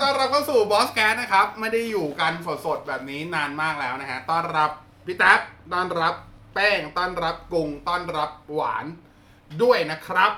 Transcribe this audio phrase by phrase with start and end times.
[0.00, 2.32] วัสดีครับต้อนรับเข้าสู่บอสแกนนะครับ ไม่ได้อยู่กัน
[2.66, 4.70] สดๆแบบนี้นานมากแล้วนะฮะ ต้อนรับ
[5.06, 5.40] พี่แท็บ
[5.72, 6.14] ต้อนรับ
[6.54, 8.84] แป้ง ต้อนรับกุ้ง ต้อนรับหวาน
[9.62, 10.32] ด้วยนะครับ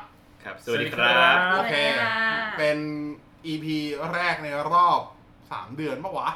[0.45, 2.19] ครับ สวัสดีครับ โอเค สวัสดีค่ะ
[2.59, 2.79] เป็น
[3.53, 3.67] EP
[4.13, 5.01] แรกในรอบ
[5.41, 6.29] 3 เดือนปะวะ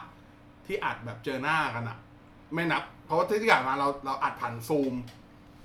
[0.66, 1.98] ที่อัดแบบเจอหน้ากันอะ
[2.54, 4.95] ไม่นับ เพราะว่าที่ผ่านมาเราเราอัดผ่านซูม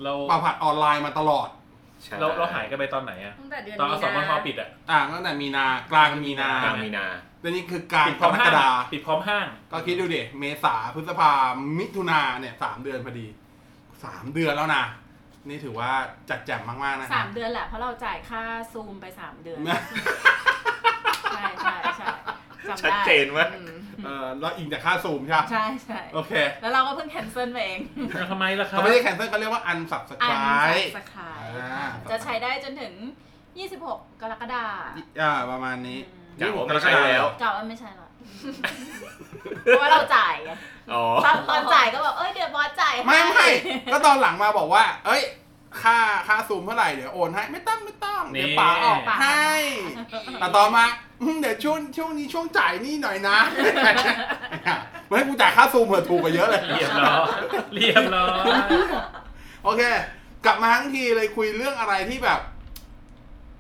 [0.04, 1.48] เรามาผ่านออนไลน์มาตลอด
[2.04, 7.06] ใช่เราเราหายกันไปตอนไหนอะตั้งแต่เดือนตอนอมีสมนาทปิดอะอ่าตั้งแต่มีนากลางมีนา กลางมีนา
[7.42, 11.32] แต่นี่คือกลางปิดกพร้อมรห้ากงฎาปิดพร้อมห้างก็คิดดูดิเมษาพฤษภา
[11.80, 13.28] มิถุนาเนี่ยสามเดือนพอดี
[14.04, 14.84] สามเดือนแล้วนะ
[15.50, 15.92] นี่ถือว่า
[16.30, 19.60] จัดแจ่มมาก ๆ นะสามเดือนแหละเพราะเราจ่ายค่าซูมไปสามเดือน
[21.32, 22.08] ใช่ใช่ใช่
[22.68, 23.76] จำได้ชัดเจนมาก อืม
[24.06, 27.80] เออแล้วอิงจากค่าซูมใช่ปะใช่ใช่โอเคแล้วเราก็เพิ่งแคนเซิลไปเอง
[28.32, 32.94] ทำไมล่ะครับ เขาไม่ใช่แคนเซิลเขาเรียกว่าอันสับสอักายสกายอ่า จะใช้ได้จนถึง
[33.52, 38.10] 26 กรกฎาคมอ่าประมาณนี้จาก26ว่าไม่ใช่แล้วกล่าวว่าไม่ใช่หรอก
[39.64, 40.52] เพราะว่าเราจ่ายไง
[40.94, 43.48] อ๋อ ตอนตอนจ่ายก็แบบเอ้ยเดี๋ยวบอสจ่ายให้ไม่ไม่
[43.92, 45.22] ก็ตอนหลังมาบอกว่า เอ้ย
[45.82, 45.98] ค่า
[46.28, 49.52] ค่าซูมเท่าไหร่เดี๋ยวโอนให้ไม่ต้องไม่ต้องเดี๋ยวป๋าออกให้
[50.40, 50.86] แต่ต่อมา
[51.22, 53.38] อืมเดี๋ยวช่วงช่วงนี้ช่วงจ่ายนี่หน่อยนะ
[55.08, 57.28] ไม่ให้กูจ่ายค่าซูมเผื่อถูกกว่าเยอะเลย เรียบร้อย
[57.76, 58.46] เรียบร้อย
[59.64, 59.82] โอเค
[60.46, 62.40] กลับมาทั้งทีเลยคุยเรื่องอะไรที่แบบ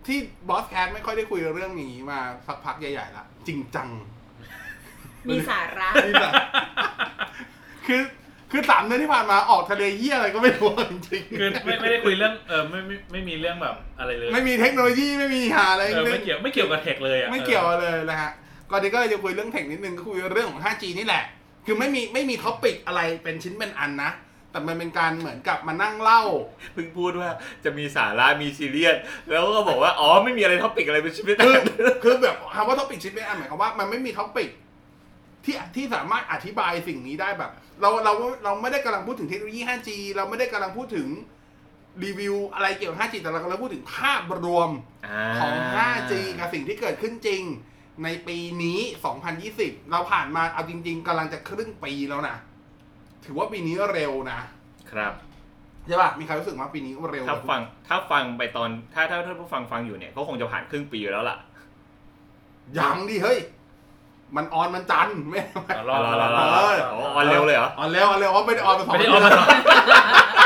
[0.08, 3.90] ที่บอสแคทไม่ค่อยได้คุยเรื่องนี้มาสักพักใหญ่ๆละจริงจัง
[5.28, 6.34] มีสาระนี่แหละ
[7.88, 8.02] คือ
[8.52, 18.32] คือสามเดือนที่ผ่านมาออกทะเลเยี่ยอะไรก็ไม่รู้จริงๆคือไม่ไม่ได้คุยเรื่องเออไม่ไม่ไม่มีเรื่องแบบอะไรเลย ไม่มีเทคโนโลยีไม่มีหาอะไรเออไม่เกี่ยวไม่เกี่ยวกับเทคเลยอะไม่เกี่ยวเลยนะฮะ
[18.72, 21.24] ก่อนนี้ก็เลยจะคุยเรื่องเทคนิดนึงก็คุยเรื่องของ 5G นี่แหละ
[21.66, 24.12] คือไม่มีไม่มี topic อะไรเป็นชิ้นเป็นอันนะ
[24.52, 26.24] แต่มันเป็นการเหมือนกับมานั่งเล่า
[26.74, 27.30] เพิ่งพูดว่า
[27.64, 28.98] จะมีสาระมีซีเรียส
[29.30, 31.56] แล้วก็บอกว่าอ๋อไม่มีอะไร topic อะไรเป็นชีวิตคือ
[32.04, 34.50] คือแบบคำว่า topic ชิ้นเป็นอันหมายความว่ามันไม่มี topic
[35.46, 37.52] ที่ที่สามารถอธิบายสิ่งนี้ได้แบบ
[37.82, 38.14] เราเรา
[38.44, 41.08] เราไม่ได้กำลังพูดถึงเทคโนโลยี 5G เราไม่ได้กำลังพูดถึง
[42.04, 44.70] รีวิวอะไรเกี่ยวกับ 5G แต่เรากำลังพูดถึงภาพรวม
[45.40, 47.44] ของ 5G กับสิ่งที่เกิดขึ้นจริง
[48.04, 48.80] ในปีนี้
[49.36, 52.38] 2020 เราผ่านมาเอาจริง ๆกำลังจะครึ่งปีแล้วนะ
[53.26, 54.40] ถือว่าปีนี้เร็วนะ
[54.92, 55.14] ครับ
[55.88, 61.38] ใช่ป่ะมีใครรู้สึกว่าปีนี้เร็วถ้าฟัง ถ้าฟังไปตอนถ้าถ้าถ้าผู้ฟังฟังอยู่เนี่ยก็คงจะผ่านครึ่งปีแล้วล่ะ
[62.78, 63.40] ยังดิเฮ้ย
[64.36, 65.42] มันออนมันจันทร์ไม่
[65.90, 70.02] รอรอรอรอเอออ๋อออนเร็วเลยเหรอออนเร็วออนเร็วว่าไม่ได้ออนมาสองไม่ได้เดือออนกมา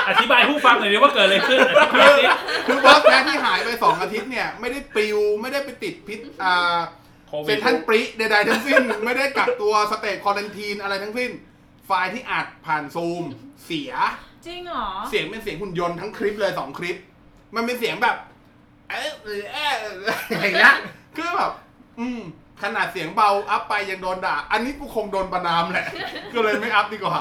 [0.09, 2.25] อธิบายผู้ฟังหน่อยดิว่าเกิดอะไรขึ้นอธิบายสิ
[2.68, 6.78] คือบอสแคทที่หายไปสองอาทิตย์เนี่ยไม่ได้ปลิวไม่ได้ไปติดพิษอ่า
[7.28, 11.31] โควิเซ็ดนทรันปริใดๆทั้งสิ้น ไม่ได้กักตัวสเตจควอลันทีนอะไรทั้งสิ้น
[11.85, 13.23] ไฟล์ที่อัดผ่านซูม
[13.66, 13.94] เสีย
[14.46, 16.97] จริงเหรอ เสียงเป็นเสียงหุ่นยนต์ทั้งคลิปเลยสองคลิป
[17.56, 18.16] มันเป็นเสียงแบบ
[18.90, 19.73] เอ๊ะเอ๊ะเอ๊ะ
[20.29, 20.75] อย่างเงี้ย
[21.18, 21.51] คือแบบ
[22.00, 22.19] อืม
[22.63, 25.88] ขนาดเสียงเบาอัพไปยังโดนด่า อันนี้กูคงโดนประนามแหละ
[26.34, 27.18] ก็เลยไม่อัพดีกว่า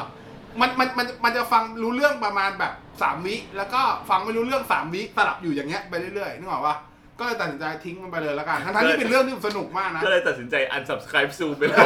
[0.61, 6.77] มันมันมันมันจะฟังรู้เรื่องประมาณแบบสามวิ แล้วก็ฟังไม่รู้เรื่องสามวิสลับอยู่อย่างเงี้ยไปเรื่อยๆนึกออกปะ
[7.19, 11.79] ก็เลยตัดสินใจทิ้งมันไปเลยแล้วกัน ทั้งๆที่เป็นเรื่องที่สนุกมากนะ ก็เลยตัดสินใจ unsubscribe ซูไปเลย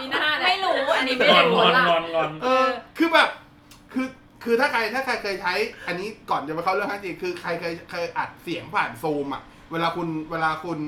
[0.00, 2.66] มีหน้าไม่รู้ อันนี้ไม่งอนรู้งอนละงอนงอนเออ
[2.98, 3.28] คือแบบ
[3.92, 4.06] คือ
[4.44, 5.52] คือถ้าใคร ถ้าใครเคยใช้
[5.86, 9.42] อันนี้ก่อนจะไปเข้าเรื่องฮันจีคือใครเคย เคยอัดเสียงผ่านซูมอะ
[9.72, 10.78] เวลาคุณ เวลาคุณ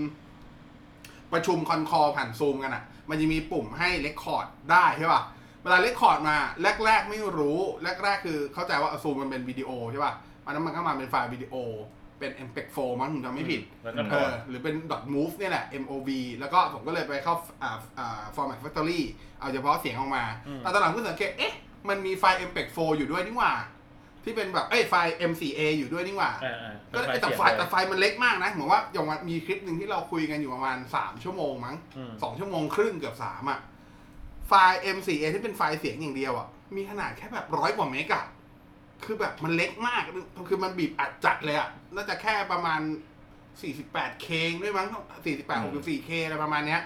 [1.32, 5.22] ประชุมคอนคอผ่านซูมกันอะ มันจะมีปุ่มให้ record ได้ใช่ป่ะ
[5.62, 6.36] เวลา record มา
[6.84, 7.58] แรก ๆ ไม่รู้
[8.04, 11.54] แรก ๆ คือเข้าใจว่าซูมมันเป็นวิดีโอใช่ป่ะอันนั้นมันก็มาเป็นไฟล์วิดีโอ
[12.18, 14.74] เป็น MPEG 4มั้งผมจำไม่ผิดแล้วก็เออหรือเป็น
[15.14, 16.08] .mov เนี่ยแหละ mov
[16.38, 19.00] แล้วก็ผมก็เลยไปเข้าอ่าอ่า format factory
[19.40, 21.54] เอาเฉพาะเสียงออกมา อืม แต่ตอนหลังก็สังเกตเอ๊ะ
[21.88, 23.52] มันมีไฟล์ mpeg 4อยู่ด้วยนี่หว่า
[24.24, 33.58] ที่เป็นแบบเอ้ยไฟล์ m4a อยู่ด้วยนี่หว่าเออเออก็เลยแต่ไฟล์แต่ไฟล์มันเล็กมากนะเหมือนว่าอย่างวันมีคลิปหนึ่งที่เราคุยกันอยู่ประมาณ 3 ชั่วโมงมั้ง อืม2ชั่วโมงครึ่งเกือบ3อะ
[34.48, 38.22] ไฟล์ m4a ที่เป็นไฟล์เสียงอย่างเดียวอะมีขนาดแค่แบบร้อยกว่าเมกะ
[39.04, 40.02] คือแบบมันเล็กมาก
[40.48, 42.80] คือมันบีบอัดจัดเลยอะ น่าจะแค่ประมาณ
[43.60, 44.28] 48K
[44.62, 44.88] ด้วยมั้ง
[45.24, 46.82] 48 64K อะไรประมาณเนี้ย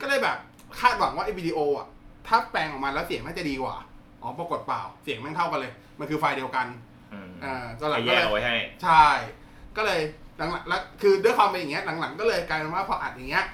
[0.00, 0.36] ก็เลยแบบ
[0.80, 1.86] คาดหวังว่าไอ้วิดีโออะ
[2.26, 3.76] ถ้าแปลงออกมาแล้วเสียงน่าจะดีกว่า
[4.22, 6.66] อ๋อ ปรากฏเปล่า เสียงแม่งเท่ากันเลย มันคือไฟล์เดียวกัน
[7.12, 9.06] อืมอ่าก็หลังแยก็เลกยเอาไว้ให้ ใช่
[9.76, 10.00] ก็เลย
[10.36, 13.46] หลังๆแล้วคือด้วยความเป็นอย่างเงี้ยหลังๆ ก็เลยกลายเป็นว่าพออัดอย่างเงี้ย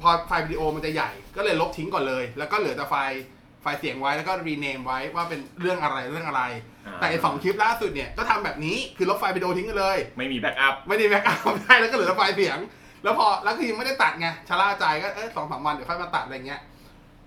[0.00, 3.22] พอไฟล์วิดีโอมันจะใหญ่ ก็เลยลบทิ้งก่อนเลย แล้วก็เหลือแต่ไฟล์
[3.62, 12.58] ไฟล์เสียงไว้แล้วก็ rename ไว้ว่าเป็นเรื่องอะไรเรื่องอะไรอ่า แต่ไอ้สองคลิปล่าสุดเนี่ยก็ทำแบบนี้คือลบไฟล์วิดีโอทิ้งกันเลย ไม่มี backup ไม่ได้ backup ได้แล้วก็เหลือแต่ไฟล์เสียง
[13.02, 16.60] แล้วพอแล้วคือยังไม่ได้ตัดไงชะล่าใจก็เออสองสามวันเดี๋ยวค่อยมาตัดอะไรเงี้ย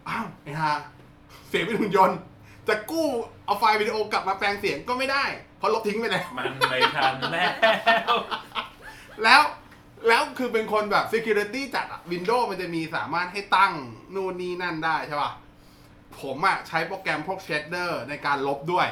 [0.09, 0.71] อ้าวไอ้ห่า
[1.49, 2.17] เสียงเป็นหุ่นยนต์
[2.67, 3.07] จะกู้
[3.45, 5.23] เอาไฟล์วิดีโอกลับมาแปลงเสียงก็ไม่ได้
[5.57, 7.51] เพราะลบทิ้งไปแล้วมันไม่ทันแล้ว
[9.23, 9.41] แล้ว
[10.07, 13.73] แล้วคือเป็นคนแบบ security จัดอะ Windows มันจะมีสามารถให้ตั้ง
[14.15, 15.31] นู่นนี่นั่นได้ใช่ป่ะ
[16.21, 18.87] ผมอะใช้โปรแกรมพวก shader ในการลบด้วย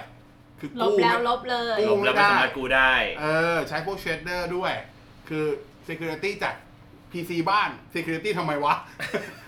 [0.59, 3.25] คือลบกู้แล้วไม่ลบเลย กู้ ลบแล้วไม่สามารถกู้ได้ เอ
[3.55, 4.73] อ ใช้พวก shader ด้วย
[5.29, 5.45] คือ
[5.87, 6.53] security จัด
[7.11, 8.73] PC บ้าน security ทำไมวะ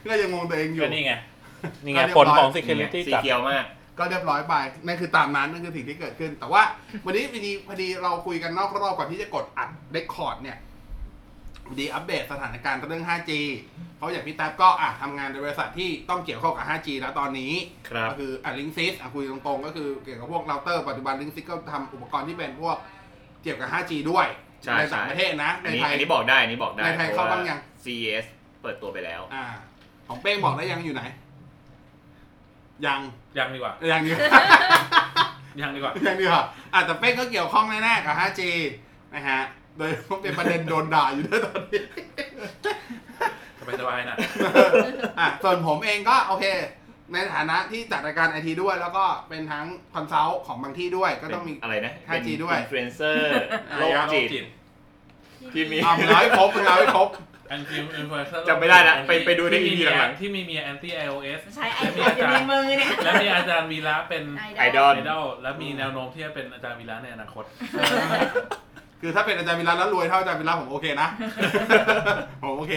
[0.10, 1.14] ก็ยังงงตัวเองอยู่ ก็นี่ไง
[1.84, 3.66] นี่ไงก็เรียบผลร้อยของสี security จัด เขียวมาก
[4.00, 4.56] ก็เรียบร้อยไป
[4.86, 6.62] นั่นคือตามนั้น นั่นคือสิ่งที่เกิดขึ้น แต่ว่า
[7.06, 10.67] วันนี้พอดีพอดีเราคุยกันนอกรอบก่อนที่จะกดอัดเรคคอร์ดเนี่ยพอ
[11.80, 13.32] ดีอัปเดตสถานการณ์เรื่อง 5G
[13.98, 17.54] เพราะอย่างพี่แท็บก็อะทำงานในบริษัทที่ต้องเกี่ยวข้องกับ 5G แล้วตอนนี้
[17.90, 22.78] ครับก็คืออะลิงซิสอะคุยตรงๆ ก็คือเกี่ยวกับพวกเราเตอร์ปัจจุบันลิงซิสก็ทำอุปกรณ์ที่เป็นพวก
[23.44, 24.28] เกี่ยวกับ 5G ด้วย
[24.64, 28.26] ใช่ในต่างประเทศนะอัในนนี้ไทย อันนี้บอกได้อันนี้บอกได้ในไทยเข้าบ้างยัง CES
[28.62, 29.46] เปิดตัวไปแล้ว อ่า
[30.08, 31.04] ของเป้งบอกได้ยังอยู่ไหน
[32.86, 33.00] ยัง
[33.38, 34.18] ยังดีกว่ายังอยู่
[35.62, 36.44] ยังดีกว่า ยังดีกว่า
[36.74, 38.42] อะแต่เป้งก็เกี่ยวข้องแน่ๆกับ 5G
[39.14, 39.42] นะฮะ
[39.78, 39.92] โดย
[40.22, 41.82] เป็นประเด็นโดนด่าอยู่ด้วยตอนนี้
[43.60, 44.18] สบายสบายๆนะ
[45.20, 46.46] อะส่วนผมเองก็โอเค
[47.14, 53.32] ในฐานะที่จัดรายการ IT ด้วย แล้วก็เป็นทั้ง consult ของบางที่ด้วยก็ต้องมี อะไรนะ 5G ด้วย อินฟลูเอนเซอร์
[53.78, 54.44] โรคอะจิต
[55.54, 57.10] ที่มีเอาเอาให้ครบเอาให้ครบ
[57.50, 64.24] anti อินฟลูเอนเซอร์จำไม่ได้ละไปไปดูในที่มี EP หลังๆ ที่มีเมีย anti iOS ใช้ไอโฟนอยู่ในมือเนี่ยและมีอาจารย์วีระเป็น
[64.60, 67.44] ไอดอล ไอดอลและมีแนวโน้มที่จะเป็นอาจารย์วีระในอนาคต
[69.02, 71.08] คือถ้าเป็นอาจารย์วิรัตแล้วรวยเท่าอาจารย์วิรัตผมโอเคนะ
[72.42, 72.74] ผมโอเค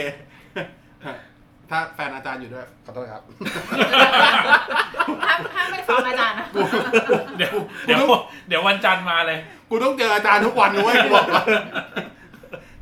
[1.70, 3.22] ถ้าแฟนอาจารย์อยู่ด้วยขอโทษครับ
[5.24, 6.46] ห้ามห้ามไม่ฟังอาจารย์นะ
[7.38, 7.54] เดี๋ยว
[7.86, 8.02] เดี๋ยว
[8.48, 9.38] เดี๋ยววันจันทร์มาเลย
[9.70, 11.46] กูต้องเจออาจารย์ทุกวันนะเว้ยกูบอกก่อน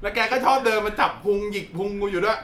[0.03, 2.39] แล้วแกก็ชอบเดินมาจับพุงหยิกพุงกูอยู่ด้วย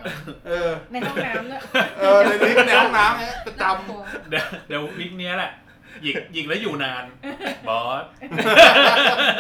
[0.47, 1.61] เออ ในห้องน้ำด้วย
[2.01, 3.63] เออในนี้ในห้องน้ำเนี่ยประจ
[4.29, 5.53] เดี๋ยวเดี๋ยววิกเนี้ยแหละ
[6.03, 7.05] หยิกหยิกแล้วอยู่นาน
[7.69, 8.05] บอส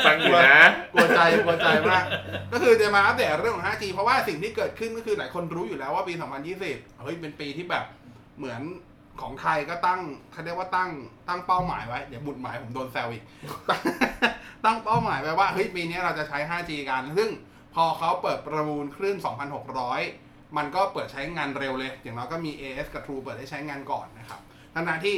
[0.07, 2.05] ฟังอยู่นะำกลัวใจกลัวใจมาก
[2.53, 6.15] ก็คือจะมาอัปเดตเรื่องของ 5G เพราะว่าสิ่งที่เกิดขึ้นก็คือหลายคนรู้อยู่แล้วว่าปี
[6.57, 7.85] 2020 เฮ้ยเป็นปีที่แบบ
[8.39, 8.63] เหมือน
[9.21, 10.01] ของไทยก็ตั้ง
[10.33, 10.91] เขาเรียกว่าตั้ง
[11.29, 13.25] ตั้งเป้าหมายไว้ เดี๋ยวบุดหมายผมโดนแซวอีก
[14.65, 17.31] ตั้งเป้าหมายไว้ว่าเฮ้ยปีนี้เราจะใช้ 5G กัน ซึ่ง
[17.75, 19.17] พอเขาเปิดประมูลคลื่น
[19.87, 24.41] 2,600 มันก็เปิดใช้งานเร็วเลย อย่างน้อยก็มี AS กับ True เปิดให้ใช้งานก่อนนะครับ
[24.75, 25.17] ทั้งๆที่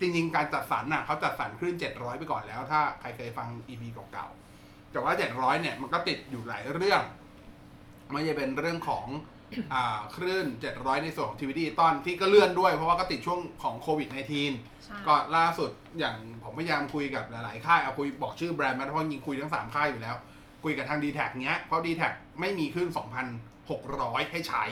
[0.00, 7.02] จริงๆ การจัดสรรน่ะเขาจัดสรรคลื่น 700 ไปก่อนแล้ว ถ้าใครเคยฟัง EP เก่าๆ แต่ว่า 700 เนี่ยมันก็ติดอยู่หลายเรื่อง
[8.12, 9.06] ไม่ใช่เป็นเรื่องของ
[9.72, 10.46] อ่าคลื่น
[10.76, 14.08] 700 ในส่วนของทีวีดิจิตอลที่ก็เลื่อนด้วยเพราะว่าก็ติดช่วงของโควิด
[14.56, 20.16] -19 ก็ล่าสุดอย่างผมพยายามคุยกับหลายๆ ค่ายเอาคุยบอกชื่อแบรนด์มาเพราะยิงคุยทั้ง 3 ค่ายอยู่แล้ว
[20.64, 22.02] คุยกับทาง d t แทเนี้ยเพราะ d t แท
[22.40, 22.88] ไม่มีขึ้น
[23.60, 24.64] 2,600 ให้ใช้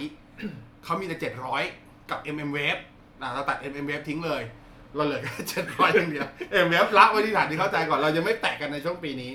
[0.85, 1.17] เขามีแต่
[1.65, 2.81] 700 กับ MM Wave
[3.21, 4.43] นะเราตัด MM Wave ทิ้งเลย
[4.97, 5.33] เราเหลือแค่
[5.67, 6.27] 700อย่างเดียว
[6.67, 9.33] MM Wave ละไว้ที่ฐานที่เข้าใจก่อนเรายังไม่แตะกันในช่วงปีนี้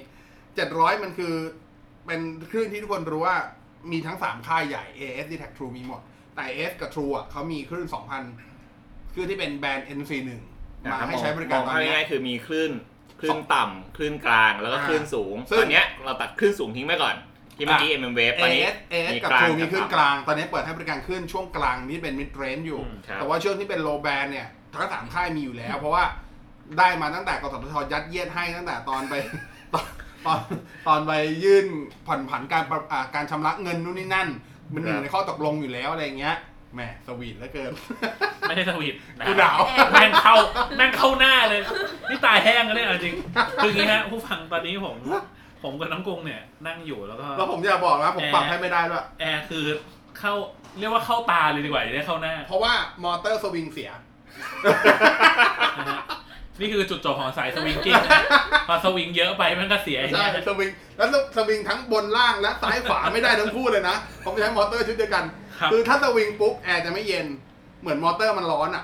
[0.50, 1.34] 700มันคือ
[2.06, 2.22] เป็น
[2.52, 3.38] คลื่นที่ทุกคนรู้ว่า
[3.92, 6.02] มีทั้ง3ค่ายใหญ่ AS d t แท True มีหมด
[6.36, 7.88] แต่ AS กับ True อะเขามีคลื่น
[8.50, 10.30] 2,000คลื่นที่เป็นแบรนด์ NC1
[10.92, 12.72] มาให้ใช้บริการมตอองนเนี้ยง่ายๆคือมีคลื่น
[13.20, 17.16] คลื่นต่ำคลื่นกลางแล้วก็อ่าคลื่นสูงซึ่งตอนเนี้ยเราตัดคลื่นสูงทิ้งไปก่อน
[17.58, 24.48] ที่เมื่อกี้ MM Wave ตอนนี้ AS AS มีกับกลาง True มีกับคลื่นต่ำกลาง ตอนนี้เปิดให้บริการคลื่นช่วงกลางที่เป็น mid range อยู่อืมครับแต่ว่าช่วงที่เป็น low band เนี่ย
[24.74, 26.04] ทั้งสามค่ายมีอยู่แล้ว เพราะว่า
[26.78, 29.14] ได้มาตั้งแต่กสทชยัดเยียดให้ตั้งแต่ตอนไป
[29.74, 29.86] ตอน
[30.26, 30.40] ตอน
[30.88, 31.12] ตอนไป
[31.44, 31.66] ยื่น
[32.08, 34.28] ผ่อนผันการประอ่าการชำระเงินนู่นนี่นั่น
[34.74, 36.36] มันอยู่ในข้อตกลงอยู่แล้วอะไรเงี้ย
[36.74, 37.72] แหมสวีทเหลือเกิน
[38.42, 39.58] ไม่ได้สวีทนะกูหนาว
[39.92, 40.36] แม่งเข้า
[40.78, 41.62] แม่งเข้าหน้าเลย
[42.10, 43.16] นี่ตายแห้งกันเลยเอาจริง
[43.64, 44.98] คืออย่างนี้ฮะผู้ฟังตอนนี้ผม
[45.64, 49.66] ผมกับน้องกรุงเนี่ยนั่งอยู่แล้วก็ แล้วผมจะบอกนะผมปรับให้ไม่ได้ด้วยแอร์คือ
[50.20, 50.34] เข้า
[50.80, 52.74] เรียกว่าเข้าตาเลยดีกว่าอย่าได้เข้าหน้า เพราะว่า
[53.04, 53.92] มอเตอร์สวิงเสีย
[55.78, 56.00] นะฮะ
[56.60, 58.22] นี่คือจุดจบของสาย swinging นะ
[58.68, 63.96] พอสวิงเยอะไปมันก็เสียอย่างใช่เงี้ยสวิงแล้วสวิงทั้งบนล่างและซ้ายขวาไม่ได้ทั้งคู่เลยนะ
[64.26, 65.24] ผมใช้มอเตอร์ชุดเดียวกัน
[65.60, 67.28] ครับ คือถ้าสวิงปุ๊บแอร์จะไม่เย็น
[67.82, 68.84] เหมือนมอเตอร์มันร้อนอะ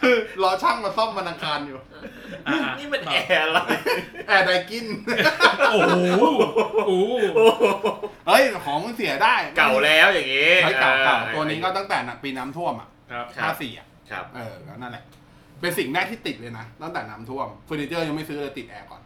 [0.00, 1.78] คือรอช่างมาซ่อมวันอังคารอยู่
[2.46, 3.58] อ่านี่มันแอร์อะไร
[4.28, 4.86] แอร์ไดกิน
[5.70, 5.96] โอ้โห
[6.86, 7.24] โอ้โห
[8.26, 15.04] เฮ้ย ของมันเสียได้เก่าแล้วอย่างงี้เฮ้ยเก่าเก่าออตัวนี้ก็ตั้งแต่ปีน้ำท่วมอะ ครับครัห้าบ สี่อะ ครับเออก็นั่นแหละ
[15.60, 19.02] เป็นสิ่งแรกที่ติดเลยนะตั้งแต่น้ำท่วมเฟอร์นิเจอร์ยังไม่ซื้อเลยติดแอร์ก่อน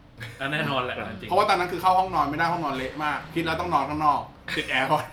[0.53, 4.21] แน่นอนแหละจริงเพราะว่าตอนนั้นคือเข้าห้องนอนไม่ได้ห้องนอนเละมาก คิดแล้วต้องนอนข้างนอก
[4.57, 5.05] ติดแอร์ก่อน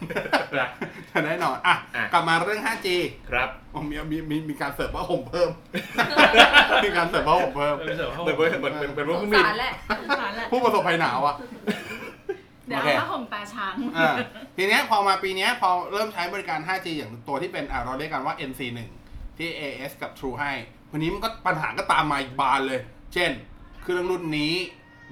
[0.59, 0.69] นะ
[1.12, 2.88] จะได้นอนอะอะ กลับมาเรื่อง 5G
[3.29, 5.50] ครับอ๋อมีมีมีมีการเสิร์ฟผ้าห่มเพิ่ม
[6.85, 11.35] มีการเสิร์ฟผ้าห่มเพิ่ม เออเสิร์ฟเข้าเหมือนเหมือนเหมือนเหมือนพวกสเคงรื่องบินสารแหละสงสารแหละผู้ประสบภัยหนาวอะ
[12.67, 14.15] เดี๋ยวโอเค เอาผ้าห่มตาช้างอ่า
[14.58, 18.79] ทีเนี้ยพอมาปีเนี้ยพอเริ่มใช้บริการ 5G อย่างตัวที่เป็นอ่าเราเรียกกันว่า N41
[19.38, 20.51] ที่ AIS กับ True ให้
[20.91, 22.79] วันนี้มันก็ปัญหาก็ตามมาอีกบานเลย
[23.13, 23.32] เช่น
[23.82, 24.53] เครื่องรุ่นนี้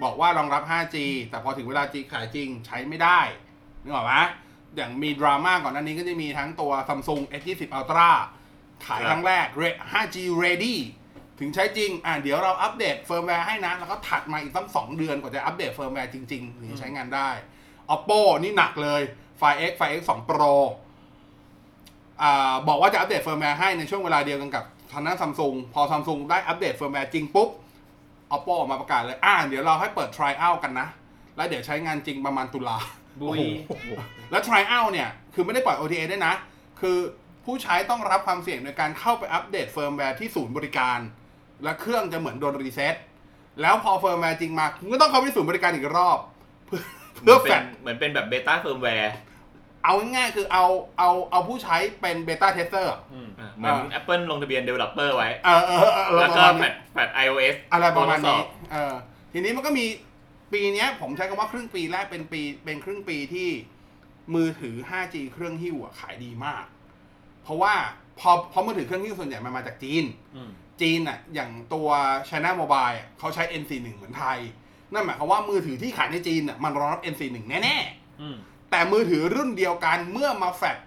[0.03, 0.97] บอกว่ารองรับ 5G
[1.29, 3.19] แต่พอถึงเวลาจริงขายจริงใช้ไม่ได้
[3.83, 4.13] นึกออกไหม
[4.75, 8.09] อย่างมีดราม่าก่อนหน้านี้ก็จะมีทั้งตัว Samsung S20 Ultra
[8.85, 10.75] ขายครั้งแรก Re- 5G ready
[11.41, 17.29] ถึงใช้จริง อ่าเดี๋ยวเราอัปเดตเฟิร์มแวร์ให้นะ แล้วก็ถัดมาอีกตั้งสองเดือนกว่าจะอัปเดตเฟิร์มแวร์จริงๆถึงจะใช้งานได้
[17.95, 19.01] Oppo นี่หนักเลย
[19.39, 20.55] Find X Find X 2 Pro
[22.21, 27.49] อ่าบอกว่าจะอัปเดตเฟิร์มแวร์ให้ในช่วงเวลาเดียวกันกับทางด้านซัมซุงพอซัมซุงได้อัปเดตเฟิร์มแวร์จริงปุ๊บ
[28.35, 30.87] Oppo ออกมาประกาศเลย อ่าเดี๋ยวเราให้เปิด try out กันนะ
[31.35, 32.77] แล้วเดี๋ยวใช้งานจริงประมาณตุลา
[33.21, 33.39] บุย
[34.31, 36.33] แล้ว try out เนี่ย คือไม่ได้ปล่อย OTA ด้วยนะ
[36.81, 36.97] คือ
[37.45, 40.99] ผู้ใช้ต้องรับความเสี่ยงในการเข้าไปอัปเดตเฟิร์มแวร์ที่ศูนย์บริการ
[41.63, 42.95] และเครื่องจะเหมือนโดนรีเซ็ต
[43.61, 46.19] แล้วพอเฟิร์มแวร์จริงมาคุณก็ต้องเข้าไปที่ศูนย์บริการอีกรอบ
[46.65, 46.81] เพื่อ
[47.21, 49.13] เหมืเพื่ออนแฟเป็นดเหมือนเป็นแบบเบต้าเฟิร์มแวร์
[49.83, 50.65] เอาง่ายๆคือเอา
[50.97, 53.27] เอาเอาผู้ใช้เป็นเบต้าเทสเตอร์อืม
[53.57, 58.93] เหมือน Apple ลงทะเบียน Developer ไว้เออเออเออเออแล้วปก็ระมาณแฟนี้ดแฟด iOS อะไรประมาณตัวทดสอนี้บเออ
[59.33, 59.85] ทีนี้มันก็มี
[60.53, 63.49] ปีเนี้ยผมใช้คำว่าครึ่งปีแรกเป็นปีเป็นครึ่งปีที่
[64.35, 66.65] มือถือ 5G เครื่องหิ้วอะขายดีมาก
[67.43, 67.73] เพราะว่า
[68.19, 71.87] พอพอมือถือเครื่องหิ้วส่วนใหญ่มันมาจากจีนอืม จีนอะอย่างตัว
[72.29, 74.39] China Mobile อะเขาใช้ N41 เหมือนไทย
[74.93, 77.77] นั่นหมายความว่ามือถือที่ขายในจีนอะมันรองรับ N41 แน่
[78.21, 80.77] อืมๆ แต่มือถือรุ่นเดียวกันเมื่อมาแฟลต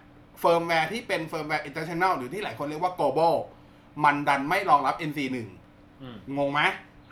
[0.40, 3.34] เฟิร์มแวร์ที่เป็นเฟิร์มแวร์ international หรือที่หลายคนเรียกว่า global
[4.04, 5.37] มันดันไม่รองรับ N41
[6.02, 6.60] อืมงงไหม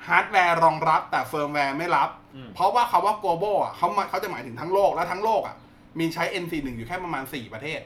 [0.06, 5.56] ฮาร์ดแวร์รองรับแต่เฟิร์มแวร์ไม่รับ อืมเพราะว่าคำว่า global อะเขามาเขาจะหมายถึงทั้งโลกและทั้งโลกอะ
[5.98, 7.80] มีใช้ N41 อยู่แค่ประมาณ 4 ประเทศ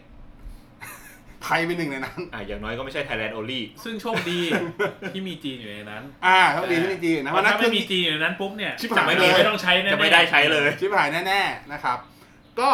[1.46, 4.40] ไทยเป็นหนึ่งในนั้น อะอย่างน้อยก็ไม่ใช่ Thailand only ซึ่งโชคดี
[5.12, 11.98] ที่มีจีนอยู่ในนั้นอ่าเขาดีที่มีจีนนะเพเพราะราะฉะนั้นถ้าไม่มีจีนอยู่ในนั้นปุ๊บเนี่ยชิบจะหายไม่เลมียไม่ต้องใช้แน่ๆจะไม่ได้ใช้เลย ชิบหายแน่ๆนะครับ
[12.60, 12.70] ก็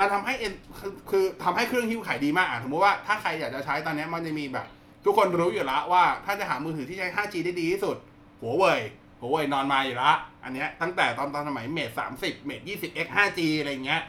[0.00, 4.66] มันทำให้เอ็นคือคือทำให้เครื่องหิ้วขายดีมากอะสมมติว่าถ้าใครอยากจะใช้ตอนเนี้ยมันจะมีแบบ
[5.04, 7.96] ทุกคนรู้อยู่แล้วว่าถ้าจะหามือถือที่ใช้ 5G ได้ดีที่สุด
[8.40, 8.80] หัวเว่ย
[9.20, 10.12] หัวเว่ยนอนมาอยู่ละ
[10.44, 14.02] อันเนี้ยตั้งแต่ตอนตอนสมัยเมทสามสิบเมทยี่สิบ X 5G อะไรเงี้ย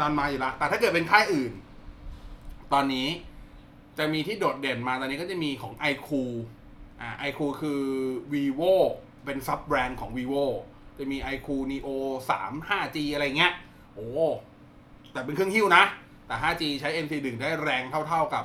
[0.00, 1.52] นอนมาอยู่ละแต่ถ้าเกิดเป็นค่ายอื่น
[2.74, 3.08] ตอนนี้
[3.98, 6.24] จะมีที่โดดเด่นมาตอนนี้ก็จะมีของ iQOO
[7.00, 7.82] อ่า iQOO คือ
[8.32, 8.74] vivo
[9.24, 10.44] เป็นซับแบรนด์ของ vivo
[10.98, 11.88] จะมี iQOO neo
[12.28, 13.52] 3 5G อะไรเงี้ย
[13.94, 14.06] โอ้
[15.12, 15.84] แต่เป็นเครื่องหิ้วนะ
[16.26, 18.44] แต่ 5G ใช้ NC1 ได้แรงเท่าๆกับ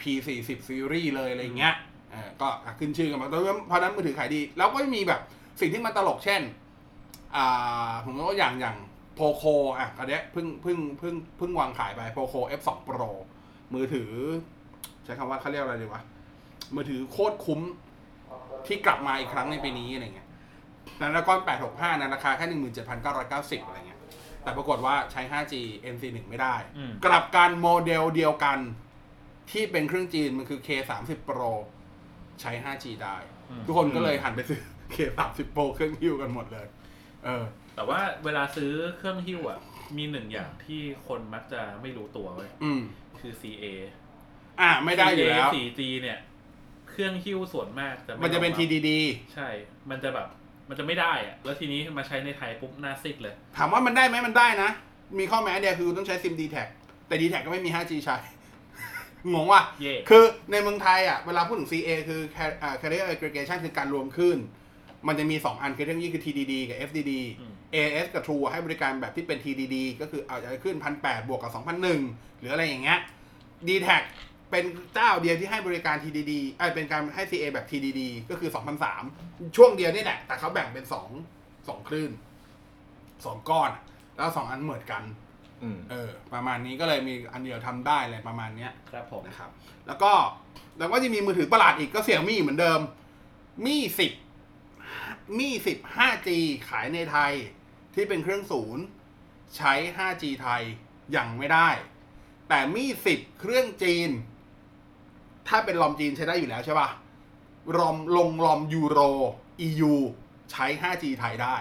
[0.00, 1.74] P40 series เลยอะไรเงี้ย
[2.40, 2.48] ก็
[2.78, 5.20] ขึ้นชื่อกันมาเพราะนั้นพราะฉะนั้นมือถือขายดี แล้วก็มีแบบ
[5.60, 6.42] สิ่งที่มันตลกเช่น
[7.36, 8.76] อ่า ผมยกตัวอย่างอย่าง
[9.18, 13.10] Poco อะอันเนี้ยเพิ่งเพิ่งเพิ่งเพิ่งวางขายไป Poco F2 Pro
[13.74, 14.12] มือถือ
[15.04, 16.02] ใช้คำว่าเขาเรียกอะไรดีวะ
[16.74, 17.60] มือถือโคตรคุ้ม
[18.66, 20.28] ที่กลับมาอีกครั้งในปีนี้อะไรเงี้ย
[21.00, 21.56] นาฬิกา
[21.94, 22.46] 865นะราคาแค่
[23.02, 24.00] 17,990 อะไรเงี้ย
[24.42, 25.54] แต่ปรากฏว่าใช้ 5G
[25.94, 28.58] NC1 ไม่ได้อืมกลับการโมเดลเดียวกัน
[29.50, 31.52] ที่เป็นเครื่องจีนมันคือ K30 Pro
[32.40, 33.16] ใช้ 5G ได้
[33.50, 34.60] อืมทุกคนก็เลยหันไปซื้อ
[34.94, 36.66] K30 Pro เครื่องฮิ้วกันหมดเลย
[37.24, 37.44] เออ
[37.78, 39.58] แต่ว่าเวลาซื้อเครื่องหิ้วอะ
[39.96, 42.80] มีหนึ่งอย่างที่คนมักจะไม่รู้ตัวเว้ยอืม
[43.20, 43.64] คือ CA
[44.60, 46.18] อะไม่ได้อยู่แล้ว CA 4G เนี่ย
[46.90, 48.88] เครื่องหิ้วส่วนมากจะไมันจะเป็น รองรับ TDD
[49.34, 49.48] ใช่
[49.90, 50.28] มันจะแบบ
[50.68, 54.70] มันจะไม่ได้อะแล้วทีนี้มาใช้ในไทยปุ๊บหน้าซิดเลย ถามว่ามันได้ไหมมันได้นะ
[55.18, 56.56] มีข้อแม้เดียวคือต้องใช้ซิม d t แท
[57.08, 58.16] แต่ d t แทก็ไม่มี 5G ใช้
[59.32, 64.36] งงว่ะ เย่ คือในเมืองไทยอะ เวลาพูดถึง CA คือ Car- อ่า Carrier Aggregation คือการรวมขึ้น
[65.06, 71.52] มันจะมี 2 อันคือเทคโนโลยีคือ TDD กับ FDD อืม AS กับ True ให้บริการแบบที่เป็น TDD ก็คือเอาจะขึ้นพันแบวกกับ
[71.96, 72.98] 2,001 หรืออะไรอย่างเงี้ย
[73.68, 73.88] d t แท
[74.50, 78.50] เป็นเจ้าเดียวที่ให้บริการ TDD เอ้ยเป็นการให้ CA แบบ TDD ก็คือ
[79.02, 82.10] 2,003 ช่วงเดียวนี่แหละ แต่เขาแบ่งเป็น 2 2 คลื่น
[82.78, 83.70] 2 ก้อน
[84.16, 85.02] แล้วสองอันเหมือนกัน
[85.62, 89.50] อืมเออ ประมาณนี้ก็เลยมีอันเดียวทำได้อะไรประมาณเนี้ยครับผมนะครับ
[89.86, 90.12] แล้วก็
[90.78, 92.80] แล้วก็จะมีมือถือประหลาดอีกก็เสี่ยมี่เหมือนเดิม
[93.66, 94.12] มี่สิบ
[95.38, 96.28] มี่สิบ 5G
[96.68, 97.32] ขายในไทย
[97.94, 98.84] ที่เป็นเครื่องศูนย์
[99.56, 100.62] ใช้ 5G ไทย
[101.16, 101.68] ยังไม่ได้
[102.48, 104.10] แต่มี่สิบเครื่องจีน
[105.48, 106.88] ถ้าเป็นลอมจีนใช้ได้อยู่แล้วใช่ป่ะ
[107.78, 109.00] ลอมลงลอมยูโร
[109.66, 109.94] EU
[110.50, 111.56] ใช้ 5G ไทยได้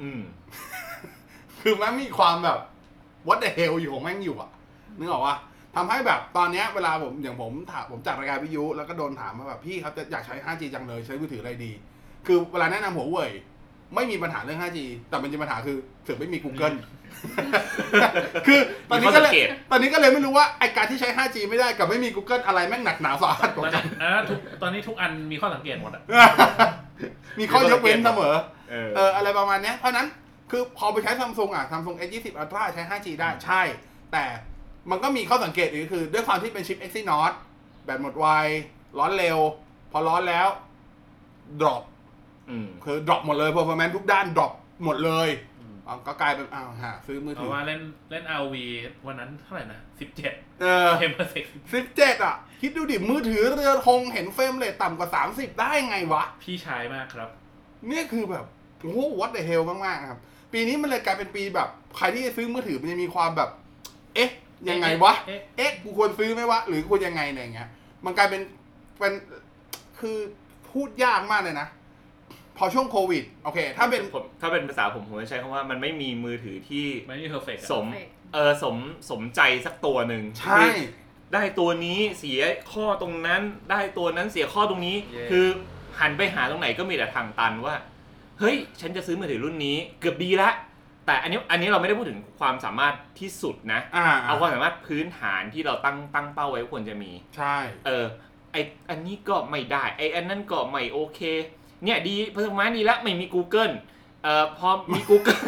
[0.00, 0.20] อืม
[1.60, 2.58] คือมันมีความแบบ
[3.26, 4.50] what the hell อยู่ของแม่งอยู่อะ
[4.98, 5.36] นึกออกว่า
[5.76, 11.72] ทำให้แบบตอนเนี้ยเวลาผมอย่างผมถามผมจัดรายการวิทยุแล้วก็โดนถามมาแบบพี่ครับจะอยากใช้ 5G จังเลยใช้มือถืออะไรดี
[12.26, 13.30] คือเวลาแนะนำหัวเว่ย
[13.94, 14.78] ไม่มีปัญหาเรื่อง 5G
[15.08, 16.76] แต่มันจะปัญหาคือเสือกไม่มี Google
[18.46, 26.02] คือตอนนี้ก็เลยมีข้อสังเกต ตอนนี้ก็เลยไม่รู้ว่าไอการที่ใช้ 5G ไม่ได้กับไม่มี Google อะไรแม่งหนักหนาสาหัสกตอว่านกันนี้อะทุกตอนนี้ทุกอันมีข้อสังเกตหมดอะ
[27.40, 28.34] มีข้อยกเว้นเสมอ
[28.70, 30.06] เออ เอออะไรประมาณเนี้ยเพราะฉะนั้น
[30.50, 33.62] คือพอไปใช้ซัมซุงอะ Samsung S20 Ultra ใช้ 5G ได้ใช่
[34.12, 34.24] แต่
[34.90, 37.32] มันก็มีข้อสังเกตอีกก็คือ ด้วยความที่เป็นชิป Exynos
[37.84, 38.26] แบตหมดไว
[38.98, 39.38] ร้อนเร็ว
[39.92, 40.48] พอร้อนแล้ว
[41.60, 41.93] drop อืม
[42.84, 44.52] คือ drop หมดเลย performance ทุกด้าน drop
[44.84, 45.28] หมดเลย
[45.60, 48.54] อืมอ๋อก็กลายเป็นอ้าวหาซื้อมือเพถือราะว่าเล่นเล่น ROV
[49.06, 50.32] วันนั้นเท่าไหร่นะสิบเจ็ด
[50.62, 57.28] เออ frame per secสิบเจ็ดอะ คิดดูดิมือถือเรือธงเห็น frame rate ต่ำกว่าสามสิบได้ไงวะ พี่ชายมากครับ
[57.88, 58.44] เนี่ยคือแบบ
[58.80, 60.20] โอ้โหวัดเด h เฮลมาก ๆ ครับ
[60.52, 63.50] ปีนี้มันเลยกลายเป็นปีแบบ ใครที่จะซื้อมือถือมันจะมีความแบบ
[64.14, 64.30] เอ๊ะ
[64.70, 67.68] ยังไงวะ เอ๊ะเอ๊ะกูควรซื้อไหมวะ หรือควรยังไงเนี่ยอย่างเงี้ย
[68.04, 68.42] มันกลายเป็น
[68.98, 69.12] เป็น
[70.00, 70.16] คือ
[70.70, 71.68] พูดยากมากเลยนะ
[72.58, 77.86] พอช่วงโควิดโอเค ถ้าเป็นผมถ้าเป็นภาษาผมผมจะใช้คำว่ามันไม่มีมือถือที่ไม่มี perfect สม
[78.34, 78.76] เออสม
[79.10, 80.70] สมใจสักตัวหนึ่งใช่คือ
[81.32, 82.40] ได้ตัวนี้เสีย
[82.72, 84.96] ข้อตรงนั้น ได้ตัวนั้นเสียข้อตรงนี้
[85.30, 85.46] คือ
[86.00, 87.74] หันไปหาตรงไหนก็มีแต่ทางตันว่า
[88.40, 90.50] เฮ้ย ฉันจะซื้อมือถือรุ่นนี้เกือบดีละ
[91.06, 97.56] แต่อันนี้อันนี้เราไม่ได้พูดถึงความสามารถที่สุดนะ อ่าเอาความสามารถพื้นฐานที่เราตั้งตั้งเป้าไว้ว่าควรจะมี ใช่
[97.86, 98.06] เออ
[98.52, 98.56] ไอ้
[98.90, 101.20] อันนี้ก็ไม่ได้ ไอ้อันนั้นก็ไม่โอเค
[101.84, 103.72] เนี่ยดี performance ดีแล้วไม่มี Google
[104.22, 105.40] เอ่อพอมี Google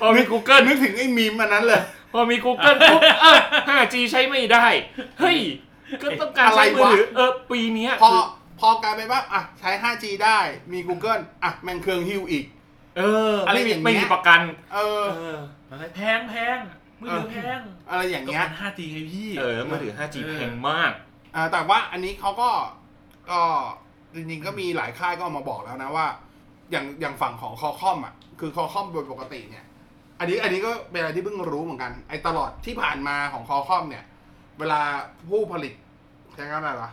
[0.00, 1.82] พอมี Google นึกถึงไอ้มีมอันนั้นเลย
[2.12, 4.66] พอมี Google ปุ๊บเออ 5G ใช้ไม่ได้
[5.20, 5.38] เฮ้ย
[6.02, 8.22] ก็ต้องการใช้มือถือเออปีเนี้ยพอคือ
[8.60, 10.38] พอกลายเป็นว่าอะใช้ 5G ได้
[10.72, 12.44] มี Google อะแม่งเครื่องฮิวอีก
[12.98, 14.40] เอออะไรไม่มีอย่างเงี้ย ไม่มีประกัน
[14.74, 15.38] เออ เออ
[15.70, 16.58] อะไรแพงแพง
[17.00, 17.60] มือถือแพง
[17.90, 20.92] อะไรอย่างก็เงี้ย เป็น 5G ไงพี่ เออมือถือ 5G เออแพงมาก
[21.34, 22.50] อ่าแต่ว่าอันนี้เขาก็
[23.30, 23.40] ก็
[24.16, 26.06] จริงๆก็มีหลายค่ายก็ออกมาบอกแล้วนะว่า
[26.70, 29.64] อย่างอย่างฝั่งของคอคอมอะคือคอคอมโดยปกติเนี่ย
[30.20, 34.04] อันนี้อันนี้ก็เป็นอะไรที่เพิ่งรู้เหมือนกันไอ้ตลอดที่ผ่านมาของคอคอมเนี่ย
[34.58, 34.80] เวลา
[35.28, 35.74] ผู้ผลิต
[36.36, 36.90] ใช้คำอะไรวะ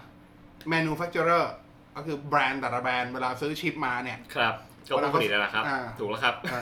[0.73, 1.45] manufacturer
[1.95, 4.53] ก็คือแบรนด์แต่ละแบรนด์เวลาซื้อชิปมาเนี่ย ครับ
[4.97, 6.61] ก็ผู้ผลิตแล้วล่ะครับอ่าถูกแล้วครับอ่า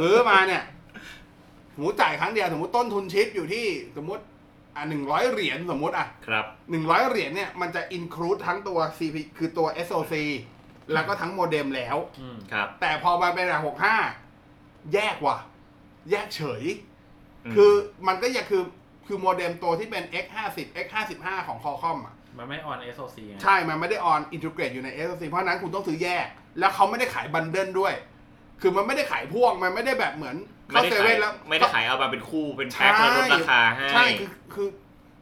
[0.00, 0.62] ซื้อมาเนี่ย
[1.74, 3.64] สมมติจ่ายครั้งเดียวสมมติต้นทุนชิปอยู่ที่
[3.96, 4.22] สมมติ
[4.78, 10.14] อะหนึ่งร้อยเหรียญสมมติอะครับ หนึ่งร้อยเหรียญเนี่ยมันจะ include ทั้งตัว CP คือตัว SOC
[10.92, 13.96] แล้วก็ทั้งโมเด็มแล้ว อืมครับ แต่พอมาเป็นหกห้า
[14.94, 15.38] แยกว่ะ
[16.10, 16.64] แยกเฉย
[17.44, 17.72] อืมคือ
[18.06, 18.62] มันก็ยังคือ
[19.06, 24.74] คือโมเด็มตัวที่เป็น X 5 0 X 5 5 ของ Qualcomm อะ มันไม่ออน SOC ไงใช่ มันไม่ได้ on integrate
[24.74, 26.26] อยู่ใน SOC เพราะฉะนั้นคุณต้องซื้อแยก
[26.58, 27.94] แล้วเขาไม่ได้ขายบันเดิลด้วย
[28.60, 30.36] คือมันไม่ได้ขายพ่วง มันไม่ได้แบบเหมือน
[30.72, 34.68] ไม่เข้าได้เซขาเว่ยนแล้วไม่ได้ขายเอามาเป็นคู่เป็นแพ็คแล้วลดราคาให้ใช่คือคือ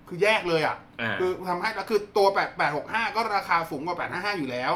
[0.08, 4.72] คือแยกเลยอะอ่าคือทำให้แล้วคือตัว8 8 6 5 ก็ราคาสูงกว่า 855 อยู่แล้ว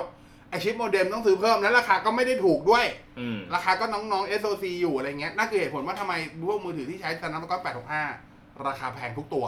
[0.48, 2.84] ไอชิปโมเด็มต้องซื้อเพิ่มแล้วราคาก็ไม่ได้ถูกด้วย
[3.20, 6.14] อืมราคาก็น้องๆ SOC อยู่อะไรเงี้ยนั่นคือเหตุผลว่าทำไม
[6.48, 7.60] พวกมือถือที่ใช้ Snapdragon
[8.12, 9.46] 865 ราคาแพงทุกตัว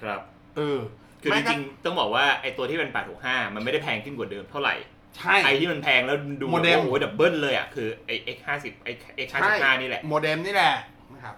[0.00, 0.20] ครับ
[0.56, 0.78] เออ
[1.22, 2.90] คือจแม้กะริงๆ ต้องบอกว่าไอตัวที่เป็น
[3.22, 4.74] 865 มันไม่ได้แพงขึ้นกว่าเดิมเท่าไหร่
[5.16, 8.88] ใช่ ไอที่มันแพงแล้วดูโมเด็ม โอ้โหดับเบิลเลยอะ คือไอ X50 ไอ้
[9.26, 10.74] X55 นี่แหละ โมเด็มนี่แหละ
[11.14, 11.36] นะครับ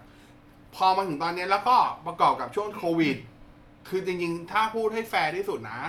[0.75, 3.17] พอมาถึงตอนนี้แล้วก็ประกอบกับช่วงโควิด
[3.89, 5.81] คือจริงๆ ถ้าพูดให้แฟร์ที่สุดนะ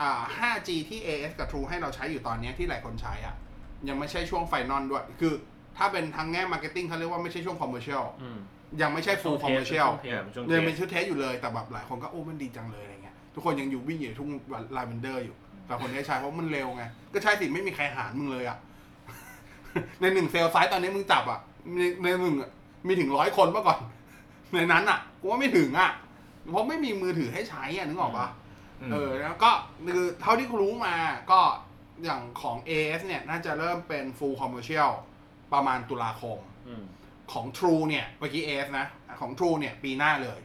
[0.00, 3.34] อ่า 5G ที่ AIS กับ True ให้เราใช้อยู่ตอนนี้ที่หลายคนใช้อะ
[3.88, 5.32] ยังไม่ใช่ช่วง final ด้วย คือ
[5.76, 8.38] ถ้าเป็นทางแง่ marketing เขาเรียกว่าไม่ใช่ช่วง commercial อืม
[8.82, 14.30] ยังไม่ใช่ full commercial test ช่วงยังเทเป็นสชุด test อยู่เลยแต่แบบหลายคนก็โอ้มันดีจังเลยอะไรเงี้ยทุกคนยังอยู่วิ่งอยู่ทุ่ง
[14.76, 15.36] ลาเวนเดอร์อยู่
[15.72, 18.58] แต่คนนี้ใช้เพราะมันเร็วไง ก็ใช่สิไม่มีใครหารมึงเลยอะ
[20.00, 21.40] ในหนึ่งเซลล์ไซต์ตอนนี้มึงจับอะ
[21.76, 22.50] ในในหนึ่งอะ
[22.86, 23.78] มีถึงร้อยคนเมื่อก่อน
[24.54, 25.90] ในนั้นอะกูว่าไม่ถึงอะ
[26.50, 28.28] เพราะไม่มีมือถือให้ใช้อะนึกออกปะ
[28.80, 29.50] อืมเออแล้วก็
[29.94, 30.94] คือเท่าที่รู้มา
[31.30, 31.40] ก็
[32.04, 34.90] อย่างของ AS เนี่ยน่าจะเริ่มเป็น full commercial
[35.52, 36.84] ประมาณตุลาคมอืม
[37.32, 38.86] ของ True เนี่ยเมื่อกี้ AS นะ
[39.20, 40.40] ของ True เนี่ยปีหน้าเลย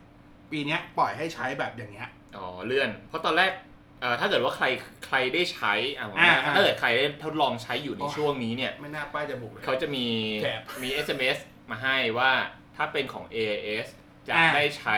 [0.51, 3.76] ปีเนี้ยปล่อยให้ใช้แบบอย่างเงี้ยอ๋อเลื่อน เพราะตอนแรกเอ่อ
[4.19, 4.65] ถ้าเกิดว่าใคร
[5.05, 10.05] ใครได้ใช้อะผมว่าอ่าอ่าถ้าเกิดใครได้ทดลองใช้อยู่ในโอ้ช่วงนี้เนี่ยไม่น่าป้ายจะบุกเลยเขาจะมี
[10.43, 11.37] แถบมี SMS
[11.71, 12.31] มาให้ว่า
[12.75, 13.87] ถ้าเป็นของ AIS
[14.27, 14.97] จะอ่าได้ใช้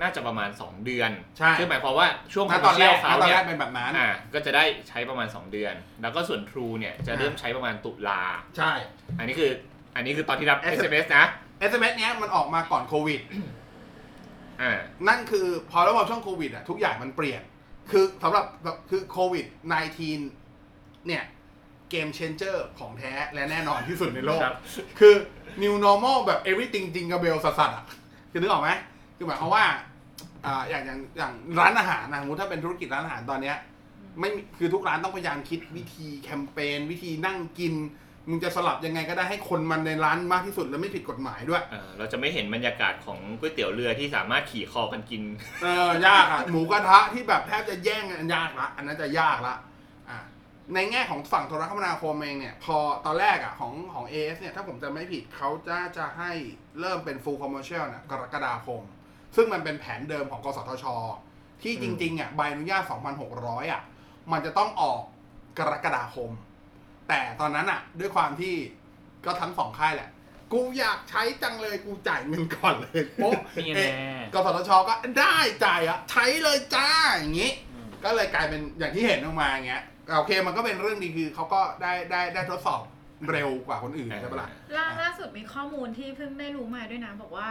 [0.00, 8.22] น่าจะประมาณ 2 เดือนใช่ซึ่งหมายความว่าช่วงณตอนแรก commercial ณตอนเนี่แรยกเป็นแบบนั้นอ่าก็จะได้ใช้ประมาณ 2 เดือน แล้วก็ส่วน True เนี่ยจะเริ่มใช้ประมาณตุลา
[8.56, 8.72] ใช่
[9.18, 9.50] อันนี้คือ
[9.96, 11.24] อันนี้คือตอนที่รับ SMS SMS นะ
[11.70, 13.20] SMS เนี้ยมันออกมาก่อนโควิด
[14.60, 14.72] อ่า
[15.08, 17.42] นั่นคือพอระหว่างช่วงโควิดอะทุกอย่างมันเปลี่ยน
[17.90, 18.44] คือสำหรับ
[18.90, 19.46] คือโควิด
[20.02, 21.24] -19 เนี่ย
[21.90, 24.56] เกมเชนเจอร์ของแท้และแน่นอนที่สุดในโลก ครับ
[24.98, 25.14] คือ
[25.62, 27.84] new normal แบบ everything จริงกับเบลสัสๆอะ
[28.30, 28.70] คือนึกออกไหม
[29.16, 29.64] คือหมายความว่า
[30.46, 33.56] อ่าอย่างอย่างอย่างร้านอาหารนะสมมติถ้าเป็นธุรกิจร้านอาหารตอนเนี้ย
[34.20, 37.74] ไม่มีคือทุกร้านต้องพยายามคิดวิธีแคมเปญวิธีนั่งกิน
[38.30, 45.22] มึงจะสลับยังไงก็ได้ให้คนมันในร้านมากที่สุดและไม่ผิดกฎหมายด้วย เอ่อเราจะไม่เห็นบรรยากาศของก๋วยเตี๋ยวเรือที่สามารถขี่คอกันกิน
[45.62, 49.54] เออยากอะหมูกระทะที่แบบแทบจะแย่งกันยากละอันนั้นจะยากละ
[50.10, 50.18] อะ
[50.74, 56.30] ในแง่ของฝั่งโทรคมนาคมเองเนี่ย พอตอนแรกอะของของ AS เนี่ย ถ้าผมจะไม่ผิดเขาจะจะให้
[56.80, 58.82] เริ่มเป็น full commercial เนี่ยกรกฎาคม
[59.36, 60.84] ซึ่งมันเป็นแผนเดิมของกสทช
[61.62, 62.82] ที่จริงๆอะใบอนุญาต
[63.28, 63.82] 2,600 อะ
[64.32, 65.00] มันจะต้องออก
[65.58, 66.30] กรกฎาคม
[67.08, 68.54] แต่ตอนนั้นอะด้วยความที่
[69.24, 70.10] ก็ทั้งสองค่ายแหละ
[70.52, 76.88] กูอยากใช้จังเลยกูจ่ายเงินก่อนเลยโป๊ะมีเอ๊ะแน่กสทชก็ได้จ่ายอะใช้เลยจ้า
[77.18, 79.82] อย่างงี้ อืม ก็เลยกลายเป็นอย่างที่เห็นออกมาอย่างเงี้ย
[80.16, 82.80] โอเคมันก็เป็นเรื่องดีคือเขาก็ได้ได้ได้ทดสอบ
[83.30, 87.50] เร็วกว่าคนอื่นใช่ปะล่ะ ล่าล่าสุดมีข้อมูลที่เพิ่งได้รู้มาด้วยนะ บอกว่า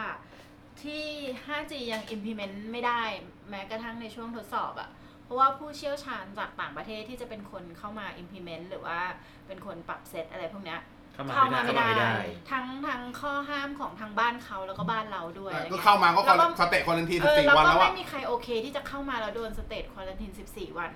[0.83, 1.05] ที่
[1.47, 3.01] 5G ยัง implement ไม่ได้
[3.49, 5.02] แม้กระทั่งในช่วงทดสอบอะเพ
[5.33, 8.99] ราะว่าผู้เชี่ยวชาญจากต่างประเทศที่จะเป็นคนเข้ามา implement หรือว่า
[9.47, 10.79] เป็นคนปรับเซตอะไรพวกเนี้ย
[11.13, 12.13] เข้ามาเข้าไม่มาได้ไม่เข้ามาไม่ได้ได้
[12.51, 20.93] ทั้งทั้งข้อห้ามของทางบ้านเขาแล้วก็บ้านเราด้วยอะไรก็เงี้ยเข้ามาก็แล้วก็สเตจควอลันทีเออ14แล้ววันก็แล้วไม่อะมีใครโอเคที่จะเข้ามาแล้วโดนสเตทควอลันทีน14วัน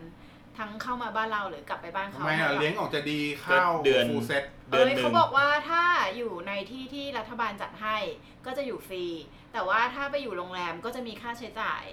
[0.58, 5.84] ทั้งเข้ามาบ้านเราหรือกลับไปบ้านทำเขาไมอะเลี้ยงออกจะดีเข้าเดือนฟูลเซ็ตเอเดือนอหนึ่งเขาบอกว่าถ้า
[6.18, 7.98] อยู่ในที่ที่รัฐบาลจัดให้
[8.46, 9.06] ก็จะอยู่ฟรี
[9.54, 11.84] แต่ว่าถ้าไปอยู่โรงแรมก็จะมีค่าใช้จ่าย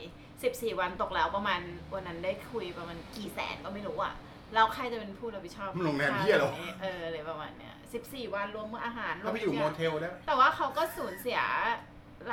[0.47, 1.61] 14 วันตกแล้วประมาณ
[1.95, 4.15] วันนั้นได้คุยประมาณกี่แสนก็ไม่รู้อะ
[4.55, 11.41] แล้วใครจะเป็นผู้รับผิดชอบโรงแรมเหี้ยเหรอค่านี้เอออะไรประมาณเนี้ย14 วันรวมอาหารรวถ้ามไปอยู่ทุกโมอย่างเทลได้ไหม แต่ว่าเขาก็สูญเสีย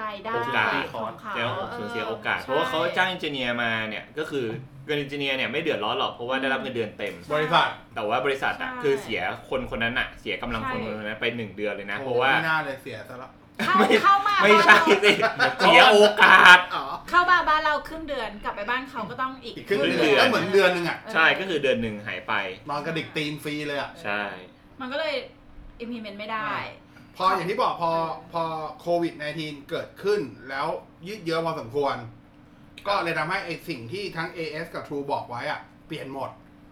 [0.02, 1.41] รายได้โอกาสของเขาแก
[1.80, 4.45] สูญเสียโอกาสใช่เพราะว่าเขาจ้าง engineer มาเนี่ยก็คือ
[4.86, 13.32] เงิน engineer เนี่ยไม่เดือดร้อนหรอกเพราะว่าได้รับเงินเดือนเต็ม บริษัทแต่ว่าบริษัทอะใช่คือเสียคนคนนั้นอะเสียกำลังคนใช่คนนั้นไปหนึ่งเดือนเลยนะโอ้เพราะว่า ไม่น่าเลยเสียซะแล้ว
[13.65, 15.13] เข้าไม่เข้ามาไม่ใช่บ้านเราสิ
[15.60, 22.34] เสียโอกาส อ๋อเข้ามาบ้านเราครึ่งเดือนกลับไปบ้านเขาก็ต้องอีกอีกครึ่งครึ่เดืงอนเดือนก็เหมือนเดือนหนึ่งอะใช่ก็คือเดือนหนึ่งหายไป
[22.69, 24.21] นอนกระดิกตีนฟรีเลยอะใช่
[24.80, 25.15] มันก็เลย
[25.84, 26.52] implement ไม่ได้
[27.17, 27.91] พออย่างที่บอกพอ
[28.34, 28.43] พอ
[28.82, 30.67] โควิด -19 เกิดขึ้นแล้ว
[31.08, 31.95] ยืดเยื้อพอสมควร
[32.88, 36.30] ก็เลยทำให้ไอสิ่งที่ทั้ง AS กับ True บอกไว้อะเปลี่ยนหมด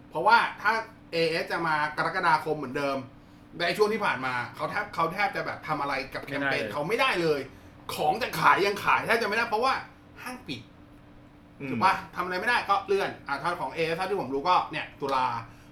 [0.10, 0.74] เพราะว่าถ้า
[1.16, 2.98] AS จะมากรกฎาคมเหมือนเดิม
[3.58, 7.40] ในช่วงที่ผ่านมาเขาแทบเขาแทบจะแบบทำอะไรกับแคมเปญเขาไม่ได้เลย
[7.96, 9.74] ของจะขายยังขายแทบจะไม่ได้เพราะว่า
[10.24, 10.62] ห้างปิด
[11.62, 15.26] อืมถูกปะทำอะไรไม่ได้ก็เลื่อนอ่าถ้าของ AS เท่าที่ผมรู้ก็เนี่ย ตุลา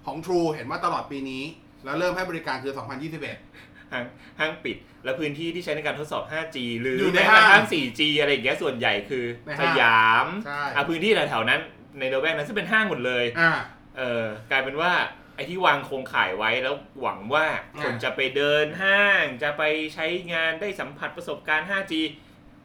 [0.05, 1.43] ของ True เห็นว่าตลอดปีนี้
[1.85, 4.03] แล้วเริ่มให้บริการคือ 2021 ห้าง
[4.39, 11.59] ห้างปิด แล้วพื้นที่ที่ใช้ในการทดสอบ 5G หรืออยู่ในแม้กระทั่งห้าง 4G อะไรอย่างเงี้ยส่วนใหญ่คือในสห้างยามใช่ อะพื้นที่แถวๆนั้น
[11.99, 13.51] ในระแวกนั้นซึ่งเป็นห้างหมดเลย อ่า
[13.97, 14.91] เออกลายเป็นว่า
[15.37, 17.45] ไอ้ที่วางโครงข่ายไว้แล้วหวังว่า
[17.75, 21.93] อ่าคนจะไปเดินห้างจะไปใช้งานได้สัมผัสประสบการณ์ 5G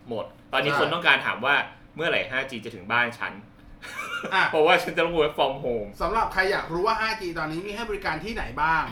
[0.08, 1.56] หมด ตอนนี้คนต้องการถามว่า
[1.96, 3.32] เมื่อไหร่ 5G จะถึงบ้านฉัน
[4.34, 8.84] อะเพราะว่าฉันจะต้อง work from home สำหรับใครอยากรู้ว่า 5G ตอนนี้มีให้บริการที่ไหนบ้าง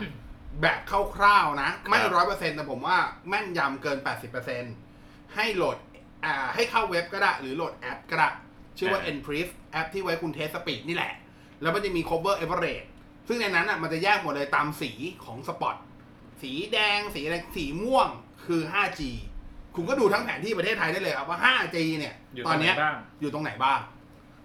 [0.63, 0.79] แบบ
[1.15, 2.97] คร่าวๆนะ ไม่ครับร้อยเปอร์เซ็นต์แต่ผมว่า
[3.29, 3.99] แม่นยำเกิน
[4.67, 5.77] 80%ให้โหลด
[6.25, 8.29] อ่าให้เข้าเว็บก็ได้ หรือโหลดแอปก็ได้
[8.79, 11.13] ชื่อว่า n p e r f แอปที่ไว้คุณ test speed นี่แหละ
[11.63, 12.87] แล้วมันจะมี coverage
[13.29, 14.91] ซึ่งในนั้นอะมันจะแยกหมดเลยตามสี
[15.25, 15.77] ของ spot
[16.43, 18.09] สีแดงสีอะไรสีม่วง
[18.47, 19.03] คือ 5G
[19.75, 23.81] คุณก็ดูทั้งแผนที่ประเทศไทยได้เลยครับว่า 5G เนี่ย อยู่ตตออนนเนี้นี้ยบ้าง อยู่ตรงไหนบ้าง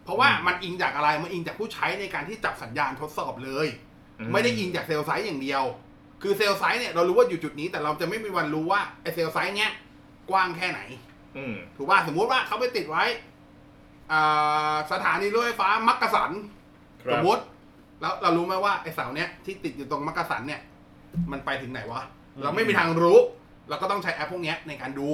[0.04, 3.68] เพราะว่าอืมมันอิงจากอะไร มันอิงจากผู้ใช้ในการที่จับสัญญาณทดสอบเลย
[4.20, 5.64] อืไม่ได้อิงจาก cell site อย่างเดียว
[6.22, 9.72] คือ cell site เนี่ยเรารู้ว่าอยู่จุดนี้ แต่เราจะไม่มีวันรู้ว่าไอ้ cell site เนี้ย
[10.30, 10.82] กว้างแค่ไหน
[11.38, 13.04] อืม ถูกป่ะสมมุติว่าเขาไปติดไว้
[14.12, 16.32] อ่าสถานีรถไฟฟ้ามักกะสัน
[17.04, 17.44] ครับ สมมติ
[18.02, 20.62] แล้วเรารู้ไหมว่าไอเสาเนี้ยที่ติดอยู่ตรงมักกะสันเนี่ย
[21.32, 22.02] มันไปถึงไหนวะ
[22.36, 23.20] อืมเราไม่มีทางรู้
[23.70, 25.10] เราก็ต้องใช้แอปพวกเนี้ยในการดู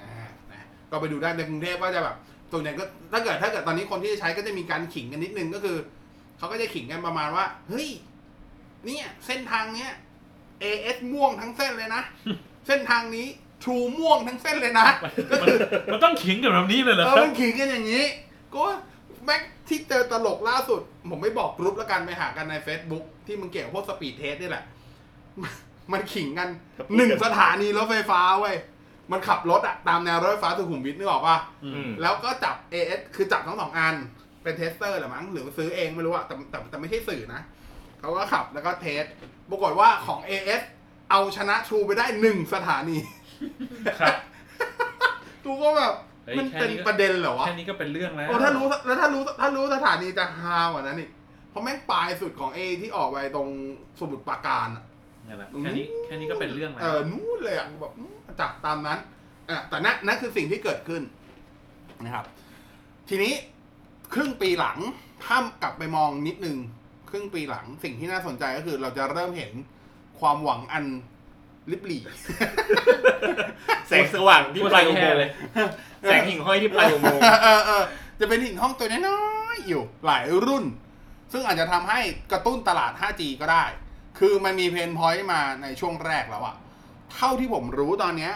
[0.00, 0.10] อ่า
[0.52, 2.16] นะก็ไปดูได้ในกรุงเทพก็จะแบบ
[2.52, 5.76] ส่วนใหญ่ก็ถ้าเกิดถ้าเกิดตอนนี้คนที่ใช้ก็จะมีการขิงกันนิดนึงก็คือ
[6.38, 7.88] เขาก็จะขิงกันประมาณว่า เฮ้ย
[8.84, 9.90] เนี่ย เส้นทางเนี้ย
[10.62, 12.02] AS ม่วงทั้งเส้นเลยนะ
[12.66, 13.28] เส้นทางนี้
[13.64, 14.86] True ม่วงทั้งเส้นเลยนะ
[15.42, 15.48] มัน
[15.92, 18.04] มันต้องขิงกับแบบนี้เลยเหรอเออมันขิงกันอย่างนี้
[18.54, 18.64] ก็
[19.24, 24.64] แบบ ที่เจอตลกล่าสุด ผมไม่บอกกรุ๊ปแล้วกันไปหากันใน Facebook ที่มึงเกี่ยวกับพวก speed test นี่แหละ
[25.92, 26.48] มันขิงกัน
[26.96, 28.56] หนึ่งสถานีรถไฟฟ้าเว้ย
[29.12, 33.94] มันขับรถอะตามแนวรถไฟฟ้าสุขุมวิทนึกออกปะอืมอืมแล้วก็จับ AS คือจับทั้งสองอัน
[34.42, 37.40] เป็น tester หรือมั้งหรือซื้อเองไม่รู้อะแต่แต่แต่ไม่ใช่สื่อนะ
[38.00, 39.04] เขาก็ขับแล้วก็เทส
[39.50, 40.62] ปรากฏว่าของ AS
[41.10, 42.98] เอาชนะ True ไปได้หนึ่งสถานี
[44.00, 44.16] ครับ
[45.44, 51.10] กูก็แบบเฮ้ยมันแค่เป็นนี้ก็ประเด็นเหรอวะ แค่นี้ก็เป็นเรื่องแล้วโอ้ถ้ารู้แล้วถ้ารู้ถ้ารู้สถานีจะฮากว่านั้นอีก
[51.50, 53.48] เพราะแม่งปลายสุดของ A ที่ออกไปตรง
[54.00, 54.84] สมุทรปราการอะ
[55.28, 58.98] นั่นแหละแค่นี้แค่นี้ก็เป็นเรื่องแล้ว เออนู่นเลยอะแบบอืมจับตามนั้น
[59.50, 61.02] อะแต่นั่นนั่นคือสิ่งที่เกิดขึ้น
[62.04, 62.24] นะครับ
[63.08, 63.32] ทีนี้
[64.14, 64.78] ครึ่งปีหลัง
[65.24, 66.56] ถ้ากลับไปมองนิดนึง
[67.10, 69.52] ครึ่งปีหลังสิ่งที่น่าสนใจก็คือเราจะเริ่มเห็น
[70.20, 70.84] ความหวังอัน
[71.72, 72.02] ลิบหลี่
[73.88, 75.30] แสงสว่างที่พูดปลายอุโมแค่งค์เลย
[76.02, 77.82] แสงหิ่งห้อยที่ปลายอุโมงค์เออเออ
[78.20, 79.22] จะเป็นหิ่งห้องตัวน้อ
[79.54, 80.64] ยๆอยู่หลายรุ่น
[81.32, 82.00] ซึ่งอาจจะทำให้
[82.32, 83.64] กระตุ้นตลาด 5G ก็ได้
[84.18, 86.56] คือมันมีเพนพอยต์มาในช่วงแรกแล้วอะ
[87.14, 88.32] เท่าที่ผมรู้ตอนเนี้ย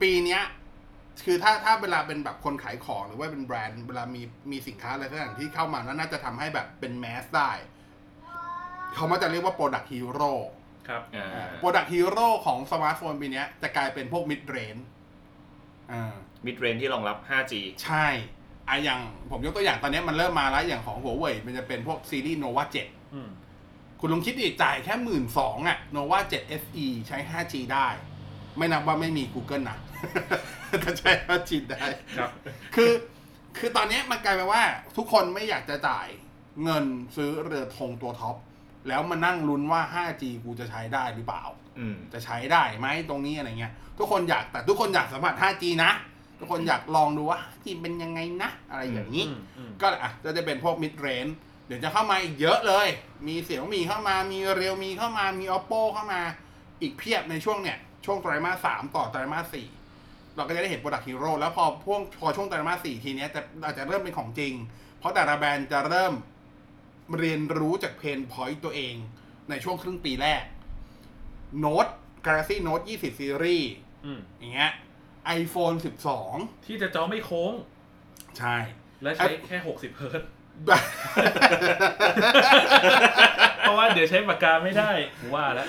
[0.00, 0.42] ปีเนี้ย
[1.24, 7.50] คือถ้าถ้าเวลาเป็นแบบคนขายของหรือว่าเป็นแบรนด์เวลามีมีสินค้าอะไรสักอย่างที่เข้ามาแล้วน่าจะทำให้แบบเป็น mass ได้
[8.94, 10.32] เขามักจะเรียกว่า Product Hero
[10.88, 14.76] ครับอ่าโปรดักต์ฮีโร่ของสมาร์ทโฟนปีเนี้ยจะกลายเป็นพวก mid-range
[15.92, 16.14] อ่า
[16.44, 17.52] mid-range ที่รองรับ 5G
[17.84, 18.06] ใช่
[18.68, 23.28] อะอย่างผมยกตัวอย่างตอนนี้มันเริ่มมาแล้วอย่างของหัวเว่ยมันจะเป็นพวกซีรีส์ nova 7อืม
[24.00, 27.88] คุณลองคิดดิจ่ายแค่หมื่นสองอะ nova 7 SE ใช้ 5G ได้
[28.56, 29.78] ไม่นับว่าไม่มี Google นะ
[30.80, 31.84] แต่ใช้ 5G ได้
[32.18, 32.30] ครับ
[32.74, 32.92] คือ
[33.58, 34.62] คือตอนนี้มันกลายเป็นว่า
[34.96, 36.06] ทุกคนไม่อยากจะจ่าย
[36.64, 36.84] เงิน
[37.16, 38.36] ซื้อเรือธงตัวท็อป
[38.88, 41.44] แล้วมานั่งลุ้นว่า 5G กูจะใช้ได้หรือเปล่า
[41.78, 45.90] อืม จะใช้ได้ไหมตรงนี้อะไรเงี้ย ทุกคนอยากแต่ทุกคนอยากสัมผัส 5G นะ
[46.40, 51.32] ทุกคนอยากลองดูว่า 5G เป็นยังไงนะ อะไรอย่างนี้อืมอืมก็อะก็จะเป็นพวก mid range
[51.66, 52.88] เดี๋ยวจะเข้ามาอีกเยอะเลย
[53.26, 56.20] มีเสี่ยวมีเข้ามา มีเรียวมีเข้ามา มี oppo เข้ามา
[56.82, 59.66] อีกเพียบในช่วงเนี่ย ช่วงไตรมาสสามต่อไตรมาสสี่
[60.36, 64.52] เราก็จะได้เห็น product hero แล้วพอพวกพอช่วงไตรมาสสี่ทีเนี้ยจะอาจจะเริ่มเป็นของจริง
[64.98, 66.12] เพราะแต่ละแบรนด์จะเริ่ม
[67.18, 68.94] เรียนรู้จากเพนพอยต์ตัวเอง
[69.50, 70.42] ในช่วงครึ่งปีแรก
[71.64, 71.90] Note
[72.24, 73.66] Galaxy Note 20 Series
[74.04, 74.72] อืมอย่างเงี้ย
[75.40, 75.76] iPhone
[76.66, 77.52] ที่จะจอไม่โค้ง
[77.96, 78.56] 12ใช่
[79.02, 80.30] และใช้แค่หกสิบเฮิร์ตซ์
[83.60, 84.90] เพราะว่าเดี๋ยวใช้ปากกาไม่ได้
[85.20, 85.66] ผมว่าแล้ว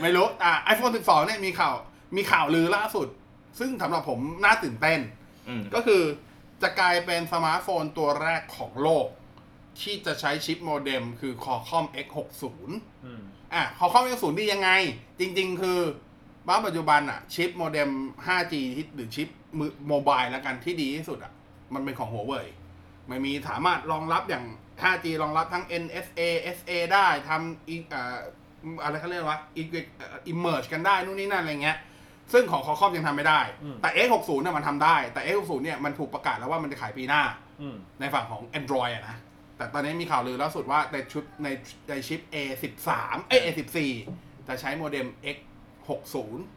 [0.00, 1.74] ไม่รู้ อะ iPhone 12 เนี่ยมีข่าว
[2.16, 3.08] มีข่าวลือล่าสุด
[3.58, 5.00] ซึ่งสำหรับผมน่าตื่นเต้น
[5.48, 6.02] อืมก็คือ
[6.62, 9.06] จะกลายเป็นสมาร์ทโฟนตัวแรกของโลก
[9.82, 12.44] ที่จะใช้ชิปโมเด็มคือ Qualcomm X60
[13.04, 13.22] อืม
[13.54, 14.70] อะ Qualcomm X60 ดียังไง
[15.18, 15.78] จริง ๆ คือ
[16.46, 17.90] บ้าปัจจุบันอะชิปโมเด็ม
[18.26, 21.32] 5G ที่หรือชิปมือโมบายแล้วกันที่ดีที่สุดอะ
[21.74, 22.46] มันเป็นของหัวเว่ย
[23.10, 24.44] มันมีสามารถรองรับอย่าง
[24.82, 26.20] 5G รองรับทั้ง NSA
[26.56, 28.18] SA ได้ทำอีกอ่า
[28.82, 29.68] อะไรเขาเรียกว่าอีก
[30.28, 31.78] อิมเมอร์กันได้นู่นนี่นั่นอะไรเงี้ย
[32.32, 37.22] ซึ่งของ Qualcomm ยังทำไม่ได้อืมแต่ X60 เนี่ยมันทำได้ แต่ X60 เนี่ยมันถูกประกาศแล้วว่ามันจะขายปีหน้า
[37.60, 39.16] อืมในฝั่งของ Android อะนะ
[39.58, 41.48] แต่ตอนนี้มีข่าวลือล่าสุดว่าในชุดใน
[41.88, 42.90] ในชิป A13
[43.28, 43.76] เอ้ย A14
[44.48, 46.16] จะใช้โมเด็ม X60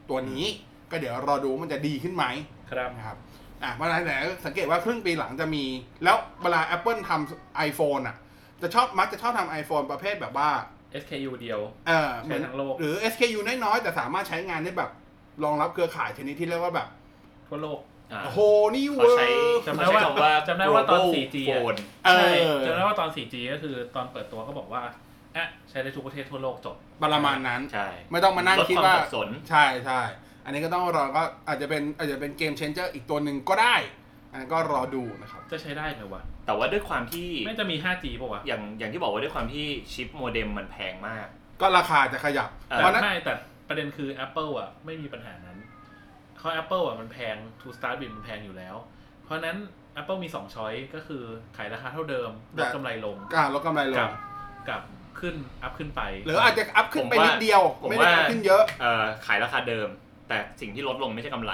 [0.09, 0.45] ตัวนี้
[0.91, 2.25] ก็เดี๋ยวรอดูว่ามันจะดีขึ้นไหม
[2.71, 3.17] ครับนะครับ
[3.63, 5.65] อะเมื่อไหร่แต่สังเกตว่าครึ่งปีหลังจะมี
[6.03, 8.15] แล้วเวลา Apple ทำ iPhone อะ
[8.61, 10.49] จะชอบมักจะชอบทำ iPhone ประเภทแบบว่า
[11.01, 14.91] SKU เดียวเออเหมือนใช้ทั้งโลกหรือ SKU น้อยๆ แต่สามารถใช้งานได้แบบ
[15.43, 16.87] รองรับเครือข่ายชนิดที่เรียกว่าแบบ
[17.47, 17.90] ทั่วโลกอ่า
[18.23, 18.39] โอ้โห
[18.75, 24.81] นี่เวเขาอใช้ร์จำได้เขาใช้ว่าคำว่าจำได้ว่าตอน global4G อะ phone เอใช่อจำได้ว่าตอน 4G ก็คือตอนเปิดตัวก็บอกว่า
[25.37, 30.01] อะใช้ได้ทุกประเทศทั่วโลกจบ ประมาณนั้น ใช่ไม่ต้องมานั่งลดคิดความว่าสับสน ใช่ใช่
[30.45, 33.75] อันนี้ก็ต้องรอก็อาจจะเป็นอาจจะเป็น game changer อีกตัวหนึ่งก็ได้
[34.31, 41.27] อันนั้นก็รอดูนะครับ จะใช้ได้ไหมวะแต่ว่าด้วยความที่ ไม่จะมี 5G ป่าวะอย่างอย่างที่บอกว่าด้วยความที่ชิปโมเด็มมันแพงมาก
[41.61, 43.33] ก็ราคาจะขยับเออเพราะนั้น ไม่แต่
[43.67, 45.57] ประเด็นคือ Apple อะไม่มีปัญหานั้น
[46.41, 48.75] เพราะ Apple อะมันแพง to start with มันแพงอยู่แล้ว
[49.23, 49.57] เพราะฉะนั้น
[50.01, 51.23] Apple มี2 choice ก็คือ
[51.57, 54.11] ขายราคาเท่าเดิมลดกำไรลงอ่าลดกำไรลกังบ
[54.69, 54.81] กับ
[55.19, 59.87] ขึ้นอัพขึ้นไป หรืออาจจะอัพขึ้นไปผมว่านิดเดียว ผมไม่ได้ว่าอัพขึ้นเยอะ เอ่อขายราคาเดิม
[60.27, 61.53] แต่สิ่งที่ลดลงไม่ใช่กำไร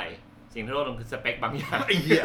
[0.54, 2.24] สิ่งที่ลดลงคือสเปคบางอย่างไอ้เหี้ย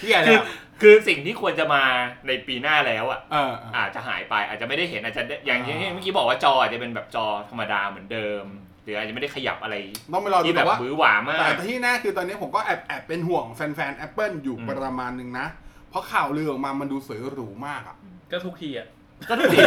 [0.00, 0.44] เหี้ยคืแล้อว
[0.82, 1.82] คือสิ่งที่ควรจะมา
[2.26, 8.44] ในปีหน้าแล้วอะเออเออ อาจจะหายไปอาจจะไม่ได้เห็นอาจจะได้อย่างที่อ่าเมื่อกี้บอกว่าจออาจจะเป็นแบบจอธรรมดาเหมือนเดิม
[8.84, 9.74] หรืออาจจะไม่ได้ขยับอะไร
[10.12, 15.46] ต้องไปรอดูที่แบแต่บว่าบื้อหวามาก แต่ที่แน่คือตอนนี้ผมก็แอบแอบเป็นห่วงแฟนๆ Apple อยู่อืม ประมาณหนึ่งนะ
[15.90, 17.96] เพราะข่าวลือออกมามันดูสวยหรูมากอะ
[18.30, 18.86] ก็ทุกทีอะ
[19.28, 19.58] ก็ทุกที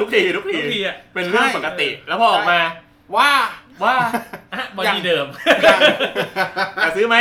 [0.00, 2.60] ทุกทีทุกทีทุกทีอะเป็นเรื่องใช่ปกติ แล้วพอออกมา
[3.16, 3.30] ว่า
[3.84, 3.94] ว่า
[4.54, 5.26] อะบออย่าง ดี้เดิม
[5.62, 5.80] อย่าง
[6.82, 7.16] อยากซื้อไหม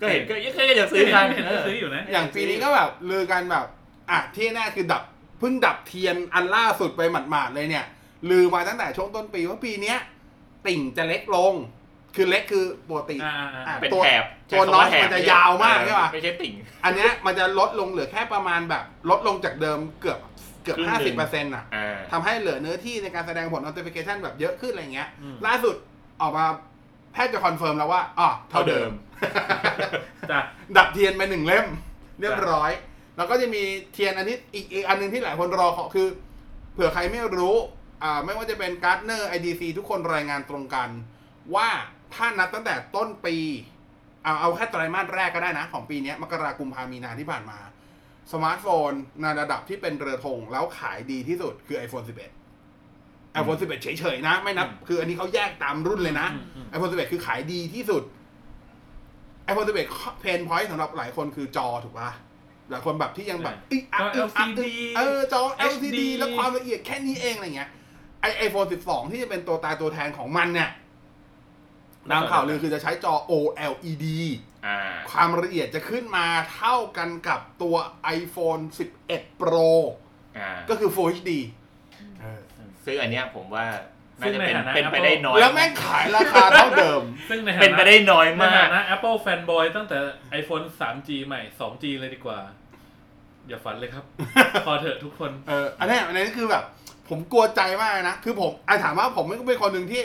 [0.00, 3.66] ก็เห็นก็ก็อยากซื้อกันเห็นเออ ซื้ออยู่นะ อย่างปีนี้ก็แบบลือกันแบบ
[4.10, 5.02] อะที่แน่คือดับ
[5.38, 7.00] เพิ่งดับเทียนอันล่าสุดไป
[7.30, 7.86] หมาดๆเลยเนี่ย
[8.30, 9.98] ลือมาตั้งแต่ช่วงต้นปีว่าปีเนี้ย
[10.66, 11.54] ติ่งจะเล็กลง
[12.16, 16.52] คือเล็กคือปกติ อ่าอ่าอ่าอะเป็นตัวแถบตัวใช้คำน้อยแถบมันจะยาวมากใช่ปะ ไม่ใช่ติ่ง
[16.84, 20.18] อันเนี้ยมันจะลดลงเหลือแค่ประมาณแบบ ลดลงจากเดิมเกือบ
[20.62, 25.76] เกือบครึ่งหนึ่ง ห้าสิบเปอร์เซ็นต์อะอ่า ทำให้เหลือเนื้อที่ในการแสดงผล notification แบบเยอะขึ้นอะไรเงี้ย อืม ล่าสุด
[26.20, 26.46] ออกมา
[27.12, 28.90] แพทย์จะ confirm แล้วว่าอ๋อเท่าเดิม
[30.30, 30.40] จ้ะ
[30.76, 31.66] ดับเทียนไปหนึ่งเล่ม
[32.20, 32.70] เรียบร้อย
[33.16, 36.06] แล้วก็จะมีเทียนอันที่อีกอีกอันหนึ่งที่หลายคนรอขอคือ
[36.72, 37.79] เผื่อใครไม่รู้อ่า
[38.24, 40.88] ไม่ว่าจะเป็น Gartner IDC ทุกคนรายงานตรงกัน
[41.54, 41.68] ว่า
[42.14, 43.36] ถ้านับตั้งแต่ต้นปี
[44.24, 47.58] เอาเอาแค่ไตรมาสแรกก็ได้นะ ของปีเนี้ยมกราคมกุมภามีนาที่ผ่านมา
[48.32, 58.02] สมาร์ทโฟนในระดับที่เป็นเรือธงแล้วขายดีที่สุดคือ iPhone 11 iPhone 11 เฉยๆนะ ไม่นับ คืออันนี้เขาแยกตามรุ่นเลยนะอืมอืม iPhone 11 คือขายดีที่สุด
[59.50, 62.10] iPhone 11เพนพอยต์สำหรับหลายคนคือจอถูกปะ
[62.70, 64.62] หลายคนแบบที่ยังแบบอึ๊กอักจออึ๊กอัก LCD
[64.96, 67.70] เออจอ HD LCD แล้วความละเอียดแค่นี้เองอะไรเงี้ย
[68.20, 70.70] ไอไอโฟน12ที่จะเป็นตัวตายตัวแทนของมันเนี่ย
[72.10, 74.06] ตามข่าวลือคือจะใช้จอ OLED
[74.66, 74.78] อ่า
[75.10, 77.76] ความละเอียดจะขึ้นมาเท่ากันกับตัว
[78.18, 78.62] iPhone
[79.02, 79.70] 11 Pro
[80.38, 81.30] อ่าก็คือ Full HD
[82.20, 82.40] เออ
[82.84, 83.66] ซึ่งอันเนี้ยผมว่า
[84.20, 89.96] น่าซึ่งจะในเป็นฐานะเป็นไป Apple ได้น้อย แล้วแม่งขายราคาเท่าเดิม ซึ่งในฐานะเป็นไปได้น้อยในมาฐากนะ Apple Fanboy ตั้งแต่
[90.40, 92.38] iPhone 3G ใหม่ 2G เลยดีกว่า
[93.48, 94.04] อย่าฝันเลยครับ
[94.66, 96.64] พอเถอะทุกคน เอออันนี้อันนี้คือแบบ
[97.10, 100.02] ผมกลัวใจมากนะ คือผมไอถามว่าผมไม่เป็นคนหนึ่งที่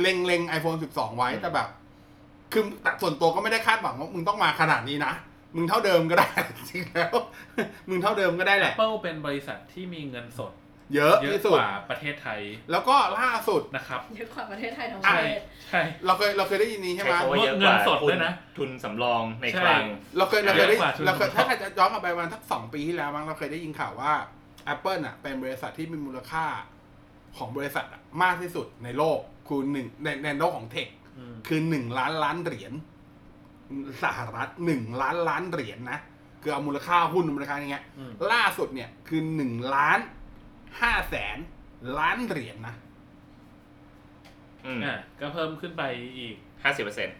[0.00, 1.68] เล็งเล็งไอโฟน12 ไว้แต่แบบ
[2.52, 5.12] คือแต่ส่วนตัวก็ไม่ได้คาดหวังว่ามึงต้องมาขนาดนี้นะ
[5.56, 7.14] มึงเท่าเดิมก็ได้ จริงแล้ว
[7.88, 10.52] มึงเท่าเดิมก็ได้แหละ Apple เป็นบริษัทที่มีเงินสด
[10.94, 19.84] เยอะเยอะที่สุกด ว่าประเทศไทยแล้วก็ล่าสุด นะครับ เยอะกว่าประเทศไทยทั้งปใช่ระเทศ ใช่ เราเคยเราเคยได้ยินนี้ใช่ใช้ไหม คำว่าเยอะกเงิว่านสดทุด้วยนะ ทุนสำรองในใช่คลัง
[20.16, 24.12] เราเคยเราเคยได้เยอะกว่าทุนเราเคยสำรองถ้าใครจะย้อนกลับไปประมาณสักสองปีที่แล้วมั้งเราเคยได้ยินข่าวว่า
[24.72, 26.44] Apple อะเป็นบริษัทที่มีมูลค่า
[27.36, 32.72] ของบริษัทอะมากที่สุดในโลกคือหนึ่งในในโลกของเทคอืมคือหนึ่งล้านล้านเหรียญ
[34.02, 35.98] สหรัฐหนึ่งล้านล้านเหรียญนะ
[36.42, 39.98] คือเอามูลค่าหุ้นมูลค่าอย่างเงี้ยอืมล่าสุดเนี่ยคือหนึ่งล้าน
[40.80, 41.38] ห้าแสน
[41.98, 42.74] ล้านเหรียญนะ
[44.66, 45.82] อืมอะก็เพิ่มขึ้นไป
[46.18, 47.16] อีกห้าสิบเปอร์เซ็นต์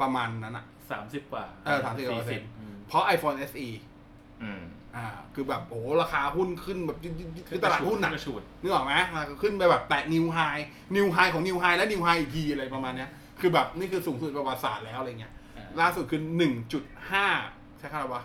[0.00, 0.64] ประมาณนั้นอะ
[0.98, 3.68] 30กว่าเออ30กว่าเปอร์เซ็นต์อืมเพราะ iPhone SE
[4.42, 4.62] อืม
[4.96, 6.98] อ่าคือแบบโอ้โหราคาหุ้นขึ้นแบบ
[7.48, 17.26] คือตลาดหุ้นอะกระฉูดนึกออกไหมอ่าขึ้นไปแบบแตะ new high new high ของ new high และ new high อีกทีอะไรประมาณเนี้ยคือแบบนี่คือสูงสุดประวัติศาสตร์แล้วอะไรเงี้ยอ่าล่าสุดคือหนึ่งจุดห้า
[17.78, 18.22] ใช่คำว่า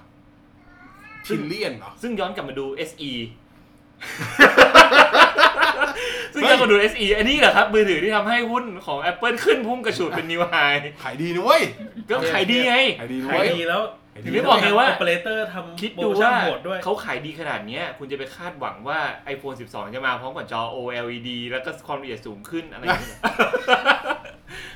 [1.25, 3.11] trillion เหรอ ซึ่งย้อนกลับมาดู SE
[6.33, 10.55] ซึ่งเฮ้ยย้อนกลับมาดู SE อันนี้เหรอครับ มือถือที่ทำให้หุ้นของ Apple ขึ้นพุ่งกระฉูดเป็นนิวไฮ
[11.03, 11.61] ขายดีนะเว้ย
[12.09, 13.81] ก็ขายดีไงขายดีนะขายเว้ยดีแล้ว
[14.23, 18.99] ถึงได้บอกไงว่า โอเปอเรเตอร์ทำคิดโปรดูโมชั่นว่าโหดด้วย เขาขายดีขนาดเนี้ย คุณจะไปคาดหวังว่า
[19.33, 23.21] iPhone 12 จะมาพร้อมกับจอ OLED แล้วก็ความละเอียดสูงขึ้นอะไรอย่างเงี้ย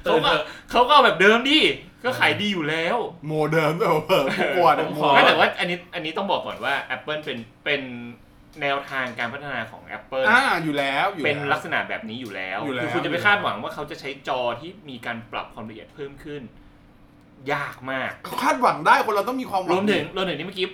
[0.05, 1.59] ตื่เขานก็เถอะเขาก็เอาแบบเดิมดิ
[2.03, 7.81] ก็ขายดีอยู่แล้ว โมเดิมด้วยเผลอๆกลัวนะผมโมขอไม่แต่ว่าอันนี้อันนี้ต้องบอกก่อนว่า Apple เป็นเป็น
[8.61, 16.41] แนวทางการพัฒนาของ Apple อ่าอยู่แล้วอยู่เป็นแล้วลักษณะแบบนี้อยู่แล้วอยู่แล้วคือคุณจะไปคาดหวังว่าเขาจะใช้จอที่มีการปรับความละเอียดเพิ่มขึ้น
[17.53, 20.65] ยากมากเขาคาดหวังได้คนเราต้องมีความหรวัวมถึงรวมถึงที่เมื่อกี้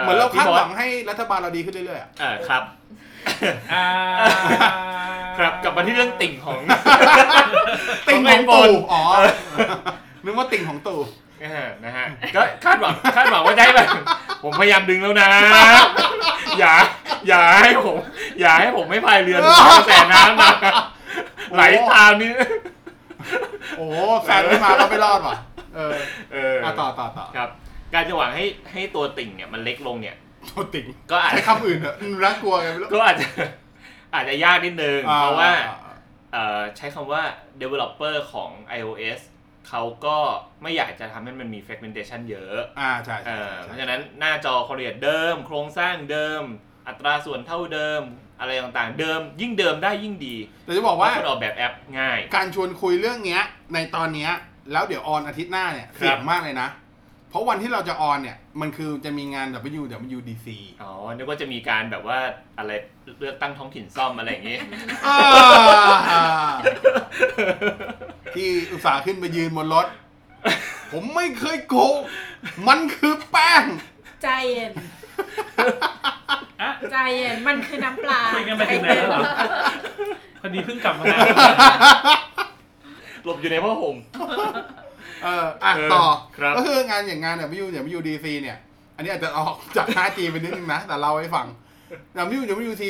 [0.00, 2.62] เหมือนเราคาดพี่บหสวังให้รัฐบาลเราดีขึ้นเรื่อยๆอะเออครับ
[3.74, 3.86] อ่า
[5.38, 6.60] ครับกลับมาที่เรื่องติ่งของ
[8.08, 9.02] ติ่งของตู่อ๋อ
[10.24, 11.00] นึกว่าติ่งของตู่
[11.40, 13.88] เออนะฮะก็คาดหวังคาดหวังว่าจะให้แบบ
[14.42, 15.28] ผมพยายามดึงแล้วนะ
[16.58, 16.72] อย่า
[17.28, 17.96] อย่าให้ผม
[18.40, 20.54] อย่าให้ผมไม่พายเรือนกระแสน้ำนะ
[21.54, 22.30] ไหลตามนี่
[23.78, 23.86] โอ้
[24.24, 25.36] แฟนไม่มาก็ไม่รอดว่ะ
[25.74, 25.96] เออ
[26.32, 27.50] เอออะต่อต่อต่อครับ
[27.94, 30.16] การจะหวังให้ให้ตัวติ่งเนี่ยมันเล็กลงเนี่ย
[30.50, 33.26] ตัวติ่งก็อาจใช้คำอื่นเถอะน่ากลัวไงไม่รู้ ก็อาจจะ
[34.14, 35.74] อาจจะยากนิดนึงเพราะว่าอ่
[36.32, 37.22] เอ่อใช้คำว่า
[37.62, 39.20] developer ของ iOS
[39.68, 40.18] เขาก็
[40.62, 46.42] ไม่อยากจะทำให้มันมี fragmentation เยอะ อ่าใช่เอใช่อเพใช่ราะฉะนั้นหน้าจอความละเอียดเดิม โครงสร้างเดิม
[46.86, 48.02] อัตราส่วนเท่าเดิม
[48.40, 53.42] อะไรต่างๆ เดิมยิ่งเดิมได้ยิ่งดีแต่จะบอกเพว่าราะคนออกแบบแอปง่าย การชวนคุยเรื่องเนี้ย
[53.74, 54.30] ในตอนเนี้ย
[54.72, 56.68] แล้วเดี๋ยวออนอาทิตย์หน้าเนี่ยเสี่ยงมากเลยนะ
[57.30, 59.46] เพราะวันที่เราจะออนเนี่ยมันคือจะมีงาน
[59.78, 60.46] WWDC
[60.82, 62.18] อ๋อนึกว่าจะมีการแบบว่า
[62.58, 62.70] อะไร
[63.20, 64.58] เลือกตั้งท้องถิ่นซ่อมอะไรอย่างงี้
[65.06, 65.18] อ่า
[68.34, 69.86] ที่อุตส่าห์ขึ้นไปยืนบนรถ
[70.92, 71.94] ผมไม่เคยโกง
[72.68, 73.64] มันคือแป้ง
[74.22, 74.72] ใจเย็น
[76.62, 79.20] อะใจเย็นมันคือน้ำปลาคุยกันไปถึงไหนแล้วเหรอ
[80.40, 81.04] พอดีเพิ่งกลับมา
[83.24, 83.96] หลบอยู่ในผ้าห่ม
[85.22, 86.04] เอออะเออต่อ
[86.36, 87.66] ครับ ก็คืองานอย่างงาน W
[87.98, 88.58] WDC เนี่ย
[88.96, 91.46] อันนี้อาจจะออกจาก 5G ไปนิดนึงนะ แต่เราให้ฟัง
[92.38, 92.84] W WWDC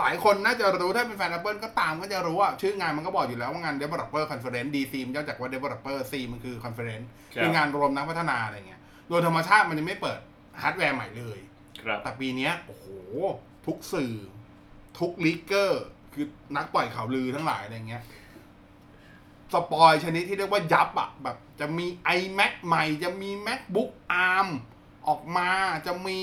[0.00, 10.20] หลายคนน่าจะรู้ถ้าเป็นแฟน Apple ก็ตามก็จะรู้ว่า ชื่องานมันก็บอกอยู่แล้วว่างาน Developer Conference DC มันย่อจากว่า Developer C มันคือ Conference ครับ คืองานรวมนักพัฒนาอะไรเงี้ย โดยธรรมชาติมันจะไม่เปิด
[10.62, 11.38] ฮาร์ดแวร์ใหม่เลย
[11.82, 12.86] ครับ แต่ปีเนี้ยโอ้โห
[13.66, 14.14] ทุกสื่อ
[14.98, 15.84] ทุก leaker
[16.14, 18.02] คือนักปล่อยข่าวลือทั้งหลายอะไรเงี้ย
[19.52, 21.86] spoil ชนิดที่เรียกว่ายับอะแบบจะมี
[22.18, 23.90] iMac ใหม่ จะมี MacBook
[24.28, 24.48] ARM
[25.08, 25.50] ออกมา
[25.86, 26.20] จะมี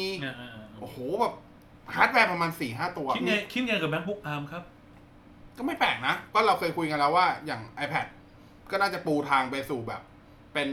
[0.80, 1.34] โอ้โหแบบ
[1.96, 4.64] ฮาร์ดแวร์ประมาณสี่ห้าตัว คิดไงคิดไงกับ MacBook ARM ครับ
[5.58, 8.06] ก็ไม่แปลกนะ ก็เราเคยคุยกันแล้วว่าอย่าง iPad
[8.72, 10.02] ก็น่าจะปูทางไปสู่แบบ
[10.54, 10.68] เป็น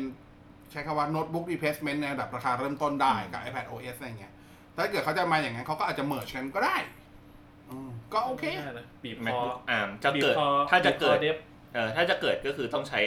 [0.71, 4.33] ใช้คำว่าโน้ตบุ๊ก replacement ในระดับราคาเริ่มต้นได้กับ iPad OS อะไรเงี้ย
[4.79, 6.77] ถ้าเกิดเขาจะมาอย่างนั้นเขาก็อาจจะ merge กันก็ได้
[7.71, 11.37] อืมก็โอเค ไม่ได้นะบีบคอ MacBook ARM จะบีบเกิดคอถ้าจะเกิด บีบคอ Dev
[11.75, 13.01] เออถ้าจะเกิดก็คือต้องใช้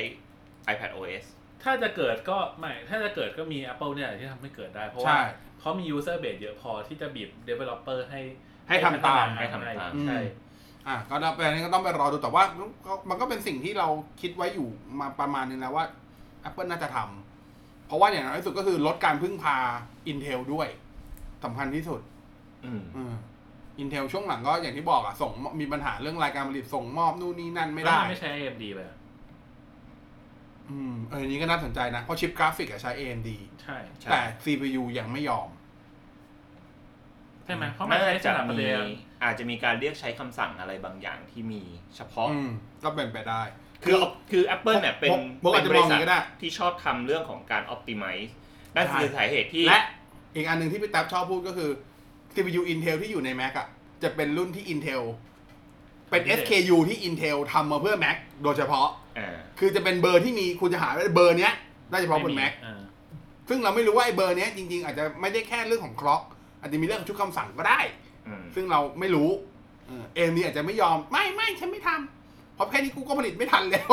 [0.72, 1.26] iPad OS
[1.64, 5.22] ถ้าจะเกิดก็ไม่ถ้าจะเกิดก็มี Apple เนี่ยที่ทำให้เกิดได้ เพราะว่าใช่
[5.60, 8.22] เขามี user base เยอะพอที่จะบีบ developer ให้
[8.68, 10.20] ให้ทำตาม ให้ทำตาม ใช่
[10.88, 12.44] อะก็นับไปนี้ก็ต้องไปรอดูแต่ว่า
[12.86, 13.88] ก็มันก็เป็นสิ่งที่เรา
[14.22, 14.68] คิดไว้อยู่
[15.00, 15.86] มาประมาณนึงแล้วว่า
[16.48, 19.56] Apple น่าจะทำเพราะว่าอย่างน้อยที่สุดก็คือลดการพึ่งพา
[20.12, 20.68] Intel ด้วย
[21.44, 22.02] สำคัญที่สุด
[22.66, 23.14] อืมอืม
[23.82, 25.32] Intel ช่วงหลังก็อย่างที่บอกอะส่ง
[25.62, 28.98] มีปัญหาเรื่องรายการผลิตส่งมอบนู่นนี่นั่นไม่ได้แล้วนไม่ใช้ AMD เลยอะ
[30.70, 33.30] อืมเอออนนี้ก็น่าสนใจนะ เพราะชิปกราฟิกอะใช้ AMD
[33.62, 35.50] ใช่ใช่แต่ CPU ยังไม่ยอม
[37.46, 38.86] ใช่ไหมเพราะมันน่าใช้สจะนับมีเรียน
[39.24, 41.64] อาจจะมีการเรียกใช้คำสั่งอะไรบางอย่างที่มี
[41.96, 42.52] เฉพาะอืม
[42.84, 43.42] ก็เป็นไปได้
[43.84, 43.96] คือ
[44.32, 48.30] คือ Apple เนี่ยเป็นผมผมอาจจะเป็นมองอย่างนี้ก็ได้ที่ชอบทำเรื่องของการ optimize
[48.76, 49.82] นั่นคือใช่สาเหตุที่และ
[50.36, 51.70] อีกอันหนึ่งที่พี่แท็บชอบพูดก็คือ
[52.34, 53.68] CPU Intel ที่อยู่ใน Mac อะ
[54.04, 55.02] จะเป็นรุ่นที่ Intel
[56.10, 61.54] เป็น SKU ที่ Intel ทำมาเพื่อ Mac โดยเฉพาะอ่าคือจะเป็นเบอร์ที่มีคุณจะหาได้เบอร์เนี้ย
[61.92, 62.82] ได้เฉพาะบน Mac อ่า
[63.50, 66.24] ซึ่งเราไม่รู้ว่าไอ้เบอร์เนี้ยจริงๆ อาจจะไม่ได้แค่เรื่องของคล็อก
[66.62, 67.80] อาจจะมีเรื่องของชุดคำสั่งก็ได้
[68.28, 69.30] อืมซึ่งเราไม่รู้
[70.16, 73.90] เอ็มนี่อาจจะไม่ยอมไม่ไม่ฉันไม่ทำเพราะแค่นี้กูก็ผลิตไม่ทันแล้ว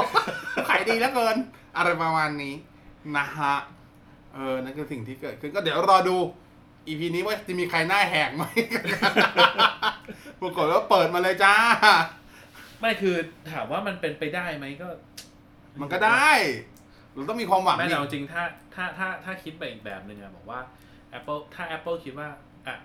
[0.68, 1.36] ขายดีแล้วเกิน
[1.76, 2.54] อะไรประมาณนี้
[3.16, 3.54] นะฮะ
[3.87, 6.16] เออ นั่นคือสิ่งที่เกิดขึ้นก็เดี๋ยวรอดู
[6.86, 8.42] อีพีนี้ว่าจะมีใครหน้าแหกไหม
[10.40, 11.54] ปรากฏว่าเปิดมาเลยจ้า
[12.80, 13.16] ไม่คือ
[13.52, 14.88] ถามว่ามันเป็นไปได้ไหมก็
[15.80, 16.32] มันก็ได้
[17.14, 18.42] เราต้องมีความหวังไม่นี่แต่เอาจริงถ้า
[18.74, 20.60] ถ้าถ้าถ้าคิดไปอีกแบบหนึ่งอะบอกว่า
[21.18, 22.28] Apple ถ้า Apple คิดว่า
[22.66, 22.76] อะ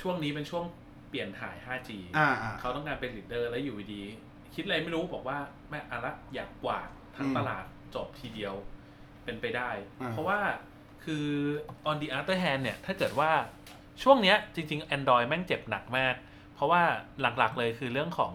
[0.00, 0.64] ช่วงนี้เป็นช่วง
[1.08, 5.38] เปลี่ยนถ่าย 5G อ่าอ่า เขาต้องการเป็น leader แล้วอยู่ดีๆคิดอะไรไม่รู้บอกว่า
[5.70, 8.54] แม่งเอาละอยากกวาดทั้งอืม ตลาดจบทีเดียว
[9.24, 10.38] เป็นไปได้ อ่า เพราะว่า
[11.04, 11.26] คือ
[11.90, 13.30] on the other hand เนี่ย ถ้าเกิดว่า
[14.02, 16.14] ช่วงเนี้ยจริง ๆ Android แม่งเจ็บหนักมาก
[16.54, 16.82] เพราะว่า
[17.20, 18.32] หลักๆเลยคือเรื่องของ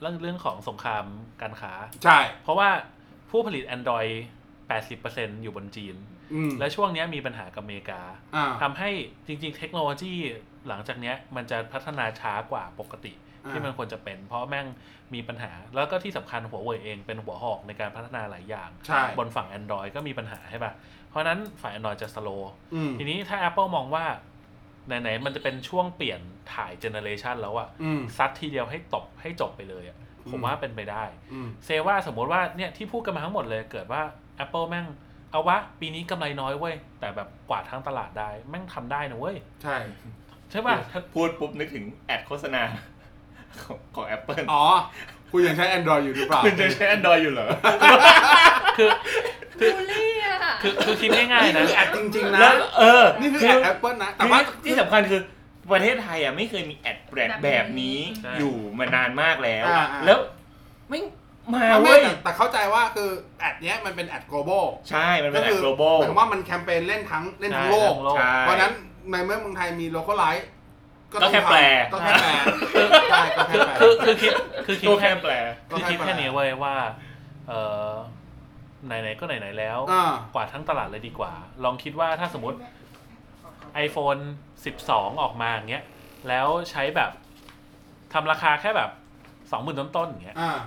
[0.00, 1.04] เรื่องเรื่องของสงคราม
[1.42, 1.72] การค้า
[2.04, 2.68] ใช่เพราะว่า
[3.30, 4.12] ผู้ผลิต Android
[4.76, 5.96] 80%อยู่บนจีน
[6.34, 8.00] อืมและช่วงเนี้ยมีปัญหากับอเมริกา
[8.36, 8.90] อ่าทำให้
[9.26, 10.14] จริงๆ เทคโนโลยี
[10.68, 14.66] หลังจากเนี้ยมันจะพัฒนาช้ากว่าปกติอ่า ที่มันควรจะเป็น เพราะแม่ง
[15.14, 20.72] มีปัญหา แล้วก็ที่สำคัญหัวเว่ยเองเป็นหัวหอกในการพัฒนาหลายอย่างใช่บนฝั่ง Android ก็มีปัญหาใช่ปะ
[21.10, 22.28] เพราะฉะนั้นฝ่าย Android จะ slow
[22.74, 24.04] อืมทีนี้ถ้า Apple มองว่า
[24.86, 26.20] ไหนๆมันจะเป็นช่วงเปลี่ยน
[26.54, 29.98] ถ่ายเจเนอเรชันแล้วอะอืมซัดทีเดียวให้ตบให้จบไปเลยอะ
[30.30, 34.02] ผมอืมว่าเป็นไปได้อืม say ว่าสมมติว่าเนี่ยที่พูดกันมาทั้งหมดเลยเกิดว่า
[34.44, 34.86] Apple แม่ง
[35.30, 39.76] เอาวะ ปีนี้กำไรน้อยเว้ย แต่แบบกวาดทั้งตลาดได้ แม่งทำได้นะเว้ย ใช่
[40.50, 42.62] ใช่ป่ะถ้าพูดปุ๊บนึกถึงแอดโฆษณา
[43.62, 44.64] ของของ Apple อ๋อ
[45.30, 47.48] คุณยังใช้ Android อยู่หรือเปล่า คุณจะใช้ Android อยู่เหรอ
[48.78, 48.88] คือ
[49.74, 55.20] บูลลี่อะคือคือคิดง่ายๆนะนี่คือแอดจริง ๆ นะ แล้วเออนี่คือคืแออด Apple นะ แต่คือว่าที่สำคัญคือ
[55.72, 60.18] ประเทศไทยอะไม่เคยมีแอดแบรนด์แบบนี้ใช่ อยู่มานานมากแล้ว อ่าอ่า แล้ว
[60.90, 61.00] ไม่
[61.54, 68.72] มาไม่เว้ย แต่แต่เข้าใจว่าคือแอดเนี้ยมันเป็นแอด global ใช่มันเป็นแอก็ดคื global หมายความว่ามันแคมเปญเล่นทั้งเล่นทั้งโลก ใช่ เพราะฉะนั้น
[69.10, 70.34] ในเมื่อเมืองไทยมี local i
[71.12, 71.60] ก็ก็แค่แปล
[71.92, 72.30] ก็แค่แปล
[73.10, 74.32] ใช่ก็แค่แปล คือคือคิด
[74.66, 75.34] คือคิดตัวแค่แค่แปล
[75.70, 76.74] คือคิดแค่นี้เว้ยว่า
[77.48, 77.52] เอ
[77.88, 77.90] อ
[78.86, 81.32] ไหนๆก็ไหนๆแล้ว อ่า กวาดทั้งตลาดเลยดีกว่า
[81.64, 82.58] ลองคิดว่าถ้าสมมติ
[83.86, 84.20] iPhone
[84.70, 85.84] 12 ออกมาอย่างเงี้ย
[86.28, 87.10] แล้วใช้แบบ
[88.12, 88.90] ทำราคาแค่แบบ
[89.50, 90.58] สองหมื่นต้นๆอย่างเงี้ยอ่า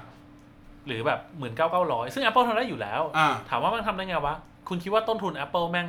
[0.87, 4.35] หรือแบบหมื่นเก้าเก้าร้อยซึ่ง Apple ทำได้อยู่แล้ว อ่า ถามว่ามันทำได้ไงวะ
[4.69, 5.87] คุณคิดว่าต้นทุน Apple แม่ง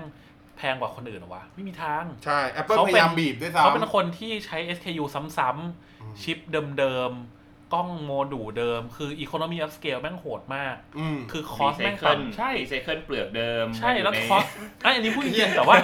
[0.57, 6.39] แพงกว่าคนอื่นเหรอวะ ไม่มีทาง ใช่ Apple เขาพเป็น ยายามบีบด้วยซ้ำ เขาเป็นคนที่ใช้ SKU ซ้ำอืมๆชิป
[6.79, 7.40] เดิมๆ
[7.73, 14.45] กล้องโมดูลเดิม คือ Economy of Scale แม่งโหดมาก อืม คือ cost แม่งรีไซเคิลต่ำใช่ รีไซเคิลเปลือกเดิมใช่แล้วอยู่ใน cost
[14.83, 15.77] ไอยอันนี้พูดจริงๆแต่ว่า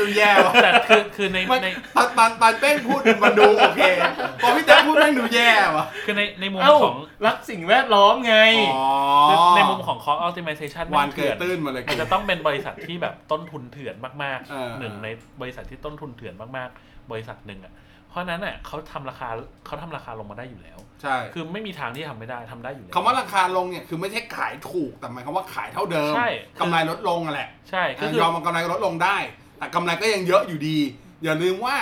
[0.00, 3.80] ดูแย่ว่ะแต่คือคือในมันในตอนตอนตอนเป้งพูดมันดูโอเค
[4.42, 8.36] พอพี่แจ๊คพูดแม่งดูแย่ว่ะคือในในมุมเอ้าของรักสิ่งแวดล้อมไง
[8.74, 8.86] อ๋อ
[9.28, 15.08] คือในมุมของ cost optimization วานแม่งเกิเถื่ดอน ตื้นมาเลยอาจจะต้องเป็นบริษัทที่แบบต้นทุนเถื่อนมากเออ ๆหนึ่งใน
[15.40, 17.74] บริษัทที่ต้นทุนเถื่อนมากๆ บริษัทหนึ่งอะ
[18.08, 19.28] เพราะฉะนั้นอะเขาทำราคา
[19.66, 26.28] เขาทำราคาลงมาได้อยู่แล้ว ใช่คือไม่มีทางที่ทำไม่ได้ทำได้อยู่แล้ว คำว่าราคาลงเนี่ยคือไม่ใช่ขายถูกแต่หมายความว่าขายเท่าเดิมใช่
[26.60, 29.16] กำไรลดลงอะแหละใช่ก็คือยอมมันกำไรลดลงได้
[29.58, 30.78] แต่กำไรก็ยังเยอะอยู่ดี
[31.24, 31.76] อย่าลืมว่า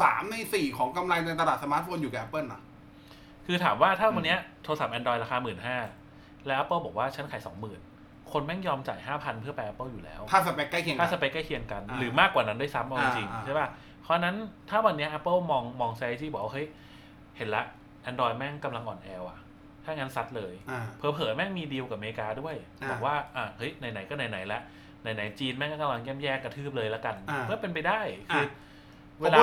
[0.00, 2.62] สามในสี่ของกำไรในตลาดสมาร์ทโฟนอยู่กับ Apple นะ
[3.46, 5.78] คือถามว่าถ้าวันเนี้ยโทรศัพท์ Android ราคาหมื่นห้า
[6.48, 7.80] แล้ว Apple บอกว่าฉันขายสองหมื่น
[8.32, 13.68] คนแม่งยอมจ่ายห้าพันเพื่อไป Apple อยู่แล้ว ถ้าสเปคใกล้เคียงกัน ถ้าสเปคใกล้เคียงกัน อ่าหรือมากกว่านั้นด้วยซ้ำเอาจริงอ่าๆใช่ป่ะ
[14.02, 14.36] เพราะฉะนั้น
[14.70, 16.66] ถ้าวันเนี้ย Apple มองมองไซที่บอกว่าเฮ้ย
[17.36, 17.64] เห็นละ
[18.08, 19.38] Android แม่งกำลังอ่อนแอว่ะ
[19.84, 24.62] ถ้างั้นซัดเลย อ่าเผลอๆแม่งมีดีลกับอเมริกาด้วย อ่าบอกว่า อะเฮ้ย ไหน ๆ ก็ไหนๆแล้ว
[25.02, 28.50] ไหน ๆ จีนแม่งก็กำลังแย่มแย่กระทืบเลยแล้วกัน อ่าก็เป็นไปได้ คืออะ
[29.20, 29.42] เวลา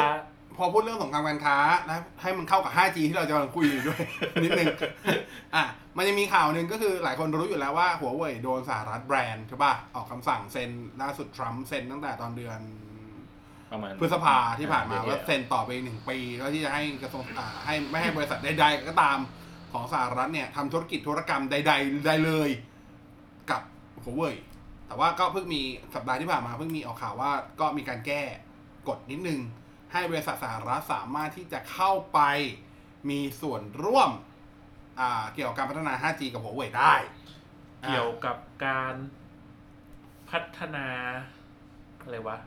[0.57, 1.57] พอพูดเรื่องสงครามการค้า
[1.89, 4.01] นะให้มันเข้ากับ 5G ที่เราจะกำลังคุยอยู่ด้วย
[4.43, 4.67] นิดนึง
[5.55, 5.63] อะ
[5.97, 10.69] มันยังมีข่าวหนึ่งก็คือหลายคนรู้อยู่แล้วว่าหัวเว่ยโดนสหรัฐแบรนด์ใช่ป่ะ ออกคำสั่งเซ็น
[11.01, 12.59] ล่าสุดทรัมป์เซ็นตั้งแต่ตอนเดือน
[13.71, 19.17] ประมาณพฤษภาที่ผ่านมาเดือว่าที่แล้วเซ็นต่อไปอีกหนึ่งปีแล้วที่จะให้กระทรวงอ่าให้ไม่ให้บริษัทใดๆก็ตาม
[19.73, 22.49] ของสหรัฐเนี่ยทำธุรกิจธุรกรรมใด ๆ ได้เลย
[23.51, 23.61] กับ
[24.03, 24.35] หัวเว่ย
[24.87, 25.61] แต่ว่าก็เพิ่งมี
[25.95, 28.21] สัปดาห์ที่ผ่านมาเพิ่งมีออกข่าวว่าก็มีการแก้
[28.87, 29.39] กฎนิดนึง
[29.93, 32.19] ให้บริษัทสหรัฐสามารถที่จะเข้าไป
[33.09, 34.11] มีส่วนร่วม
[34.99, 36.93] อ่าเกี่ยวกับการพัฒนา 5G กับหัวเว่ยได้
[37.87, 38.95] เกี่ยวกับการ
[40.29, 40.87] พัฒนา
[42.01, 42.37] อะไรวะ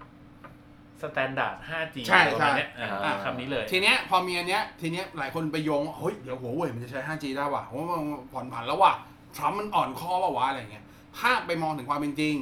[1.02, 8.92] standard 5G ใช่ประมาณเนี้ยใช่อ่า คำนี้เลย ทีเนี้ยพอมีอันเนี้ยทีเนี้ยหลายคนไปโยงว่าเฮ้ยเดี๋ยวหัวเว่ยมันจะใช้ 5G ได้ว่ะเพราะว่ามันผ่อนผันแล้วว่ะ
[9.36, 10.84] ทรัมป์มันอ่อนข้อว่าวะอะไรเงี้ย
[11.18, 12.36] ถ้าไปมองถึงความเป็นจริง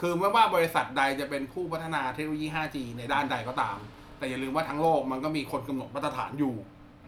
[0.00, 3.76] คือไม่ว่าบริษัทใดจะเป็นผู้พัฒนาเทคโนโลยี 5G ในด้านใดก็ตาม
[4.18, 6.54] แต่อย่าลืมว่าทั้งโลกมันก็มีคนกำหนดมาตรฐานอยู่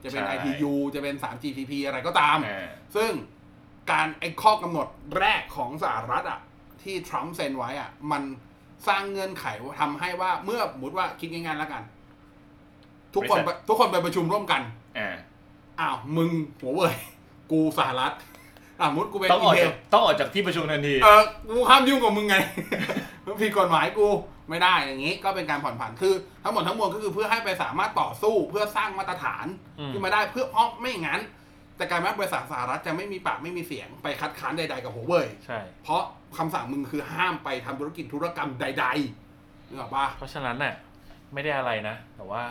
[0.05, 3.11] จะเป็น ใช่ ITU จะเป็น 3GPP อะไรก็ตาม อ่า ซึ่ง
[3.91, 4.87] การไอ้ข้อกำหนด
[5.19, 6.41] แรกของสหรัฐอะ
[6.83, 8.23] ที่ทรัมป์เซ็นไว้อะมัน
[8.89, 11.83] สร้างเงื่อนไขว่าทำให้ว่าเมื่อสมมติว่าคิดง่ายๆแล้วกัน
[13.15, 14.63] ทุกคนบริษัททุกคนไปประชุมร่วมกัน
[14.99, 15.09] อ่า
[15.81, 16.95] อ้าวมึงหัวเว่ย
[17.51, 18.13] กูสหรัฐ
[18.81, 22.37] อ่ามุดกูเป็นต้องออกเทจากต้องออกจากที่ประชุมทันทีเออกูห้ามยุ่งกับมึงไง
[23.25, 24.07] มันผิดกฎหมายกู
[24.51, 26.15] ไม่ได้อย่างนี้ ก็เป็นการผ่อนผันคือ
[26.45, 29.47] ทั้งหมดทั้งมวลก็คือเพื่อให้ไปสามารถต่อสู้เพื่อสร้างมาตรฐาน
[29.79, 31.21] อืมขึ้นมาได้เพื่อเพราะไม่งั้น
[31.77, 36.03] แต่การว่าบริษัทสหรัฐจะไม่มีปากไม่มีเสียงไปคัดค้านใดๆกับหัวเว่ยใช่เพราะ
[36.39, 40.75] คำสั่งมึงคือห้ามไปทำธุรกิจธุรกรรมใดๆนึกออกปะเพราะฉะนั้นน่ะ
[41.33, 42.43] ไม่ได้อะไรนะ แต่ว่า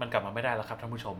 [0.00, 1.16] มันกลับมาไม่ได้แล้วครับท่านผู้ชม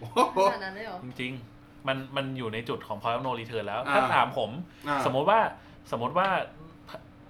[0.00, 4.50] โอ้โหขนาดนั้นเลยเหรอ จริงๆ มันมันอยู่ในจุดของ point of no return แล้วอ่าถ้าถามผม
[4.88, 5.40] อ่าสมมติว่า
[5.92, 6.28] สมมติว่า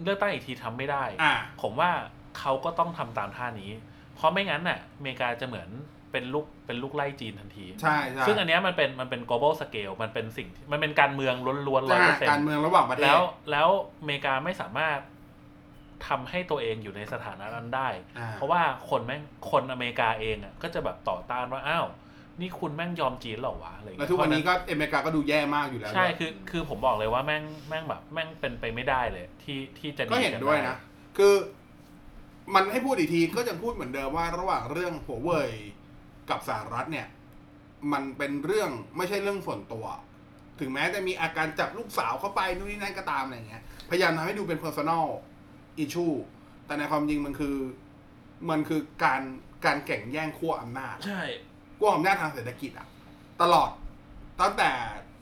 [0.03, 1.91] เลือกตั้งอีกทีทำไม่ได้ อ่า ผมว่า
[2.39, 3.71] เขาก็ต้องทำตามท่านี้
[4.15, 5.69] เพราะไม่งั้นน่ะอเมริกาจะเหมือน
[6.13, 11.35] เป็นลูกเป็นลูกไล่จีนทันที ใช่ใช่ซึ่งอันเนี้ยมันเป็นมันเป็น global scale มันเป็นสิ่งที่มันเป็นการเมือง
[11.69, 13.69] ล้วนๆร้อยอ่าเปอร์เซ็นการต์เมืองระหว่างประเทศ แล้วแล้ว
[14.01, 14.99] อเมริกาไม่สามารถ
[16.09, 17.89] ทำให้ตัวเองอยู่ในสถานะนั้นได้
[18.19, 21.87] อ่า เพราะว่าคนแม่งคนอเมริกาเองอะก็จะแบบต่อต้านว่าอ้าว
[22.41, 30.77] นี่คุณแม่งยอมจีนเหรอวะอะไรอย่างแล้วเงี้ยทุกวันนี้ก็อเมริกาก็ดูแย่มากอยู่แล้วใช่คือคือผมบอกเลยว่าแม่งแม่งแบบแม่งเป็นไปไม่ได้เลย ที่ที่จะก็เห็นด้วยนะ
[31.19, 31.35] คือ
[32.55, 35.51] มันให้พูดอีกทีก็จะพูดเหมือนเดิมว่าระหว่างเรื่องหัวเว่ย
[36.31, 37.07] กับสหรัฐเนี่ย
[37.93, 39.87] มันเป็นเรื่องไม่ใช่เรื่องส่วนตัว
[40.61, 45.07] ถึงแม้จะมีอาการจับลูกสาวเข้าไปนู่นนี่นั่นก็ตามอะไรเงี้ย พยายามทำให้ดูเป็น personal
[45.85, 46.17] issue
[46.67, 47.57] แต่ในความจริงมันคือ
[48.51, 49.23] มันคือการ
[49.65, 51.23] การแข่งแย่งขั้วอำนาจใช่
[51.79, 52.87] ขั้วอำนาจทางเศรษฐกิจอะ
[53.43, 53.71] ตลอด
[54.41, 54.71] ตั้งแต่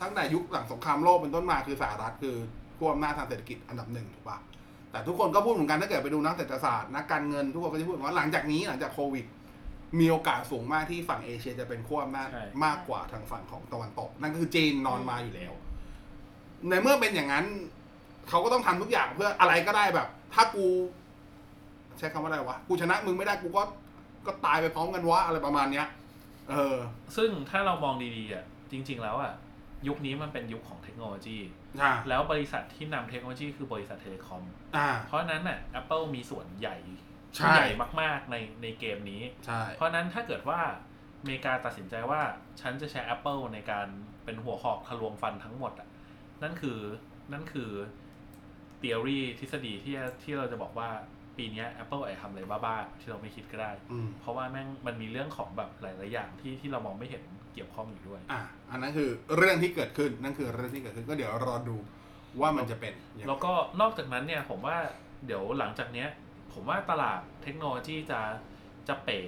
[0.03, 2.37] ตั้งแต่ยุคหลังสงครามโลกเป็นต้นมาคือสหรัฐคือ
[2.79, 4.39] ขั้วอำนาจทางเศรษฐกิจอันดับหนึ่งถูกปะ
[4.91, 9.25] แต่ทุกคนก็พูดเหมือนกันถ้าเกิดไปดูนักเศรษฐศาสตร์นักการเงินทุกคนก็จะพูดว่าหลังจากนี้หลังจากโควิด
[10.01, 15.53] มีโอกาสสูงมากที่ฝั่งเอเชียจะเป็นขั้วอำนาจใช่ มากกว่าทางฝั่งของตะวันตก นั่นก็คือจีนนอนมาอยู่แล้ว
[16.69, 17.47] ในเมื่อเป็นอย่างนั้น
[18.29, 20.67] เขาก็ต้องทำทุกอย่างเพื่ออะไรก็ได้แบบ ถ้ากู
[21.99, 23.63] ใช้คำว่าอะไรวะ กูชนะมึงไม่ได้กูก็
[24.27, 25.87] ก็ตายไปพร้อมกันวะอะไรประมาณเนี้ย
[26.51, 26.77] เออ
[27.17, 29.33] ซึ่งถ้าเรามองดีๆอะจริง ๆ แล้วอะ
[29.89, 31.39] ยุคนี้มันเป็นยุคของเทคโนโลยี
[31.83, 34.43] อ่า แล้วบริษัทที่นำเทคโนโลยีคือบริษัทเทเลคอม
[34.77, 37.06] อ่า เพราะฉะนั้นน่ะ Apple มีส่วนใหญ่ใช่
[37.37, 37.69] ที่ใหญ่
[38.01, 40.61] มากๆในในเกมนี้ใช่เพราะฉะนั้นถ้าเกิดว่า
[41.21, 42.21] อเมริกาตัดสินใจว่า
[42.61, 43.87] ฉันจะใช้ Apple ในการ
[44.25, 45.89] เป็นหัวหอกทะลวงฟันทั้งหมดอะ
[46.43, 46.79] นั่นคือ
[47.33, 47.71] นั่นคือ
[48.83, 50.91] theory ทฤษฎีที่ที่เราจะบอกว่า
[51.37, 57.23] ปีเนี้ย Apple อาจจะทำอะไรบ้าๆที่เราไม่คิดก็ได้อืมเพราะว่าแม่งมันมีเรื่องของแบบหลาย ๆ อย่างที่ที่เรามองไม่เห็น
[57.55, 61.77] เกี่ยวข้องอยู่ด้วย อะอันนั้นคือเรื่องที่เกิดขึ้นนั่นคือเรื่องที่เกิดขึ้นก็เดี๋ยวรอดู
[62.41, 64.77] ว่ามันจะเป็นยังไงแล้วก็นอกจากนั้นเนี่ยผมว่า
[65.27, 66.09] เดี๋ยวหลังจากเนี้ย
[66.57, 68.21] ผมว่าตลาดเทคโนโลยีจะ
[68.89, 69.21] จะเป๋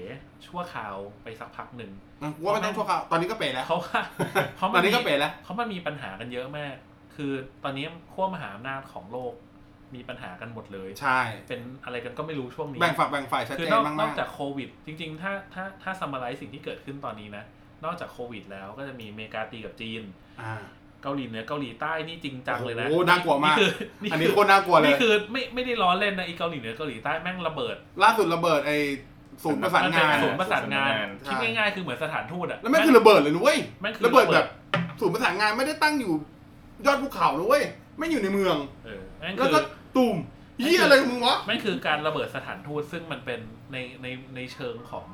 [0.46, 4.00] ชั่วคราวไปสักพักหนึ่งนะว่าไม่ต้องชั่วคราวตอนนี้ก็เป๋แล้วเพราะว่า
[4.56, 6.74] เพราะตมัอนนนี้มีก็เป๋แล้วเพราะมันมีปัญหากันเยอะมาก
[7.16, 7.32] คือ
[7.64, 9.32] ตอนนี้ขั้วมหาอำนาจของโลก
[9.94, 17.44] มีปัญหากันหมดเลย ใช่ เป็นอะไรกันก็ไม่รู้ช่วงนี้ แบ่งฝักแบ่งฝ่ายชัดคือเจนนอกมากนอกๆจากโควิด จริง ๆ ถ้าถ้าถ้าซัมมาไรสิ่งที่เกิดขึ้นตอนนี้นะ
[17.84, 20.02] นอกจากโควิดแล้วก็จะมีอเมริกาตีกับจีน
[20.40, 20.54] อ่า
[21.02, 23.70] เกาหลีเหนือเกาหลีใต้นี่จริงจังเลยนะโอ้โหน่ากลัวมากคือ
[24.12, 28.76] อันนี้โคตรน่ากลัวเลยนี่คือไม่ไม่ได้ล้อเล่นนะอีเกาหลีเหนือเกาหลีใต้แม่งระเบิด ล่าสุดระเบิดไอ้
[29.42, 34.46] ศูนย์ประสานมันงาเป็นนศูนย์ประสานงานใช่คิดง่ายๆคือเหมือนสถานทูตอะแล้วแม่งคือระเบิดเลยนุ้ยแม่งคือระเบิดแบบ
[35.00, 36.12] ศูนย์ประสานงานไม่ได้ตั้งอยู่
[36.86, 37.62] ยอดภูเขานุ้ย
[37.98, 39.60] ไม่อยู่ในเมืองเออแม่งแล้วคือก็
[39.96, 40.16] ตุ่ม
[40.60, 43.40] เฮียอะไรของมึงวะแม่งคือการระเบิดสถานทูตซึ่งมันเป็น
[43.72, 45.06] ในในในเชิงของ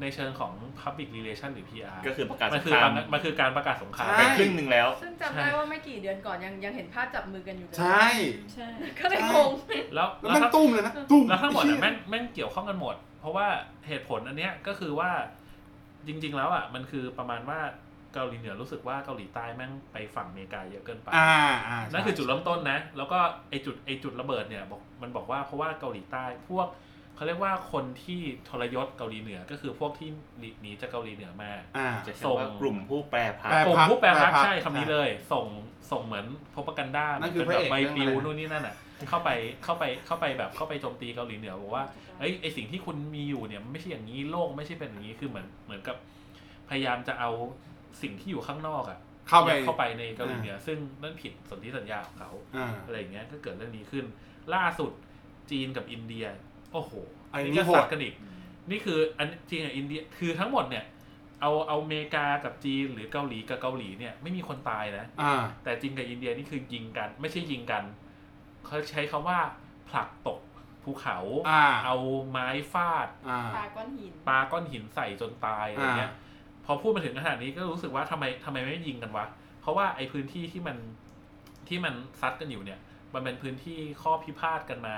[0.00, 8.06] ในเชิงของ public relation หรือ PR ก็คือประกาศมันสคืงอครามมันคือการประกาศสงคราม ใช่ ไปครึ่งหนึ่งแล้ว ซึ่งจำได้ว่าไม่กี่เดือนก่อนยังยังเห็นภาพจับมือกันอยู่เลยใช่
[8.54, 8.68] ใช่
[8.98, 9.50] ก็เลยงง
[9.94, 13.46] แล้วแล้วแล้วแม่งถ้าตุ้มเลยนะตุ้มแล้วทั้งหมดเหี้อะยแม่งแม่งเกี่ยวข้องกันหมด เพราะว่า
[13.88, 15.10] เหตุผลอันเนี้ยก็คือว่า
[16.06, 17.60] จริง ๆ แล้วอะมันคือประมาณว่า
[18.14, 21.34] เกาหลีเหนือรู้สึกว่าเกาหลีใต้แม่งไปฝั่งอเมริกาเยอะเกินไป อ่า
[21.68, 23.18] อ่านั่นคือจุดเริ่มต้นนะ แล้วก็
[23.50, 26.68] ไอจุดไอจุดระเบิดเนี่ยบอกมันบอกว่าเพราะว่าเกาหลีใต้พวก
[27.16, 30.08] เขาเรียกว่าคนที่ทรยศเกาหลีเหนือก็คือพวกที่
[30.60, 35.46] หนีจากเกาหลีเหนือมา อ่าจะเรียกว่ากลุ่มผู้แปรพัก แปร กลุ่มผู้แปรพักแปรพักใช่คำนี้เลย ส่ง
[35.90, 38.74] ส่งเหมือนพปกันด้านั่นคือเป็นแบบพระเอกใบเรื่องปลิวอะไรนะนู่นนี่นั่นอะ
[39.08, 39.30] เข้าไป
[39.64, 41.84] เข้าไปเข้าไปแบบเข้าไปโจมตีเกาหลีเหนือบอกว่า
[42.18, 45.96] เอ้ยไอสิ่งที่คุณมีอยู่เนี่ยมันไม่ใช่อย่างนี้โลกไม่ใช่เป็นอย่างนี้คือเหมือนเหมือนกับ
[46.68, 47.30] พยายามจะเอา
[48.02, 48.98] สิ่งที่อยู่ข้างนอกอะ
[49.28, 54.04] เข้าไปยัดเข้าไปในเกาหลีเหนือซึ่งนั่นผิดสนธิสัญญาของเขา อ่า อะไรอย่างเงี้ยก็เกิดเรื่องนี้ขึ้น
[54.54, 54.92] ล่าสุด
[55.50, 56.24] จีนกับอินเดีย
[56.74, 56.92] โอ้โห
[57.32, 58.14] อันนี้ก็โหดสัตว์กันอีก
[58.70, 60.84] นี่คืออันจีนกับอินเดียคือทั้งหมดเนี่ย
[61.40, 67.82] เอาเอาอเมริกากับจีนหรือเกาหลีกับเกาหลีเนี่ยไม่มีคนตายนะอ่าแต่จีนกับอินเดียนี่คือยิงกัน ไม่ใช่ยิงกัน
[68.66, 69.38] เขาใช้คำว่า
[69.88, 70.40] ผลักตก
[70.82, 71.18] ภูเขา
[71.50, 71.96] อ่าเอา
[72.30, 76.12] ไม้ฟาดอ่าปาก้อนหินปาก้อนหินใส่จนตายอะไรเงี้ย
[76.64, 79.26] พอพูดมาถึงขนาดนี้ก็รู้สึกว่าทำไมทำไมไม่ยิงกันวะ
[79.60, 80.76] เพราะว่าไอ้พื้นที่ที่มัน
[81.68, 82.80] ที่มันซัดกันอยู่เนี่ย
[83.14, 84.96] มันเป็นพื้นที่ข้อพิพาทกันมา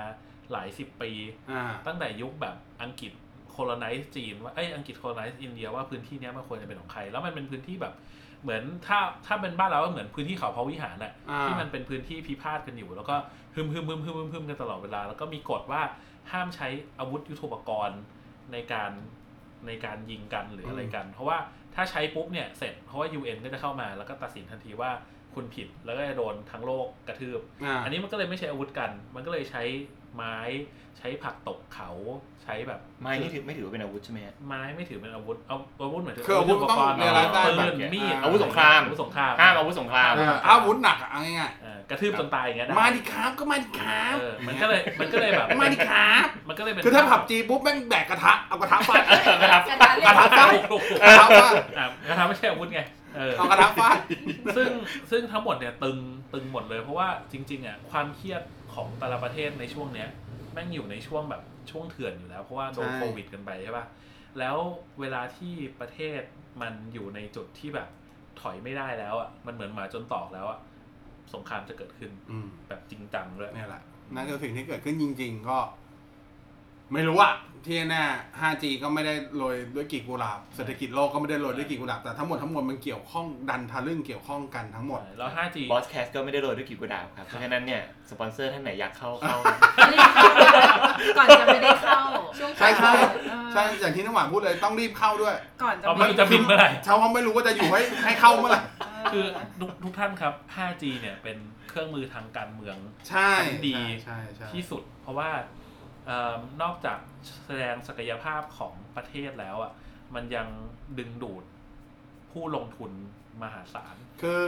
[0.52, 1.10] หลายสิบปี
[1.50, 3.12] อ่าตั้งแต่ยุคแบบอังกฤษ
[3.50, 7.94] colonize จีนว่าเอ้ยอังกฤษ colonize อินเดียว่าพื้นที่เนี้ยมันควรจะเป็นของใคร แล้วมันเป็นพื้นที่แบบ
[8.42, 13.16] เหมือนถ้าถ้าเป็นบ้านเราก็เหมือนพื้นที่เขาพระวิหารน่ะอ่าที่มันเป็นพื้นที่พิพาทกันอยู่ แล้วก็
[13.54, 15.82] ฮึมฮึมฮึมฮึมฮึมฮึมกันตลอดเวลา แล้วก็มีกฎว่า
[16.32, 16.68] ห้ามใช้
[16.98, 18.00] อาวุธยุทโธปกรณ์
[18.52, 18.90] ในการ
[19.66, 21.38] ในการยิงกันหรืออะไรกัน เพราะว่า
[21.74, 24.90] ถ้าใช้ปุ๊บเนี่ยเสร็จเพราะว่า UN ก็จะเข้ามาแล้วก็ตัดสินทันทีว่า
[25.34, 29.62] คุณผิดแล้วก็จะโดนทั้งโลกกระทืบอ่าอันนี้มันก็เลยไม่ใช้อาวุธกัน มันก็เลยใช้
[30.16, 30.38] ไม้
[30.98, 31.90] ใช้ผักตกเขา
[32.42, 49.02] ใช้แบบไม้นี่ถือไม่ถือว่าเป็นอาวุธใช่ไหมฮะไม้ไม่ถือเป็นอาวุธเอาอาวุธหมายถึงคืออาวุธต้องปเรียนรู้ได้ปืแบบนมีดอ่าอาวุธสงครามอาวุธสงครามห้ามอาวุธสงครามเอออาวุธหนักอะเอาง่ายเออกระทืบจนตายอย่างเงี้ยๆได้มาดิครับก็มาดิครับเออมันก็เลยมันก็เลยแบบมาดิครับมันก็เลยเป็นคือถ้าผับจีปุ๊บแม่งแบกกระทะเอากระทะฟาด
[49.42, 52.80] กระทะกระทะเหล็กกระทะฟาดถูกๆกระทะฟาดอะกระทำไม่ใช่อาวุธไง
[53.16, 53.98] เออ เอากระทะฟาด
[54.56, 54.68] ซึ่ง
[55.10, 55.98] ซึ่งทั้งหมดเนี่ยตึง
[56.34, 58.42] ตึงหมดเลยเพราะว่าจริงๆอะความเครียด
[58.76, 60.08] ของแต่ละประเทศในช่วงเนี้ย
[60.52, 63.86] แม่งอยู่ในช่วงแบบช่วงเถื่อนอยู่แล้ว เพราะว่าโดนใช่ โควิดกันไปใช่ป่ะ
[64.38, 64.56] แล้ว
[65.00, 66.20] เวลาที่ประเทศ
[66.62, 67.88] มันอยู่ในจุดที่แบบ
[68.40, 70.58] ถอยไม่ได้แล้วอะมันเหมือนหมาจนตอกแล้วอะ
[71.34, 73.82] สงครามจะเกิดขึ้นอืมแบบจริงจังด้วยเนี่ยแหละ
[74.14, 75.58] นั่นคือสิ่งที่เกิดขึ้นจริง ๆ ก็
[76.92, 77.32] ไม่รู้อะ
[77.66, 78.04] ที่แน่
[78.40, 89.36] 5G ก็ไม่ได้โรยด้วยกลีบกุหลาบ เศรษฐกิจโลกก็ไม่ได้โรยด้วยกลีบกุหลาบ แต่ทั้งหมดทั้งมวลมันเกี่ยวข้องดันทะลึ่งเกี่ยวข้องกันทั้งหมด แล้ว 5G บอสแคสก็ไม่ได้โรยด้วยกลีบกุหลาบครับ เพราะฉะนั้นเนี่ย สปอนเซอร์ท่านไหนอยากเข้าเข้า
[89.92, 90.26] รีบเข้า
[91.16, 92.02] ก่อนจะไม่ได้เข้า
[92.38, 92.92] ช่วงใช่ใช่
[93.30, 98.60] เออใช่อย่างที่น้ำหวานพูดเลยต้องรีบเข้าด้วย ก่อนจะเอาไม่รู้จะบินเมื่อไหร่ ชาวเขาไม่รู้ว่าจะอยู่ให้ให้เข้าเมื่อไหร่
[99.12, 99.24] คือ
[99.60, 101.38] ทุกทุกท่านครับ 5G เนี่ยเป็น
[101.70, 102.76] เครื่องมือทางการเมือง
[103.08, 103.32] ใช่
[103.68, 103.74] ดี
[104.04, 105.65] ใช่ใช่ที่สุด เพราะว่าเอิ่ม
[106.62, 106.98] นอกจาก
[107.46, 109.72] แสดงศักยภาพของประเทศแล้วอะ
[110.14, 110.48] มันยัง
[110.98, 111.44] ดึงดูด
[112.32, 112.90] ผู้ลงทุน
[113.42, 114.42] มหาศาล คือ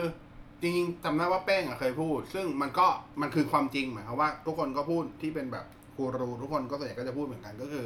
[0.60, 2.86] จริงๆจำได้ว่าแป้งอะเคยพูด ซึ่งมันก็
[3.20, 7.84] มันคือความจริงหมายความว่า ทุกคนก็พูดที่เป็นแบบกูรูทุกคนก็ส่วนใหญ่ก็จะพูดเหมือนกันก็คือ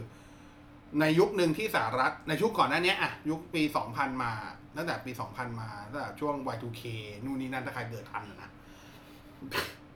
[1.01, 3.63] ในยุคหนึ่งที่สหรัฐในชุกก่อนหน้านี้อะยุคปี
[3.93, 4.33] 2000 มา
[4.77, 6.83] ตั้งแต่ปี 2000 มาตั้งแต่ช่วง Y2K
[7.25, 8.51] นู่นนี่นั่นถ้าใครเกิดทันนะ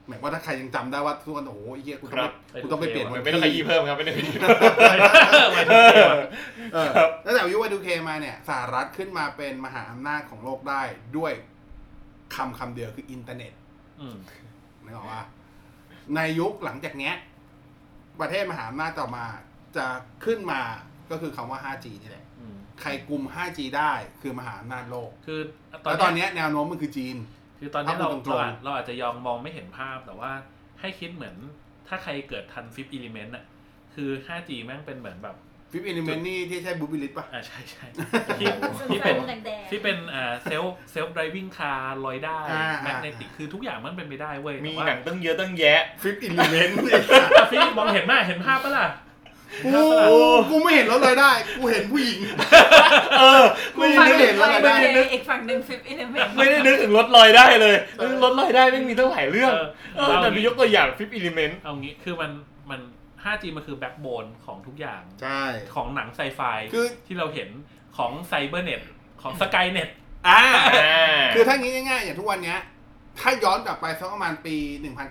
[0.09, 4.35] หมายว่าถ้าใครยังจำได้ว่าทุกคนโอ้โหไอ้เหี้ยกูต้องครัไปบกูต้องไปเปลี่ยนไม่ต้องขยี้เพิ่มครับไม่ต้องขยี้
[6.75, 6.91] เออ
[7.25, 10.83] ตั้งแต่ยุค Y2K มาเนี่ยสหรัฐขึ้นมาเป็นมหาอำนาจของโลกได้
[11.17, 11.33] ด้วย
[12.35, 13.53] คำคำเดียวคืออินเทอร์เน็ต
[14.01, 14.17] อืม
[14.85, 15.23] นึกออกว่า
[16.15, 17.15] ในยุคหลังจากเนี้ย
[18.21, 19.25] ประเทศมหาอำนาจต่อมา
[19.77, 19.87] จะ
[20.25, 20.61] ขึ้นมา
[21.11, 23.93] ก็คือคำว่า 5G นี่แหละอืมใครกลุ่ม 5G ได้
[24.23, 25.41] คือมหาอำนาจโลก คือ
[25.85, 27.17] ตอแล้วตอนนเนี้ยแนวโน้มมันคือจีน
[27.59, 30.33] คือตอนนี้ถ้าเราพูดตรงๆเราอาจเราอาจจะยอมมองไม่เห็นภาพแต่ว่า
[30.81, 31.35] ให้คิดเหมือน
[31.89, 33.45] ถ้าใครเกิดทันฟิปอิเลเมนต์อะ
[33.95, 35.37] คือ 5G แม่งเป็นเหมือนแบบ
[35.73, 37.87] ฟิปอินเมนนี่ที่ใช่บูบิลิตป่ะ อ่าใช่ใช่
[38.41, 38.47] ที่
[38.93, 48.87] ที่เป็น แดงๆที่เป็นอ่าเซลเซลฟ์ไดวิ่งคาร์ลอยได้อ่า แมกเนติกคือทุกอย่างมันเป็นไปได้เว้ยมีแต่ว่าหนังตั้งเยอะตั้งแยะ ฟิปอินเมนอะฟิมองเห็นไหมเห็นภาพปะล่ะ
[49.65, 49.83] กู
[50.51, 52.21] กูไม่เห็นรถเลยได้ กูเห็นผู้หญิง
[53.19, 53.45] เออ
[53.77, 57.77] ไม่ได้นึกเห็นแล้วไม่ได้ได้ อีกฝั่งหนึ่ง Fifth Element ไม่ได้นึกถึงรถลอยได้เลย
[58.23, 59.67] รถลอยได้ไม่มีตั้งหลายเรื่องเออ
[59.97, 62.31] เออแต่ดูยกตัวอย่าง Fifth Element เอางี้คือมัน
[62.71, 62.81] มัน
[63.25, 65.43] 5G มันคือ backbone ของทุกอย่างใช่
[65.75, 66.41] ของหนังไซไฟ
[66.73, 67.49] คือที่เราเห็น
[67.97, 68.81] ของ Cybernet
[69.23, 69.89] ของ Skynet
[70.29, 70.41] อ่า
[70.85, 72.61] อ่าคือถ้างี้ง่ายๆอย่างทุกวันเนี้ย
[73.21, 74.57] ถ้าย้อนกลับไปสักประมาณปี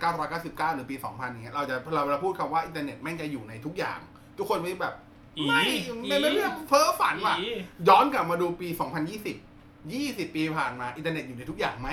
[0.06, 4.00] 1999 หรือปี 2000อย่างเงี้ยเราจะเราเราพูดคำว่าอินเทอร์เน็ตแม่งจะอยู่ในทุกอย่าง
[4.38, 4.94] ทุกคนไม่แบบ
[5.38, 5.78] อีไม่อี
[6.10, 7.50] ไม่ไม่ไม่เพ้อฝันว่ะ อี
[7.88, 8.68] ย้อนกลับมาดูปี
[9.32, 9.36] 2020
[9.72, 11.90] 20 ปีผ่านมาอินเทอร์เน็ตอยู่ในทุกอย่างไหม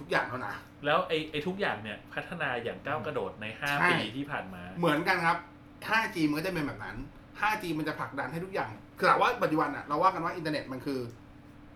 [0.00, 5.36] ทุกอย่างแล้วนะ แล้วไอ้ไอ้ทุกอย่างเนี่ยพัฒนาอย่างก้าวกระโดดใน ใช่ 5 ปีที่ผ่านมา เหมือนกันครับ
[5.88, 6.96] 5G มันก็จะเป็นแบบนั้น
[7.40, 11.00] 5G มันจะผลักดันให้ทุกอย่างคือว่าปัจจุบันอะเราว่ากันว่าอินเทอร์เน็ตมันคือ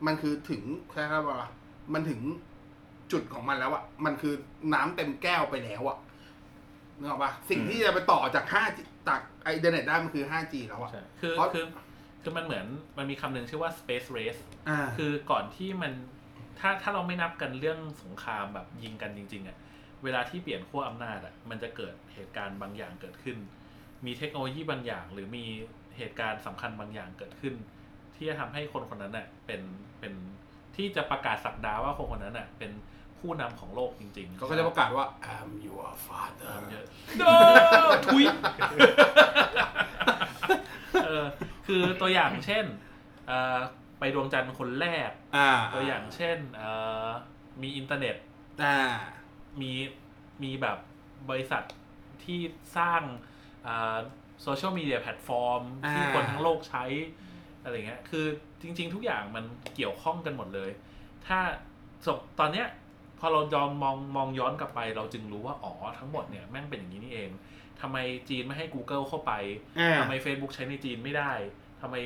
[0.06, 0.62] มันคือถึง
[0.92, 1.48] ใช่ครับว่า
[1.94, 2.20] มันถึง
[3.12, 4.34] จุดของมันแล้วอะมันคือ
[4.74, 5.98] น้ำเต็มแก้วไปแล้วอะ
[7.01, 8.78] นึกออกปะสิ่งที่จะไปต่อจาก 5G
[9.09, 11.64] จากอินเทอร์เน็ตได้มันคือ 5G แล้วอะใช่คือเพราะ คือ
[12.22, 12.66] คือมันเหมือน
[12.98, 15.92] มันมีคำหนึ่งชื่อว่า space race อ่า คือก่อนที่มัน
[16.59, 19.57] ถ้าถ้าเราไม่นับกันเรื่องสงครามแบบยิงกันจริง ๆอะ
[20.05, 23.36] เวลาที่เปลี่ยนขั้วอำนาจอะมันจะเกิดเหตุการณ์บางอย่างเกิดขึ้น
[24.07, 25.44] มีเทคโนโลยีบางอย่าง หรือมี
[25.96, 27.55] เหตุการณ์สำคัญบางอย่างเกิดขึ้น
[28.16, 29.61] ที่จะทำให้คนคนนั้นน่ะเป็น
[30.01, 30.14] เป็น
[30.76, 32.70] ที่จะประกาศสักดาว่าคนคนนั้นน่ะเป็น
[33.20, 35.06] ผู้นำของโลกจริงๆเขาก็จะประกาศว่า
[35.36, 36.86] I'm your ตา father มเยอะ
[37.18, 37.24] โด
[38.06, 38.24] ทุย
[41.04, 41.24] เออ
[41.66, 42.64] คือตัวอย่างเช่น
[43.26, 43.58] เอ่อ
[43.98, 46.68] ไปดวงจันทร์คนแรก อ่าตัวอย่างเช่นเอ่
[47.06, 47.08] อ
[47.62, 48.16] มีอินเทอร์เน็ต
[48.64, 48.78] อ่า
[49.60, 49.72] มี
[50.42, 50.78] มีแบบ
[51.30, 51.62] บริษัท
[52.24, 52.40] ที่
[52.76, 53.02] สร้าง
[54.42, 56.84] โซเชียลมีเดียแพลตฟอร์มอ่าที่คนทั้งโลกใช้
[57.62, 58.26] อะไรเงี้ย คือ
[58.62, 59.44] จริง ๆ ทุกอย่างมัน
[59.74, 60.70] เกี่ยวข้องกันหมดเลย
[61.26, 61.38] ถ้า
[62.06, 62.66] สมตอนเนี้ย
[63.20, 67.30] พอเรายอมมองมองย้อนกลับไป เราจึงรู้ว่าอ๋อทั้งหมดเนี่ยแม่งเป็นอย่างนี้นี่เอง
[67.80, 67.96] ทำไม
[68.28, 69.32] จีนไม่ให้ Google เข้าไป
[69.78, 71.32] อ่า ทำไม Facebook ใช้ในจีนไม่ได้
[71.80, 71.96] ทำไม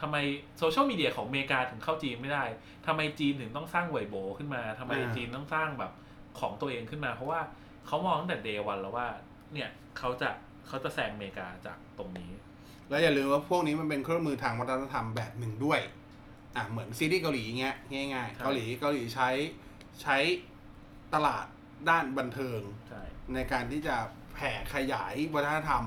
[0.00, 0.16] ทำไม
[0.58, 2.44] โซเชียลมีเดียของอเมริกาถึงเข้าจีนไม่ได้
[2.86, 5.92] ทำไมจีนถึงต้องสร้างเวยโบขึ้นมาทำไมอ่า จีนต้องสร้างแบบ
[6.40, 7.40] ของตัวเองขึ้นมา เพราะว่า
[7.86, 9.08] เขามองตั้งแต่เดย์วันแล้วว่า
[9.52, 10.30] เนี่ยเขาจะ
[10.68, 12.30] เขาจะแซงอเมริกาจากตรงนี้
[12.88, 15.80] แล้วอย่าลืมว่าพวกนี้มันเป็นเครื่องมือทางวัฒนธรรมแบบหนึ่งด้วย
[16.56, 17.76] อะเหมือนซีรีส์เกาหลีเงี้ย
[18.14, 19.28] ง่ายๆใช่เกาหลีเกาหลีใช้
[20.02, 20.16] ใช้
[21.14, 21.46] ตลาด
[21.90, 23.02] ด้านบันเทิง ใช่
[23.34, 23.96] ในการที่จะ
[24.34, 25.84] แผ่ขยายวัฒนธรรม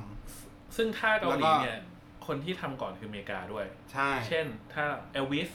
[0.77, 1.79] ซึ่งถ้าเกาหแล้วลีก็เนี่ย
[2.27, 5.49] คนที่ทำก่อนคืออเมริกาด้วย ใช่ เช่นถ้าเอลวิส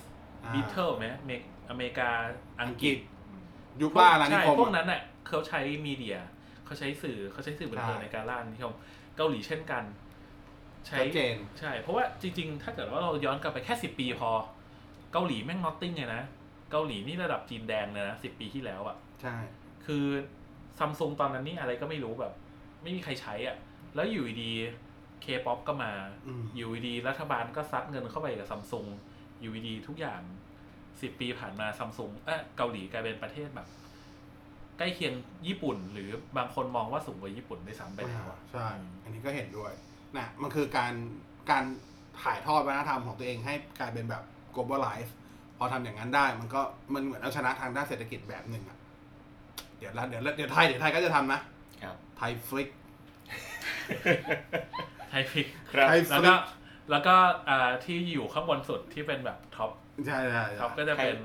[0.45, 2.11] อ่าบีเทิลไหมเมกอเมริกา
[2.62, 2.99] อังกฤษ
[3.83, 6.19] ยุคล่าอาณานิใช่พวกนั้นเน่ะเขาใช้ media
[6.64, 8.75] เขาใช้สื่อเขาใช้สื่อบันเทิงใช่ในการล่าอาณานิคม
[9.16, 9.85] เกาหลีเช่นกัน
[10.87, 14.31] ใช้ชัดเจนใช่ เพราะว่าจริง ๆ ถ้าเกิดว่าเราย้อนกลับไปแค่สิบปีพอ
[15.12, 16.23] เกาหลีแม่ง nothing เลยนะ
[16.71, 19.37] เกาหลีนี่ระดับจีนแดงเลยนะสิบปีที่แล้วอะ่ะ ใช่
[19.87, 20.05] คือ
[20.79, 22.33] ซัมซุงตอนนั้นนี่อะไรก็ไม่รู้แบบ
[22.83, 23.57] ไม่มีใครใช้อะ่ะ
[23.95, 24.53] แล้วอยู่ดี
[25.23, 25.93] เคป๊อปก็มา
[26.27, 28.87] อืม อยู่ดีรัฐบาลก็ซัดเงินเข้าไปกับซัมซุง
[29.41, 30.21] อยู่ดีทุกอย่าง
[31.03, 33.69] สิบปีผ่านมาซัมซุงเออเกาหลีกลายเป็นประเทศแบบ
[34.79, 35.14] ใกล้เคียง
[35.47, 38.69] ญี่ปุ่น หรือบางคนมองว่าสูงกว่าญี่ปุ่นด้วยซ้ำไปแล้วอะใช่
[39.03, 39.73] อันนี้ก็เห็นด้วย
[40.16, 40.93] นะมันคือการ
[41.51, 41.64] การ
[42.23, 44.23] ถ่ายทอดวัฒนธรรมของตัวเองให้กลายเป็นแบบ
[44.55, 45.11] globalize
[45.59, 46.61] พอทำอย่างนั้นได้ มันก็
[46.95, 48.78] มันเหมือนเอาชนะทางด้านเศรษฐกิจแบบหนึ่งอะ
[49.79, 51.41] เดี๋ยวละเดี๋ยวละเดี๋ยวไทยเดี๋ยวไทยก็จะทำนะ
[51.83, 52.68] ครับ ไทยฟลิก
[55.11, 56.35] ไทยพิกครับ ไทยแล้วก็
[56.91, 57.14] แล้วก็
[57.49, 59.70] อ่าที่อยู่ข้างบนสุดที่เป็นแบบท็อป
[60.07, 61.16] ใช่ใช่ท็อปก็จะเป็น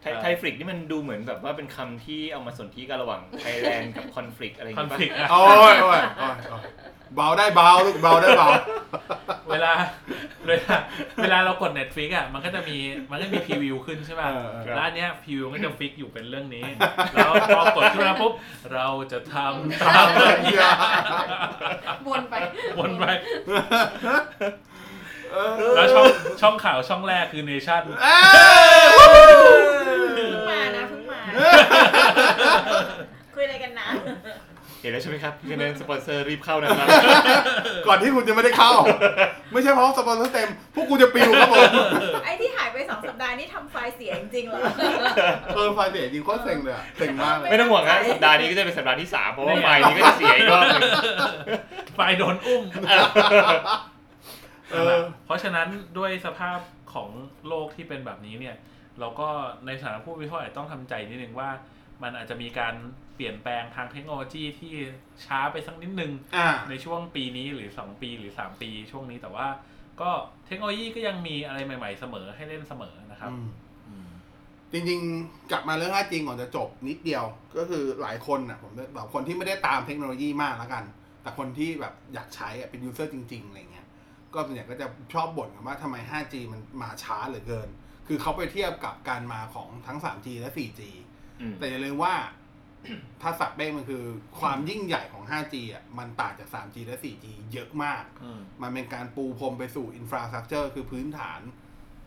[0.00, 6.62] ไทยไทยฟลิกนี่มันดูเหมือนแบบว่าเป็นคำที่เอามาสนที่กันระหว่างไทยแลนด์กับคอนฟ lict อะไรอย่างคอนเงี้ยฟ lict อะ โอ้ยโอ้ยโอ้ยโอ้ย
[7.14, 8.48] เบาได้เบาลูกเบาได้เบา
[9.50, 9.72] เวลา
[10.46, 10.74] เวลา
[11.22, 12.76] เวลาเรากด Netflix อะมันก็จะมี
[13.10, 16.64] มันก็มีพรีวิวขึ้นใช่ป่ะเออเออ แล้วอันเนี้ยพรีวิวก็จะฟิกอยู่เป็นเรื่องนี้
[17.14, 18.32] แล้วพอกดขึ้นมาปุ๊บ
[18.72, 20.56] เราจะทำตามเรื่องนี้
[22.08, 22.34] วนไป
[22.78, 23.04] วนไป
[25.32, 26.06] เออแล้วช่อง
[26.40, 28.22] ช่องข่าวช่องแรกคือเนชั่นเอ้ย
[30.16, 31.20] เพิ่งมานะเพิ่งมา
[33.34, 33.86] คุยอะไรกันนะ
[34.84, 36.88] เห็นแล้วใช่ไหมครับคะแนนสปอนเซอร์รีบเข้านะครับ
[37.86, 38.72] ก่อนที่คุณจะไม่ได้เข้า
[39.52, 41.70] ไม่ใช่เพราะสปอนเซอร์เต็ม พวกกูจะปิวครับผม
[42.24, 44.58] ไอ้ที่หายไปสองสัปดาห์นี่ทำไฟล์เสียจริงๆเหรอ
[45.54, 50.82] เออไฟล์เสียจริงโคตรเซ็งเลยอะเซ็งมากเลย ไม่ต้องห่วงครับสัปดาห์นี้ก็จะเป็นสัปดาห์ที่สามเพราะว่าไฟล์นี้ก็จะเสียอีกรอบหนึง
[51.98, 52.62] ฝ่ายโดนอุ้ม
[54.72, 55.68] เออ เพราะฉะนั้น
[55.98, 56.58] ด้วยสภาพ
[56.94, 57.08] ของ
[57.48, 58.56] โลกที่เป็นแบบนี้เนี่ย
[59.00, 59.28] เราก็
[59.66, 61.50] ในฐานะผู้วิเคราะห์อาจจะต้องทำใจนิดนึงว่า
[62.02, 62.74] มันอาจจะมีการ
[63.16, 64.72] เปลี่ยนแปลงทางเทคโนโลยีที่
[65.26, 69.46] ช้าไปสักนิดนึงอ่าในช่วงปีนี้หรือ 2 ปีหรือ 3 ปีช่วงนี้แต่ว่า
[70.00, 70.10] ก็
[70.46, 73.46] เทคโนโลยีก็ยังมีอะไรใหม่ ๆ เสมอให้เล่นเสมอนะครับอืม
[73.88, 74.08] อืม
[74.72, 77.24] จริงๆ กลับมาเรื่อง 5G ก่อนจะจบนิดเดียว
[77.58, 80.84] ก็คือหลายคนอะผมแบบคนที่ไม่ได้ตามเทคโนโลยีมากแล้วกัน
[81.22, 83.86] แต่คนที่แบบอยากใช้อะเป็น user จริงๆอะไรเงี้ย
[84.34, 87.68] ก็ส่วนใหญ่ก็จะชอบบ่นกันว่าทำไม 5G มันมาช้าเหลือเกิน
[88.06, 90.80] คือเขาไปเทียบกับการมาของทั้ง 3G และ 4G
[91.40, 92.14] อืมแต่อย่าลืมว่า
[93.22, 94.04] ถ้าสับเป้งมันคือ
[94.40, 101.40] ความยิ่งใหญ่ของ 5G อะมันต่างจาก 3G และ 4G เยอะมากอืมมันเป็นการปูพรมไปสู่ infrastructure คือพื้นฐาน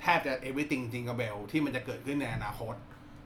[0.02, 2.76] แทบจะ everything จริงกับเบลที่มันจะเกิดขึ้นในอนาคต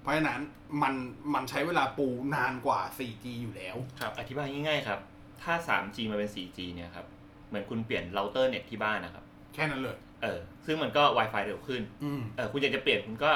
[0.01, 0.41] เพราะฉะนั้น
[0.83, 0.93] มัน
[1.33, 3.75] มันใช้เวลาปูนานกว่า 4G อยู่แล้ว
[4.19, 4.99] อธิบายง่ายๆครับ
[5.43, 7.05] ถ้า 3G มาเป็น 4G เนี่ยครับ
[7.47, 9.23] เหมือนคุณเปลี่ยนเราเตอร์เน็ตที่บ้านนะครับ
[9.53, 13.31] แค่นั้นเลย เออ ซึ่งมันก็ Wi-Fi เร็วขึ้น อืม เออ คุณอยากจะเปลี่ยนคุณก็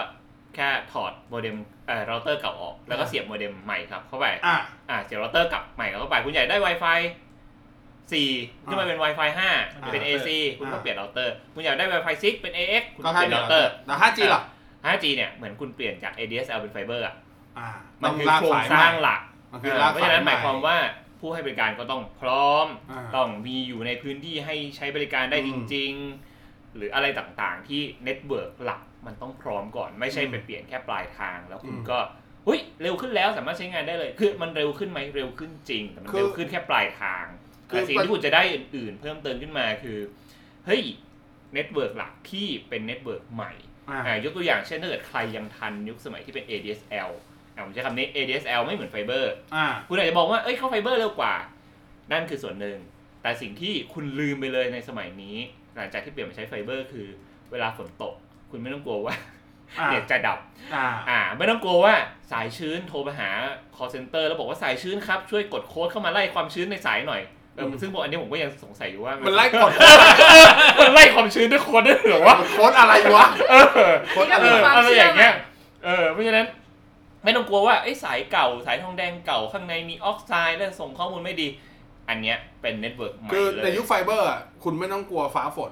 [0.55, 1.55] แค่ถอดโมเด็ม
[1.87, 4.41] เอ่อเราเตอร์เก่าออกแล้วก็อ่าเสียบโมเด็มใหม่ครับเข้าไปอะ
[4.89, 6.99] อ่าเสียบเราเตอร์กลับใหม่เข้าไปคุณอยากได้ Wi-Fi
[8.09, 9.29] 4ขึ้นมาเป็น Wi-Fi
[9.59, 10.29] 5 เป็น AC
[10.59, 14.41] คุณก็อ่าเปลี่ยนเราเตอร์ คุณอยากได้ Wi-Fi 6 เป็น AX คุณก็ก็แค่เปลี่ยนเดียวเราเตอร์ แต่ 5G ล่ะ
[14.85, 17.15] 5G เนี่ยเหมือนคุณเปลี่ยนจาก ADSL เป็นไฟเบอร์อะ
[17.57, 17.67] อ่า
[18.01, 20.77] มันต้องคือลากสายใหม่ โครงสร้างหลัก มันคือลากเพราะฉะนั้นหมายความสใว่า
[21.19, 25.91] ผู้ให้บริการก็ต้องพร้อม อ่า ต้องมีอยู่ในพื้นที่ให้ใช้บริการได้อืมจริง
[26.35, 31.99] ๆ หรืออะไรต่างๆ ที่ network หลัก มันต้องพร้อมก่อนไม่ใช่อืมไปเปลี่ยนแค่ปลายทาง แล้วคุณอืมก็
[32.45, 37.25] เฮ้ยเร็วขึ้นแล้วสามารถใช้งานได้เลย คือมันเร็วขึ้นไหมเร็วขึ้นจริง แต่มันคือเร็วขึ้นแค่ปลายทาง
[37.69, 39.97] คือแต่สิ่งที่คุณจะได้อื่นๆ เพิ่มเติมขึ้นมาคือ
[40.65, 40.81] เฮ้ย
[41.53, 43.53] network หลักที่เป็น network ใหม่
[43.89, 47.09] อ่าอ่ายกตัวอย่างเช่นถ้าเกิดใครยังทันยุคสมัยที่เป็น ADSL
[47.55, 51.35] อ่าผมใช้คำนี้ ADSL ไม่เหมือนไฟเบอร์อ่าคุณอาจจะบอกว่าเอ้ยเข้าไฟเบอร์เร็วกว่า
[52.11, 52.77] นั่นคือส่วนหนึ่ง
[53.21, 55.37] แต่สิ่งที่คุณลืมไปเลยในสมัยนี้
[55.75, 57.07] หลังจากที่เปลี่ยนมาใช้ไฟเบอร์คือ
[57.51, 58.15] เวลาฝนตก
[58.55, 59.15] คุณไม่ต้องกลัวว่า
[59.79, 60.39] อ่าเน็ตจะดับ
[60.75, 61.93] อ่าอ่าไม่ต้องกลัวว่า
[62.31, 63.29] สายชื้นโทรไปหา
[63.75, 67.21] call center แล้วบอกว่าสายชื้นครับ ช่วยกดโค้ดเข้ามาไล่ความชื้นในสายหน่อย
[67.55, 69.71] เอออืมซึ่งบอกอันนี้ผมก็ยังสงสัยอยู่ว่ามัมันไล่กด
[70.79, 75.43] มันไล่ความชื้นด้วยโค้ดได้เหรอวะโค้ดอะไรวะเออโค้ดนี่ก็อะไรมีเออความอะไรอย่างเงี้ยเชื่อ
[75.85, 76.47] เออเพราะฉะนั้น
[77.23, 81.47] ไม่ต้องกลัวว่าไอ้ยสายเก่าสายทองแดงเก่าข้างในมีออกไซด์แล้วส่งข้อมูลไม่ดี
[82.09, 85.71] อันเนี้ยเป็น network ใหม่คือเลยในยุคไฟเบอร์อะคุณไม่ต้องกลัวฟ้าฝน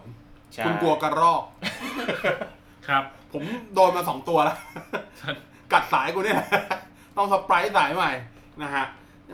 [0.54, 1.44] ใช่คุณกลัวกระรอก
[2.88, 3.04] ครับ
[3.34, 4.58] ผมโดนมาสองตัวแล้ว
[5.74, 6.40] กัดสายกูเนี่ย
[7.18, 8.12] ต้อง splice สายใหม่
[8.64, 8.86] นะฮะ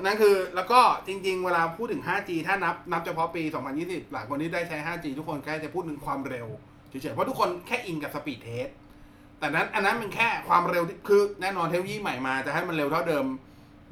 [0.02, 3.43] นั่นคือแล้วก็จริง ๆ เวลาพูดถึง 5G ถ้านับนับเฉพาะปี
[3.78, 6.47] 2020 หลายคนที่ได้ใช้ 5G ทุกคนแค่จะพูดถึงความเร็ว
[6.89, 8.68] เฉยๆ เพราะทุกคนแค่อินกับ speed test
[9.39, 13.26] แต่นั้นอันนั้นมันแค่ความเร็วที่คือแน่นอนเทคโนโลยีใหม่มาจะให้มันเร็วเท่าเดิม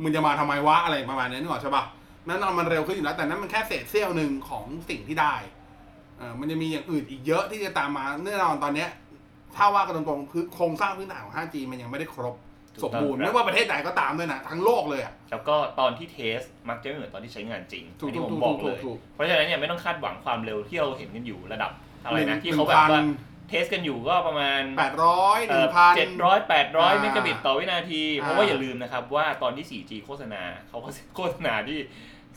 [0.01, 1.83] มึงจะมาทำไมวะอะไรประมาณนี้นึกออกใช่ปะ
[2.27, 5.35] นั้นเอามันเร็วขึ้นอยู่แล้วแต่นั้นมันแค่เศษเสี้ยวหนึ่งของสิ่งที่ได้
[6.17, 8.89] เออมันจะมีอย่างอื่นอีกเยอะที่จะตามมาแน่นอนตอนเนี้ย
[9.57, 12.35] ถ้าว่ากันตรงๆคือโครงสร้างพื้นฐานของ 5G มันยังไม่ได้ครบ
[12.83, 16.39] สมบูรณ์ไม่ว่าประเทศไหนก็ตามด้วยนะ ทั้งโลกเลยอะ แล้วก็ตอนที่ test
[16.69, 21.71] มักจะไม่เหมือนตอนที่ใช้งานจริงถูกอันนี้ผมบอกถูเลกยถูกถูกถูกเพราะฉะนั้นเนี่ยไม่ต้องคาดหวังความเร็วที่เราเห็นกันอยู่ระดับหนึ่ง
[22.05, 23.07] อะไรนะที่เขาแบบว่าหนึ่ง
[23.49, 31.79] test กันอยู่ก็ประมาณแปดร้อยหนึ่งพันเจ็ดร้อยแปดร้อยอ่าเมกะบิตต่อวินาทีอ่าเพราะว่าอย่าลืมนะครับว่าตอนที่ 4G โฆษณาเขาก็โฆษณาที่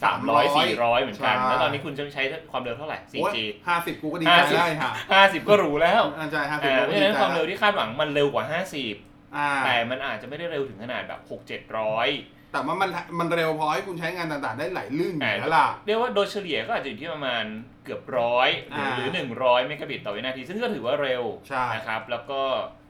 [0.02, 2.22] 300 400เหมือนกันใช่แล้วตอนนี้คุณจะใช้
[2.52, 3.36] ความเร็วเท่าไหร่ 4G
[3.68, 4.90] ห้าสิบกูก็ดีใจ50ได้ค่ะ
[5.20, 8.44] 50ก็หรู้แล้วอันใจห้าสิบอ่ากูเพก็ราะดีฉะนั้นใจความเร็วแล้วที่คาดหวังมันเร็วกว่า
[8.92, 11.40] 50อ่าแต่มันอาจจะไม่ได้เร็วถึงขนาดแบบ6
[11.80, 17.44] 700แต่ว่ามันมันเร็วพอให้คุณใช้งานต่างๆ ได้ไหลลื่นอยู่อ่าแล้วล่ะเรียกว่าโดยเฉลี่ยก็อาจจะอยู่ที่ประมาณ
[17.84, 22.40] เกือบร้อยหรืออ่าหรือ100เมกะบิตต่อวินาที ซึ่งก็ถือว่าเร็วใช่นะครับแล้วก็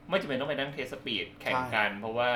[0.09, 2.31] ไม่จำเป็นต้องไปนั่ง test speed แข่งกัน เพราะว่า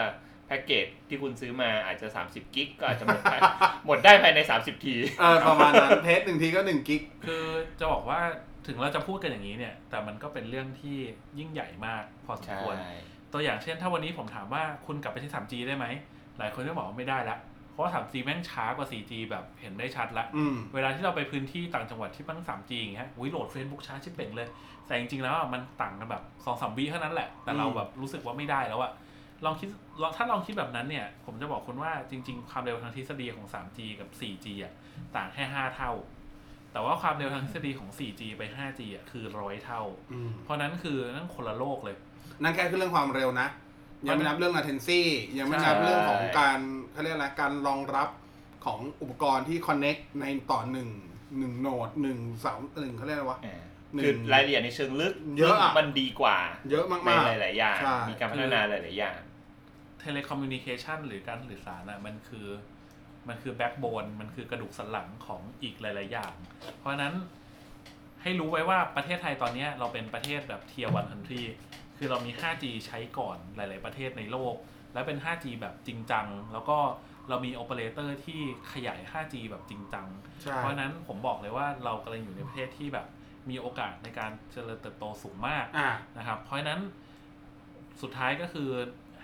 [0.48, 3.38] แพ็กเกจที่คุณซื้อมาอาจจะ 30 กิกก็อาจจะหมดได้
[3.86, 7.46] หมดได้ภายใน 30 ทีเออประมาณนั้นเทสหนึ่งทีก็หนึ่งกิก คือ
[7.80, 8.20] จะบอกว่า
[8.68, 10.98] ถึงเราจะพูดกันอย่างนี้เนี่ย แต่มันก็เป็นเรื่องที่
[11.40, 12.76] ยิ่งใหญ่มากพอสมควร
[13.34, 15.86] ตัวอย่างเช่น ถ้าวันนี้ผมถามว่าคุณกลับไปที่ 3G ได้ไหม
[16.38, 17.38] หลายคนก็บอกว่าไม่ได้ละ
[17.72, 24.48] เพราะว่า 3G แม่งช้ากว่า 4G แบบเห็นได้ชัดละอืมเวลาที่เราไปพื้นที่ต่างจังหวัดที่มัน 3G อย่างเงี้ยอุ้ยโหลด Facebook ช้าชิบเป่งเลย
[24.88, 28.92] แต่จริงๆแล้วอะมันต่างกันแบบ2อสามวิเท่านั้นแหละ แต่เราอืมแบบรู้สึกว่าไม่ได้แล้วอะ
[29.46, 29.70] ลองคิด
[30.02, 34.74] ลองถ้าลองคิดแบบนั้นเนี่ย ผมจะบอกคุณว่าจริง ๆ ความเร็วทางทฤษฎีของ 3G กับ 4G อะ
[35.16, 35.92] ต่างแค่ 5 เท่า
[36.72, 39.82] แต่ว่าความเร็วทางทฤษฎีของ 4G ไป 5G อะคือร้อยเท่า
[40.12, 41.96] อืมเพราะนั้นคือนั่นคนละโลกเลย
[42.44, 43.48] นั่นแค่คือเรื่องความเร็วนะ
[44.08, 45.02] ยังไม่นับเรื่อง latency
[45.38, 46.60] ยังไม่นับใช่เรื่องของการ
[46.92, 48.10] เขาเรียกอะไรการรองรับ
[48.66, 50.90] ของอุปกรณ์ที่ connect ในต่อหนึ่ง
[51.38, 53.58] หนึ่งโนดหนึ่งเสาหนึ่งเขาเรียกอะไรวะอ่า
[53.96, 56.38] หนึ่งคือรายละเอียดในเชิงลึก เยอะอะมันดีกว่า
[56.72, 59.26] เยอะมากในๆหลาย ๆ อย่างใช่มีการพัฒนาหลาย ๆ อย่างเ
[60.06, 62.48] telecommunication หรือการสื่อสารอะมันคือ
[63.28, 66.34] มันคือ backbone มันคือกระดูกสันหลังของอีกหลาย ๆ อย่าง
[66.80, 67.14] เพราะฉะนั้น
[68.22, 71.42] ให้รู้ไว้ว่าประเทศไทยตอนเนี้ยเราเป็นประเทศแบบ tier one country
[71.98, 74.56] คือเรามี 5G ใช้ก่อนหลาย ๆ ประเทศในโลก
[74.94, 76.78] และเป็น 5G แบบจริงจัง แล้วก็
[77.30, 78.42] เรามีโอเปอเรเตอร์ที่
[78.74, 80.08] ขยาย 5G แบบจริงจัง
[80.42, 83.08] ใช่เพราะฉะนั้นผมบอกเลยว่าเรากำลังอยู่ในประเทศที่แบบ
[83.50, 86.80] มีโอกาสในการเจริญเติบโตสูงมากอ่านะครับ เพราะฉะนั้น
[88.02, 88.70] สุดท้ายก็คือ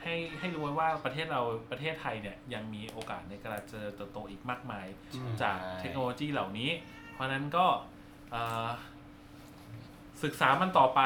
[0.02, 1.42] ให้ให้รู้ไว้ว่าประเทศเรา
[1.72, 6.70] ประเทศไทยเนี่ยยังมีโอกาสในการเจริญเติบโตอีกมากมายอืมจากใช่เทคโนโลยีเหล่านี้
[7.14, 7.66] เพราะฉะนั้นก็
[8.32, 8.68] เอ่อ
[10.24, 11.02] ศึกษามันต่อไป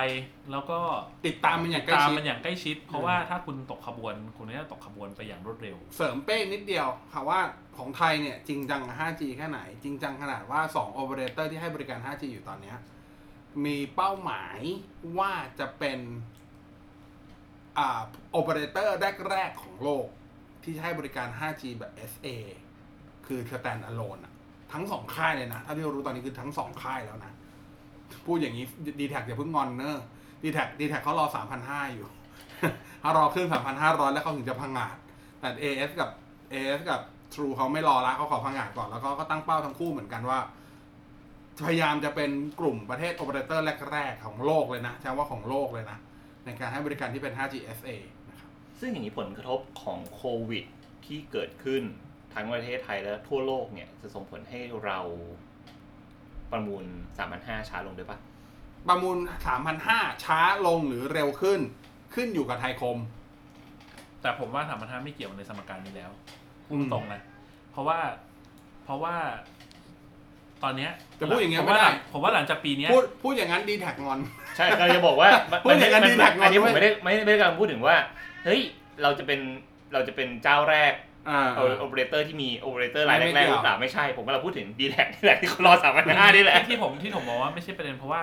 [0.51, 0.79] แล้วก็
[1.25, 7.39] ติดตามมันอย่างใกล้ตามชิด มันอย่างใกล้ชิด เพราะว่าถ้าคุณตกขบวน คุณก็จะตกขบวนไปอย่างรวดเร็ว เสริมเป้งนิดเดียวค่ะว่า
[7.77, 12.77] ของไทยเนี่ยจริงจังกับ 5G แค่ไหน จริงจังขนาดว่า2โอเปอเรเตอร์ที่ให้บริการ 5G อยู่ตอนเนี้ย
[13.65, 14.59] มีเป้าหมาย
[15.19, 16.34] ว่าจะเป็นอ่า
[18.31, 18.97] โอเปอเรเตอร์
[19.29, 20.07] แรก ๆ ของโลก
[20.63, 22.27] ที่ให้บริการ 5G แบบ SA
[23.25, 24.33] คือ stand alone อะ
[24.73, 27.33] ทั้งสองค่ายเลยนะ ถ้าที่เรารู้ตอนนี้คือทั้งสองค่ายแล้วนะ
[28.25, 28.65] พูดอย่างนี้
[28.99, 30.01] ดีแทคอย่าเพิ่งงอนเนอะ
[30.43, 31.25] ดีแทคดีแทคเขารอ
[31.61, 32.07] 3,500 อยู่
[33.01, 33.47] ถ้ารอขึ้น
[33.79, 34.95] 3,500 แล้วเขาถึงจะพังงาด
[35.39, 36.09] แต่ AS กับ
[36.53, 37.01] AS กับ
[37.33, 40.39] True เขาไม่รอละเขาขอพังงาดก่อน แล้วก็ก็ตั้งเป้าทั้งคู่เหมือนกันว่า
[41.65, 45.97] พยายามจะเป็นกลุ่มประเทศโอเปอเรเตอร์แรก ๆ ของโลกเลยนะใช้ว่าของโลกเลยนะ
[46.45, 47.89] ในการให้บริการที่เป็น 5G SA
[48.29, 50.65] นะครับ ซึ่งอย่างนี้ผลกระทบของโควิด
[51.05, 51.83] ที่เกิดขึ้น
[52.33, 54.99] ทั้งประเทศไทยและทั่วโลกเนี่ยจะส่งผลให้เรา
[56.51, 56.83] ประมูล
[57.25, 58.19] 3,500ช้าลงด้วยปะ
[58.87, 59.17] ประมูล
[59.71, 61.59] 3,500ช้าลงหรือเร็วขึ้น
[62.13, 62.97] ขึ้นอยู่กับไทยคม
[64.21, 66.11] แต่ผมว่าสามพันห้าไม่เกี่ยวในสมการนี้แล้ว
[66.65, 67.21] พูดอืมตรงนะ
[67.71, 67.99] เพราะว่า
[68.83, 69.15] เพราะว่า
[70.65, 74.19] ตอนเนี้ยจะพูดอย่างเงี้ยผมไม่ว่าได้หลังผมว่าหลังจากปีเนี้ย พูดพูดอย่างนั้นดีแท็กงอน
[74.57, 77.95] ใช่ก็จะบอกว่ามันพูดอย่างนั้นมัดีแท็กงอนอันนี้ผมด้วยไม่ได้ไม่ได้ไม่ได้กำลังพูดถึงว่า
[78.45, 78.61] เฮ้ย
[79.01, 79.39] เราจะเป็น
[79.93, 80.93] เราจะเป็นเจ้าแรก
[81.29, 81.49] อ่า
[81.79, 88.21] โอเปอเรเตอร์ที่มีโอเปอเรเตอร์รายไม่แรกเกี่ยวๆหรือเปล่าไม่ใช่ผมกำลังพูดถึงดีแท็กนี่แหละที่เขารอสามพันห้านี่แหละ ที่ที่ผมที่ผมมองว่าไม่ใช่ประเด็นเพราะว่า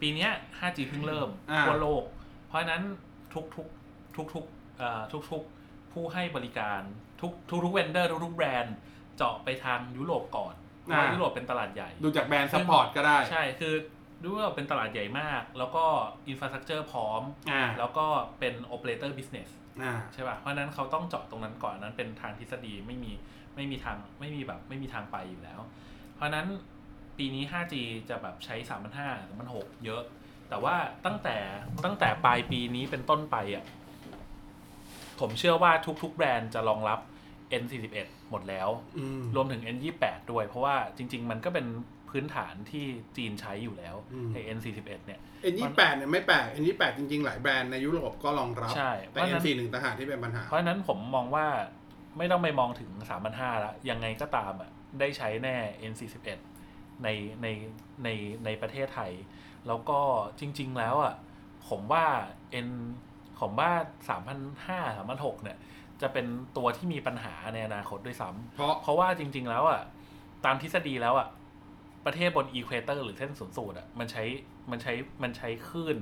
[0.00, 2.02] ปีเนี้ย 5G เพิ่งเริ่มอ่า ทั่วโลก
[2.48, 2.82] เพราะฉะนั้น
[3.34, 3.66] ทุกทุก
[4.16, 6.80] ทุกทุกๆเอ่อทุกทุกๆผู้ให้บริการ
[7.20, 8.76] ทุกทุกทุก vendor ทุกทุกแบรนด์
[9.16, 13.74] เจาะไปทางยุโรปก่อน เพราะว่าอ่ายุ ยุโรปเป็นตลาดใหญ่ ดูจากแบรนด์ support ก็ได้ใช่ คือ
[14.22, 15.84] ดูว่าเป็นตลาดใหญ่มาก แล้วก็
[16.28, 17.22] infrastructure พร้อม
[17.52, 18.06] อ่าแล้วก็
[18.38, 19.48] เป็น operator business
[19.82, 23.12] อ่า ใช่ป่ะ เพราะฉะนั้นเขาต้องเจาะตรงนั้นก่อนนั้นเป็นทางทฤษฎีไม่มี
[23.56, 25.60] ไม่มีทางไม่มีแบบไม่มีทางไปอยู่แล้ว
[26.14, 26.46] เพราะฉะนั้น
[27.18, 27.74] ปีนี้ 5G
[28.08, 28.56] จะแบบใช้
[28.98, 30.02] 3,500 3,600เยอะ
[30.48, 30.74] แต่ว่า
[31.06, 31.36] ตั้งแต่
[31.84, 33.64] ตั้งแต่ปลายปีนี้เป็นต้นไปอะ
[35.20, 35.72] ผมเชื่อว่า
[36.02, 36.98] ทุกๆแบรนด์จะรองรับ
[37.62, 38.68] N41 หมดแล้ว
[38.98, 41.66] อืมรวมถึง N28 ด้วย เพราะว่าจริง ๆ มันก็เป็น
[42.10, 42.84] พื้นฐานที่
[43.16, 51.46] จีนใช้อยู่แล้วอืมใน N41 เนี่ยเอ็นยี่แปดเนี่ยไม่แปลกเอ็นยี่แปดจริง ๆ หลายแบรนด์ในยุโรปก็รองรับ ใช่ แต่เพราะเอ็ฉะนั้นนสี่หนึ่งต่างหากที่เป็นปัญหา เพราะฉะนั้นผมมองว่า
[52.18, 52.90] ไม่ต้องไปมองถึง
[53.26, 54.70] 3,500แล้วยังไงก็ตามอะ
[55.00, 55.56] ได้ใช้แน่
[55.92, 56.38] N41
[57.04, 57.08] ใน
[57.42, 57.46] ใน
[58.04, 58.08] ใน
[58.44, 59.12] ในประเทศไทย
[59.66, 59.98] แล้วก็
[60.40, 61.14] จริง ๆ แล้วอะ
[61.68, 62.06] ผมว่า
[62.66, 62.68] N
[63.40, 63.70] ผมว่า
[64.08, 65.58] 3,500 3,600เนี่ย
[66.02, 66.26] จะเป็น
[66.56, 69.80] ตัวที่มีปัญหาในอนาคตด้วยซ้ำเพราะเพราะว่าจริง ๆ แล้วอะ
[70.44, 71.28] ตามทฤษฎีแล้วอะ
[72.06, 74.24] ประเทศบนอีควเตอร์หรือเส้นศูนย์สูตรอะมันใช้
[74.70, 74.92] มันใช้
[75.22, 75.96] มันใช้คลื่น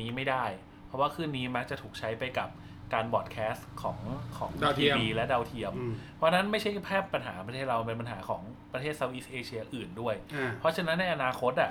[0.00, 0.44] นี้ไม่ได้
[0.86, 2.48] เพราะว่าคลื่นนี้มักจะถูกใช้ไปกับ
[2.94, 3.98] การ broadcast ของ
[4.36, 8.42] ของดาวเทีทียมวีและดาวเทียมอืมเพราะฉะนั้นไม่ใช่แค่ปัญหาประเทศเราเป็นปัญหาของ
[8.72, 11.70] ประเทศ Southeast Asia อื่นด้วยอ่าเพราะฉะนั้นในอนาคตอะ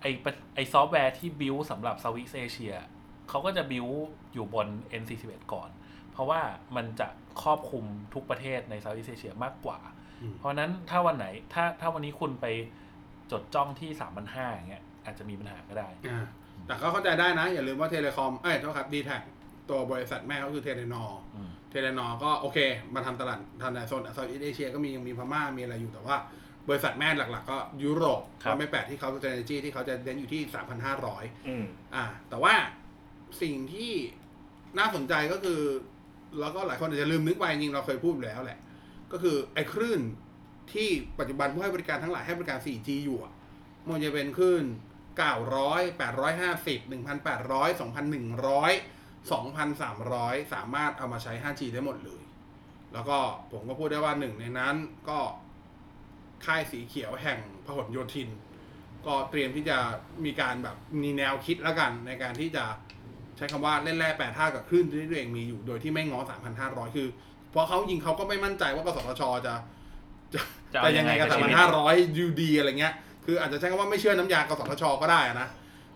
[0.00, 2.74] ไอปะไอซอฟต์แวร์ที่ build สำหรับ Southeast Asia
[3.28, 3.86] เขาก็จะ build
[4.34, 4.66] อยู่บน
[5.02, 5.77] N41 ก่อนเพ
[6.18, 6.40] ราะว่า
[6.76, 7.08] มันจะ
[7.42, 9.78] ครอบคลุมทุกประเทศใน Southeast Asia มากกว่า
[10.22, 12.46] อืมเพราะฉะนั้นถ้าวันไหนถ้าถ้าวันนี้คุณไป
[13.32, 16.24] จดจ้องที่3 5 0 0อย่างเงี้ยอาจจะมีปัญหาก็ได้อ่า
[16.66, 19.16] แต่ก็เข้าใจได้นะ อย่าลืมว่า telecom เอ้ยเท่าครับดีแทค
[19.70, 21.04] ตัวบริษัทแม่ก็คือ Telenor
[21.34, 22.58] อืม Telenor ก็โอเค
[22.94, 26.16] มาทำตลาดทางในโซน Southeast Asia ก็มียังมีพม่ามีอะไรอยู่แต่ว่า
[26.68, 30.42] บริษัทแม่หลัก ๆ ก็ยุโรปครับก็ไม่แปลกที่เขาจะเนจีที่เขาจะเน้นอยู่ที่
[30.94, 31.64] 3,500อืม
[31.94, 32.54] อ่า แต่ว่า
[33.42, 33.92] สิ่งที่
[34.78, 35.60] น่าสนใจก็คือ
[36.40, 38.58] แล้วก็หลายคนอาจจะลืมนึกไปจริงเราเคยพูดแล้วแหละ
[39.12, 40.00] ก็คือไอ้คลื่น
[40.72, 43.18] ที่ปัจจุบันผู้ให้บริการทั้งหลายให้บริการ 4G อยู่
[43.88, 44.64] มันจะเป็นคลื่น
[45.20, 52.22] 900 850 1,800 2,100 2,300 สามารถเอามาใช้ 5G ได้หมดเลย
[52.92, 53.18] แล้วก็
[53.52, 54.76] ผมก็พูดได้ว่าหนึ่งในนั้น
[55.08, 55.18] ก็
[56.46, 58.28] ค่ายสีเขียวแห่งพหลโยธิน
[59.06, 59.78] ก็เตรียมที่จะ
[60.24, 62.64] มีการแบบมีแนวคิดแล้วกันในการที่จะ
[63.38, 66.20] ใช้คำว่าเล่นแร่แปดท่ากับคลื่นที่ตัวเองมีอยู่โดยที่ไม่ง้อ
[66.58, 67.08] 3,500คือ
[67.50, 69.54] เพราะเขายิงเขาก็ไม่มั่นใจว่ากสทชจะ
[70.34, 70.40] จะ
[70.72, 75.48] จะเอาจะยังไงกับยังไงกับชีวิต3,500ยูดีอะไรเงี้ย คืออาจจะใช้คำว่าไม่เชื่อน้ำยากสทชก็ได้อะนะ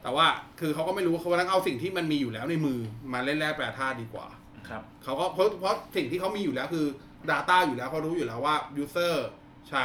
[0.02, 0.26] แต่ว่า
[0.60, 2.78] คือเขาก็ไม่รู้เขากำลังเอาสิ่งที่มันมีอยู่แล้วในมือ
[3.12, 4.26] มาเล่นแร่แปรธาตุดีกว่า
[4.68, 6.86] ครับเขาก็เพราะเพราะสิ่งที่เขามีอยู่แล้วคือ
[7.30, 9.14] Data อยู่แล้วเขารู้อยู่แล้วว่า User
[9.70, 9.84] ใช้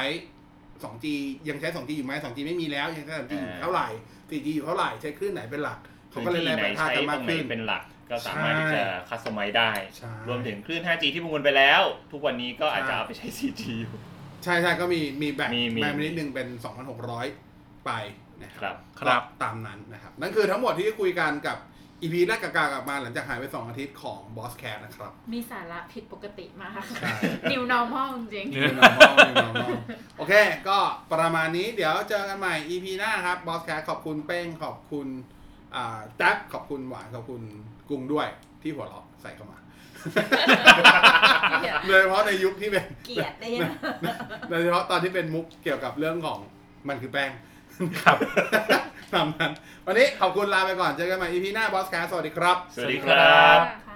[0.83, 1.05] 2G
[1.49, 3.87] ยังใช้ 2G อยู่ไหม 2G ไม่มีแล้วยังใช้ 3G อยู่เท่าไหร่
[4.29, 13.93] 4G อยู่เท่าไหร่ใช้คลื่นไหนเป็นหลักเขาก็ พื้เล่นนที่แร่ไหนแปรธาตุใช้กันตมารงกไหนขึ้นเป็นหลัก ก็สามารถที่ใช่จะคัสตอมไมได้ใช่รวมถึงคลื่น 5G ที่ประมูลไปแล้ว ทุกวันนี้ก็อาจจะเอาไปใช้ 4G อยู่
[14.43, 16.47] ใช่ใช่ก็มีมีแบ่งมีมีแบ่งไปนิดนึงเป็น
[17.18, 17.91] 2,600 ไป
[18.43, 21.57] นะคครัรับครับก็ตามนั้นนะครับ นั่นคือทั้งหมดที่คุยกันกับ
[22.01, 27.09] EP แรกกากลับมาหลังจากหายไป 2 อาทิตย์ของ Boss Cat นะครับ มีสาระผิดปกติมากใช่
[27.51, 29.70] New normal จริง New normal New normal
[30.18, 30.34] โอเค
[30.68, 30.78] ก็
[31.13, 35.36] ประมาณนี้เดี๋ยวเจอกันใหม่ EP หน้าครับ Boss Cat ขอบคุณเป้งขอบคุณอ่า
[36.18, 37.41] แท็บขอบคุณหวานขอบคุณ
[37.89, 38.28] กุ้งด้วย
[38.61, 39.57] ที่หัวเราะใส่เข้ามา
[41.49, 43.72] เกลียดโดยเฉพาะในยุคที่เป็นเกลียดได้ยัง
[44.49, 46.39] โดยเฉพาะตอนที่เป็นมุกเกี่ยวกับเรื่องของ
[46.88, 47.32] มันคือแป้ง
[48.01, 48.18] ครับ
[49.13, 49.51] ตามนั้น
[49.86, 53.86] วันนี้ขอบคุณลาไปก่อนเจอกันใหม่ EP หน้า Boss Cat สวัสดีครับ สวัสดีครับค่ะ